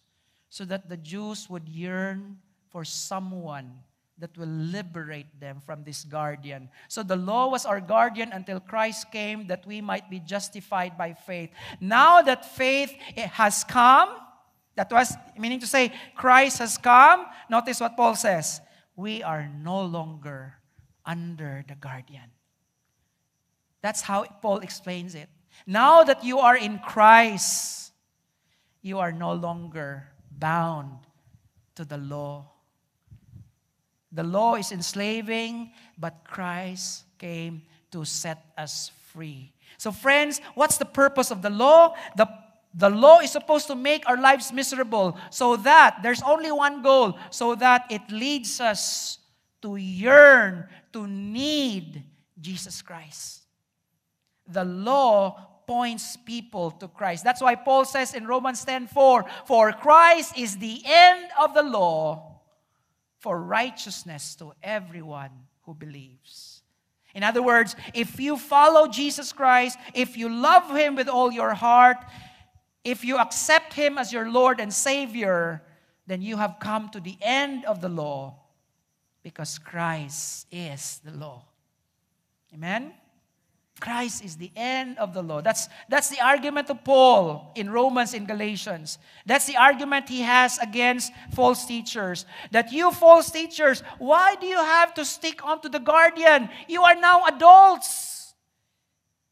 so 0.50 0.64
that 0.66 0.88
the 0.88 0.96
Jews 0.96 1.50
would 1.50 1.68
yearn 1.68 2.38
for 2.70 2.84
someone 2.84 3.80
that 4.18 4.36
will 4.36 4.48
liberate 4.48 5.40
them 5.40 5.60
from 5.64 5.84
this 5.84 6.04
guardian. 6.04 6.68
So 6.88 7.02
the 7.02 7.16
law 7.16 7.48
was 7.48 7.64
our 7.64 7.80
guardian 7.80 8.32
until 8.32 8.60
Christ 8.60 9.10
came 9.12 9.46
that 9.46 9.66
we 9.66 9.80
might 9.80 10.10
be 10.10 10.20
justified 10.20 10.98
by 10.98 11.14
faith. 11.14 11.50
Now 11.80 12.22
that 12.22 12.44
faith 12.44 12.92
eh, 13.16 13.28
has 13.28 13.64
come, 13.64 14.10
that 14.74 14.90
was 14.90 15.14
meaning 15.38 15.60
to 15.60 15.66
say 15.66 15.92
Christ 16.16 16.58
has 16.58 16.78
come, 16.78 17.26
notice 17.48 17.80
what 17.80 17.96
Paul 17.96 18.14
says. 18.14 18.60
We 18.96 19.22
are 19.22 19.48
no 19.62 19.82
longer 19.82 20.54
under 21.06 21.64
the 21.66 21.74
guardian. 21.74 22.30
That's 23.80 24.02
how 24.02 24.24
Paul 24.42 24.58
explains 24.58 25.14
it. 25.14 25.28
Now 25.66 26.02
that 26.04 26.24
you 26.24 26.38
are 26.40 26.56
in 26.56 26.78
Christ, 26.80 27.92
you 28.82 28.98
are 28.98 29.12
no 29.12 29.32
longer 29.32 30.08
bound 30.30 30.98
to 31.76 31.84
the 31.84 31.98
law 31.98 32.50
the 34.12 34.24
law 34.24 34.54
is 34.54 34.72
enslaving, 34.72 35.72
but 35.98 36.24
Christ 36.24 37.04
came 37.18 37.62
to 37.90 38.04
set 38.04 38.44
us 38.56 38.90
free. 39.12 39.52
So, 39.76 39.92
friends, 39.92 40.40
what's 40.54 40.78
the 40.78 40.86
purpose 40.86 41.30
of 41.30 41.42
the 41.42 41.50
law? 41.50 41.94
The, 42.16 42.26
the 42.74 42.88
law 42.88 43.20
is 43.20 43.30
supposed 43.30 43.66
to 43.66 43.74
make 43.74 44.08
our 44.08 44.16
lives 44.16 44.52
miserable 44.52 45.18
so 45.30 45.56
that 45.56 45.98
there's 46.02 46.22
only 46.22 46.50
one 46.50 46.82
goal, 46.82 47.18
so 47.30 47.54
that 47.56 47.84
it 47.90 48.02
leads 48.10 48.60
us 48.60 49.18
to 49.62 49.76
yearn, 49.76 50.66
to 50.92 51.06
need 51.06 52.02
Jesus 52.40 52.80
Christ. 52.80 53.42
The 54.46 54.64
law 54.64 55.48
points 55.66 56.16
people 56.16 56.70
to 56.70 56.88
Christ. 56.88 57.24
That's 57.24 57.42
why 57.42 57.54
Paul 57.54 57.84
says 57.84 58.14
in 58.14 58.26
Romans 58.26 58.64
10:4, 58.64 59.28
"For 59.44 59.72
Christ 59.72 60.38
is 60.38 60.56
the 60.56 60.82
end 60.86 61.28
of 61.38 61.52
the 61.52 61.62
law 61.62 62.37
for 63.18 63.40
righteousness 63.42 64.34
to 64.36 64.52
everyone 64.62 65.30
who 65.62 65.74
believes. 65.74 66.62
In 67.14 67.22
other 67.22 67.42
words, 67.42 67.74
if 67.94 68.20
you 68.20 68.36
follow 68.36 68.86
Jesus 68.86 69.32
Christ, 69.32 69.78
if 69.94 70.16
you 70.16 70.28
love 70.28 70.76
Him 70.76 70.94
with 70.94 71.08
all 71.08 71.32
your 71.32 71.54
heart, 71.54 71.98
if 72.84 73.04
you 73.04 73.18
accept 73.18 73.74
Him 73.74 73.98
as 73.98 74.12
your 74.12 74.30
Lord 74.30 74.60
and 74.60 74.72
Savior, 74.72 75.62
then 76.06 76.22
you 76.22 76.36
have 76.36 76.56
come 76.60 76.88
to 76.90 77.00
the 77.00 77.16
end 77.20 77.64
of 77.64 77.80
the 77.80 77.88
law 77.88 78.36
because 79.22 79.58
Christ 79.58 80.46
is 80.50 81.00
the 81.04 81.12
law. 81.12 81.44
Amen? 82.54 82.92
Christ 83.80 84.24
is 84.24 84.36
the 84.36 84.50
end 84.56 84.98
of 84.98 85.14
the 85.14 85.22
law. 85.22 85.40
That's, 85.40 85.68
that's 85.88 86.08
the 86.08 86.20
argument 86.20 86.68
of 86.68 86.82
Paul 86.82 87.52
in 87.54 87.70
Romans 87.70 88.12
and 88.12 88.26
Galatians. 88.26 88.98
That's 89.24 89.46
the 89.46 89.56
argument 89.56 90.08
he 90.08 90.22
has 90.22 90.58
against 90.58 91.12
false 91.32 91.64
teachers. 91.64 92.26
That 92.50 92.72
you 92.72 92.90
false 92.90 93.30
teachers, 93.30 93.82
why 93.98 94.34
do 94.34 94.46
you 94.46 94.58
have 94.58 94.94
to 94.94 95.04
stick 95.04 95.44
onto 95.44 95.68
the 95.68 95.78
guardian? 95.78 96.48
You 96.66 96.82
are 96.82 96.96
now 96.96 97.26
adults. 97.26 98.34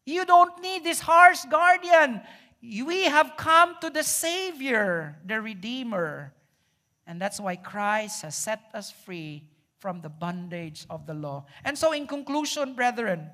You 0.05 0.25
don't 0.25 0.63
need 0.63 0.85
this 0.85 1.01
harsh 1.01 1.45
guardian. 1.51 2.21
We 2.63 3.05
have 3.05 3.33
come 3.37 3.75
to 3.81 3.91
the 3.91 4.05
Savior, 4.05 5.19
the 5.27 5.41
Redeemer. 5.41 6.33
And 7.07 7.21
that's 7.21 7.41
why 7.41 7.57
Christ 7.57 8.23
has 8.23 8.37
set 8.37 8.61
us 8.75 8.91
free 8.91 9.43
from 9.79 10.01
the 10.01 10.09
bondage 10.09 10.87
of 10.89 11.07
the 11.07 11.15
law. 11.15 11.47
And 11.65 11.77
so, 11.77 11.93
in 11.93 12.07
conclusion, 12.07 12.75
brethren, 12.75 13.31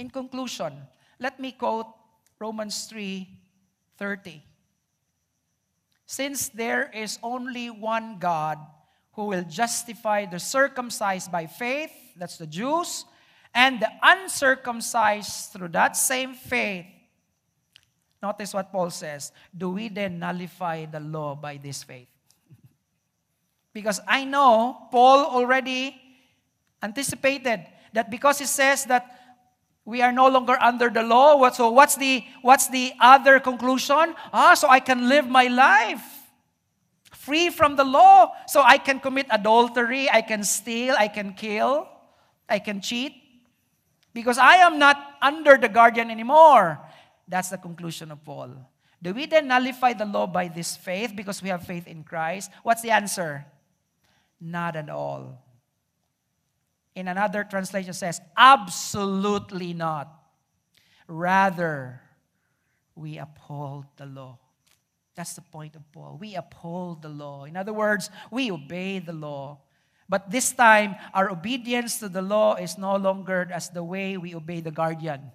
in 0.00 0.08
conclusion, 0.08 0.72
let 1.20 1.38
me 1.38 1.52
quote 1.52 1.86
Romans 2.40 2.88
3:30. 2.88 4.42
Since 6.06 6.48
there 6.48 6.90
is 6.90 7.20
only 7.22 7.68
one 7.70 8.18
God 8.18 8.58
who 9.12 9.26
will 9.26 9.44
justify 9.44 10.24
the 10.24 10.40
circumcised 10.40 11.30
by 11.30 11.46
faith, 11.46 11.92
that's 12.16 12.38
the 12.38 12.46
Jews, 12.46 13.04
and 13.54 13.78
the 13.78 13.92
uncircumcised 14.02 15.52
through 15.52 15.68
that 15.68 15.96
same 15.96 16.34
faith. 16.34 16.86
Notice 18.22 18.54
what 18.54 18.72
Paul 18.72 18.90
says. 18.90 19.32
Do 19.56 19.70
we 19.70 19.88
then 19.88 20.18
nullify 20.18 20.86
the 20.86 21.00
law 21.00 21.34
by 21.34 21.58
this 21.58 21.84
faith? 21.84 22.08
because 23.72 24.00
I 24.06 24.24
know 24.24 24.88
Paul 24.90 25.26
already 25.26 26.00
anticipated 26.82 27.66
that 27.92 28.10
because 28.10 28.38
he 28.38 28.46
says 28.46 28.84
that 28.86 29.19
we 29.84 30.02
are 30.02 30.12
no 30.12 30.28
longer 30.28 30.56
under 30.60 30.88
the 30.88 31.02
law. 31.02 31.48
So 31.50 31.70
what's 31.70 31.96
the 31.96 32.24
what's 32.42 32.68
the 32.68 32.92
other 33.00 33.40
conclusion? 33.40 34.14
Ah, 34.32 34.54
so 34.54 34.68
I 34.68 34.80
can 34.80 35.08
live 35.08 35.28
my 35.28 35.46
life 35.46 36.04
free 37.12 37.50
from 37.50 37.76
the 37.76 37.84
law. 37.84 38.32
So 38.46 38.62
I 38.62 38.78
can 38.78 39.00
commit 39.00 39.26
adultery, 39.30 40.08
I 40.10 40.22
can 40.22 40.44
steal, 40.44 40.94
I 40.98 41.08
can 41.08 41.34
kill, 41.34 41.88
I 42.48 42.58
can 42.58 42.80
cheat. 42.80 43.14
Because 44.12 44.38
I 44.38 44.56
am 44.56 44.78
not 44.78 44.96
under 45.22 45.56
the 45.56 45.68
guardian 45.68 46.10
anymore. 46.10 46.80
That's 47.28 47.50
the 47.50 47.58
conclusion 47.58 48.10
of 48.10 48.24
Paul. 48.24 48.50
Do 49.00 49.14
we 49.14 49.26
then 49.26 49.48
nullify 49.48 49.92
the 49.92 50.04
law 50.04 50.26
by 50.26 50.48
this 50.48 50.76
faith 50.76 51.14
because 51.14 51.42
we 51.42 51.48
have 51.48 51.64
faith 51.64 51.86
in 51.86 52.02
Christ? 52.02 52.50
What's 52.64 52.82
the 52.82 52.90
answer? 52.90 53.46
Not 54.40 54.74
at 54.74 54.90
all 54.90 55.38
in 56.94 57.08
another 57.08 57.44
translation 57.44 57.92
says, 57.92 58.20
absolutely 58.36 59.72
not. 59.72 60.12
Rather, 61.06 62.00
we 62.94 63.18
uphold 63.18 63.86
the 63.96 64.06
law. 64.06 64.38
That's 65.14 65.34
the 65.34 65.42
point 65.42 65.76
of 65.76 65.82
Paul. 65.92 66.18
We 66.20 66.34
uphold 66.34 67.02
the 67.02 67.08
law. 67.08 67.44
In 67.44 67.56
other 67.56 67.72
words, 67.72 68.10
we 68.30 68.50
obey 68.50 68.98
the 68.98 69.12
law. 69.12 69.58
But 70.08 70.30
this 70.30 70.52
time, 70.52 70.96
our 71.14 71.30
obedience 71.30 71.98
to 71.98 72.08
the 72.08 72.22
law 72.22 72.56
is 72.56 72.78
no 72.78 72.96
longer 72.96 73.48
as 73.52 73.70
the 73.70 73.84
way 73.84 74.16
we 74.16 74.34
obey 74.34 74.60
the 74.60 74.70
guardian. 74.70 75.30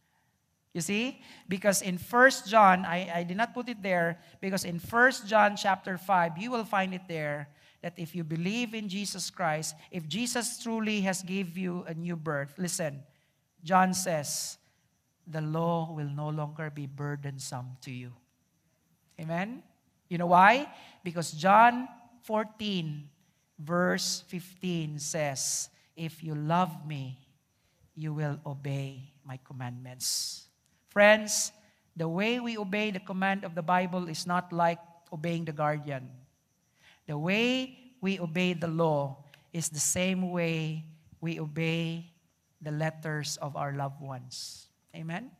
you 0.72 0.80
see? 0.80 1.20
Because 1.48 1.82
in 1.82 1.98
First 1.98 2.48
John, 2.48 2.84
I, 2.84 3.10
I 3.14 3.22
did 3.24 3.36
not 3.36 3.52
put 3.52 3.68
it 3.68 3.82
there, 3.82 4.18
because 4.40 4.64
in 4.64 4.78
First 4.78 5.26
John 5.26 5.56
chapter 5.56 5.98
5, 5.98 6.38
you 6.38 6.50
will 6.50 6.64
find 6.64 6.94
it 6.94 7.02
there 7.08 7.48
that 7.86 7.94
if 8.02 8.18
you 8.18 8.24
believe 8.24 8.74
in 8.74 8.90
Jesus 8.90 9.30
Christ, 9.30 9.78
if 9.92 10.10
Jesus 10.10 10.58
truly 10.58 11.06
has 11.06 11.22
give 11.22 11.54
you 11.54 11.86
a 11.86 11.94
new 11.94 12.16
birth, 12.18 12.58
listen, 12.58 12.98
John 13.62 13.94
says, 13.94 14.58
the 15.22 15.40
law 15.40 15.94
will 15.94 16.10
no 16.10 16.30
longer 16.30 16.68
be 16.68 16.90
burdensome 16.90 17.78
to 17.82 17.92
you. 17.92 18.10
Amen? 19.20 19.62
You 20.08 20.18
know 20.18 20.26
why? 20.26 20.66
Because 21.04 21.30
John 21.30 21.86
14, 22.26 23.06
verse 23.60 24.24
15 24.26 24.98
says, 24.98 25.70
If 25.94 26.24
you 26.24 26.34
love 26.34 26.74
me, 26.84 27.16
you 27.94 28.12
will 28.12 28.40
obey 28.44 29.14
my 29.24 29.38
commandments. 29.46 30.48
Friends, 30.90 31.52
the 31.94 32.08
way 32.08 32.40
we 32.40 32.58
obey 32.58 32.90
the 32.90 32.98
command 32.98 33.44
of 33.44 33.54
the 33.54 33.62
Bible 33.62 34.08
is 34.08 34.26
not 34.26 34.52
like 34.52 34.80
obeying 35.12 35.44
the 35.44 35.52
guardian. 35.52 36.10
The 37.06 37.16
way 37.16 37.78
we 38.02 38.18
obey 38.18 38.52
the 38.52 38.68
law 38.68 39.22
is 39.54 39.70
the 39.70 39.82
same 39.82 40.30
way 40.30 40.84
we 41.22 41.38
obey 41.38 42.10
the 42.60 42.74
letters 42.74 43.38
of 43.38 43.54
our 43.54 43.72
loved 43.72 44.02
ones. 44.02 44.66
Amen? 44.94 45.30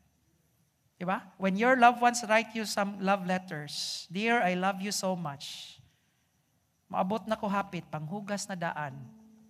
Diba? 0.97 1.21
When 1.37 1.59
your 1.59 1.77
loved 1.77 2.01
ones 2.01 2.25
write 2.25 2.55
you 2.57 2.65
some 2.65 3.03
love 3.05 3.27
letters, 3.27 4.07
Dear, 4.09 4.41
I 4.41 4.55
love 4.55 4.81
you 4.81 4.95
so 4.95 5.13
much. 5.13 5.77
Maabot 6.89 7.27
na 7.27 7.37
ko 7.37 7.51
hapit, 7.51 7.85
panghugas 7.91 8.47
na 8.47 8.55
daan 8.55 8.95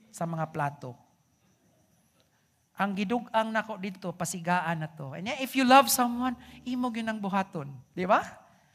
sa 0.09 0.25
mga 0.25 0.49
plato. 0.51 0.97
Ang 2.77 2.93
gidug-ang 2.93 3.53
nako 3.53 3.81
dito, 3.81 4.12
pasigaan 4.12 4.85
na 4.85 4.89
to. 4.89 5.17
And 5.17 5.33
if 5.41 5.57
you 5.57 5.64
love 5.64 5.89
someone, 5.89 6.37
imog 6.64 7.01
yun 7.01 7.09
ang 7.09 7.21
buhaton. 7.21 7.73
Di 7.97 8.05
ba? 8.05 8.21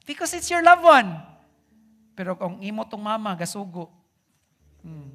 Because 0.05 0.33
it's 0.33 0.49
your 0.49 0.65
loved 0.65 0.81
one. 0.81 1.30
Pero 2.15 2.35
kung 2.35 2.59
imo 2.59 2.83
tong 2.87 3.01
mama, 3.01 3.35
gasugo. 3.35 3.89
Hmm. 4.83 5.13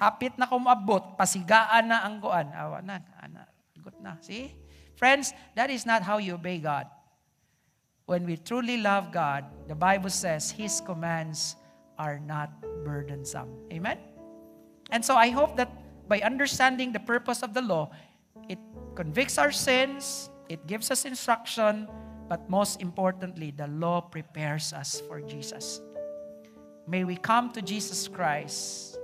Hapit 0.00 0.36
na 0.40 0.48
kumabot, 0.48 1.18
pasigaan 1.18 1.92
na 1.92 2.06
ang 2.06 2.22
kuan. 2.22 2.48
Awa 2.56 2.80
na, 2.80 3.04
ana, 3.20 3.44
good 3.80 3.96
na. 4.00 4.16
See? 4.24 4.54
Friends, 4.96 5.32
that 5.56 5.68
is 5.68 5.84
not 5.84 6.00
how 6.00 6.16
you 6.16 6.36
obey 6.36 6.60
God. 6.60 6.88
When 8.04 8.26
we 8.26 8.36
truly 8.36 8.76
love 8.80 9.12
God, 9.12 9.44
the 9.68 9.74
Bible 9.74 10.10
says 10.10 10.50
His 10.50 10.80
commands 10.80 11.56
are 12.00 12.18
not 12.18 12.50
burdensome. 12.84 13.48
Amen? 13.72 13.98
And 14.90 15.04
so 15.04 15.14
I 15.14 15.28
hope 15.28 15.56
that 15.56 15.70
by 16.08 16.20
understanding 16.20 16.92
the 16.92 17.00
purpose 17.00 17.42
of 17.42 17.54
the 17.54 17.62
law, 17.62 17.90
it 18.48 18.58
convicts 18.96 19.38
our 19.38 19.52
sins, 19.52 20.28
it 20.48 20.66
gives 20.66 20.90
us 20.90 21.04
instruction, 21.04 21.86
but 22.28 22.48
most 22.50 22.82
importantly, 22.82 23.54
the 23.54 23.68
law 23.68 24.00
prepares 24.00 24.72
us 24.72 25.00
for 25.06 25.20
Jesus. 25.20 25.80
May 26.86 27.04
we 27.04 27.16
come 27.16 27.52
to 27.52 27.62
Jesus 27.62 28.08
Christ, 28.08 28.98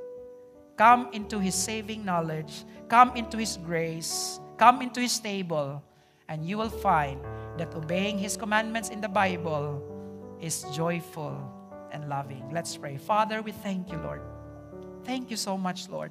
come 0.76 1.08
into 1.12 1.38
His 1.38 1.54
saving 1.54 2.04
knowledge, 2.04 2.64
come 2.88 3.16
into 3.16 3.36
His 3.36 3.56
grace, 3.58 4.40
come 4.56 4.82
into 4.82 5.00
His 5.00 5.18
table, 5.18 5.82
and 6.28 6.44
you 6.44 6.58
will 6.58 6.70
find 6.70 7.20
that 7.58 7.74
obeying 7.74 8.18
His 8.18 8.36
commandments 8.36 8.88
in 8.88 9.00
the 9.00 9.08
Bible 9.08 9.82
is 10.40 10.64
joyful 10.74 11.38
and 11.92 12.08
loving. 12.08 12.44
Let's 12.52 12.76
pray. 12.76 12.96
Father, 12.96 13.42
we 13.42 13.52
thank 13.52 13.90
you, 13.92 13.98
Lord. 13.98 14.20
Thank 15.04 15.30
you 15.30 15.36
so 15.36 15.56
much, 15.56 15.88
Lord, 15.88 16.10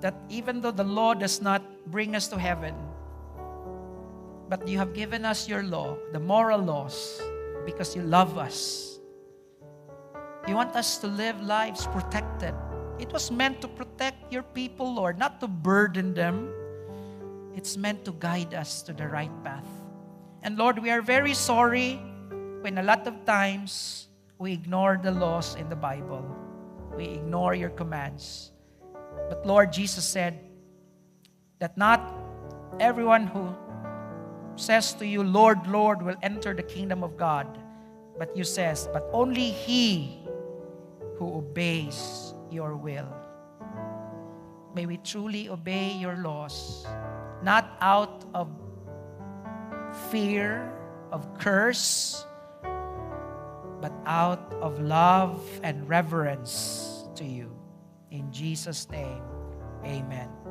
that 0.00 0.14
even 0.28 0.60
though 0.60 0.70
the 0.70 0.84
law 0.84 1.14
does 1.14 1.42
not 1.42 1.62
bring 1.90 2.14
us 2.14 2.28
to 2.28 2.38
heaven, 2.38 2.74
but 4.48 4.66
you 4.68 4.78
have 4.78 4.94
given 4.94 5.24
us 5.24 5.48
your 5.48 5.62
law, 5.62 5.96
the 6.12 6.20
moral 6.20 6.60
laws, 6.60 7.20
because 7.64 7.96
you 7.96 8.02
love 8.02 8.38
us. 8.38 8.91
You 10.48 10.56
want 10.56 10.74
us 10.74 10.98
to 10.98 11.06
live 11.06 11.40
lives 11.40 11.86
protected. 11.86 12.54
It 12.98 13.12
was 13.12 13.30
meant 13.30 13.60
to 13.62 13.68
protect 13.68 14.32
your 14.32 14.42
people, 14.42 14.94
Lord, 14.94 15.18
not 15.18 15.40
to 15.40 15.46
burden 15.46 16.14
them. 16.14 16.52
It's 17.54 17.76
meant 17.76 18.04
to 18.06 18.12
guide 18.18 18.54
us 18.54 18.82
to 18.82 18.92
the 18.92 19.06
right 19.06 19.32
path. 19.44 19.66
And 20.42 20.58
Lord, 20.58 20.78
we 20.78 20.90
are 20.90 21.00
very 21.00 21.34
sorry 21.34 22.00
when 22.60 22.78
a 22.78 22.82
lot 22.82 23.06
of 23.06 23.24
times 23.24 24.08
we 24.38 24.52
ignore 24.52 24.98
the 25.00 25.12
laws 25.12 25.54
in 25.54 25.68
the 25.68 25.76
Bible, 25.76 26.24
we 26.96 27.04
ignore 27.04 27.54
your 27.54 27.70
commands. 27.70 28.50
But 29.28 29.46
Lord, 29.46 29.72
Jesus 29.72 30.04
said 30.04 30.38
that 31.60 31.78
not 31.78 32.12
everyone 32.80 33.28
who 33.28 33.54
says 34.56 34.92
to 34.94 35.06
you, 35.06 35.22
Lord, 35.22 35.66
Lord, 35.68 36.02
will 36.02 36.16
enter 36.22 36.54
the 36.54 36.62
kingdom 36.62 37.04
of 37.04 37.16
God. 37.16 37.46
But 38.18 38.36
you 38.36 38.44
says, 38.44 38.88
but 38.92 39.08
only 39.12 39.50
he 39.50 40.21
who 41.22 41.38
obeys 41.38 42.34
your 42.50 42.74
will. 42.74 43.06
May 44.74 44.86
we 44.86 44.96
truly 44.98 45.48
obey 45.48 45.92
your 45.92 46.16
laws, 46.16 46.84
not 47.44 47.78
out 47.80 48.24
of 48.34 48.50
fear, 50.10 50.66
of 51.12 51.22
curse, 51.38 52.26
but 53.80 53.92
out 54.04 54.52
of 54.60 54.80
love 54.80 55.38
and 55.62 55.88
reverence 55.88 57.06
to 57.14 57.24
you. 57.24 57.54
In 58.10 58.32
Jesus' 58.32 58.90
name, 58.90 59.22
amen. 59.84 60.41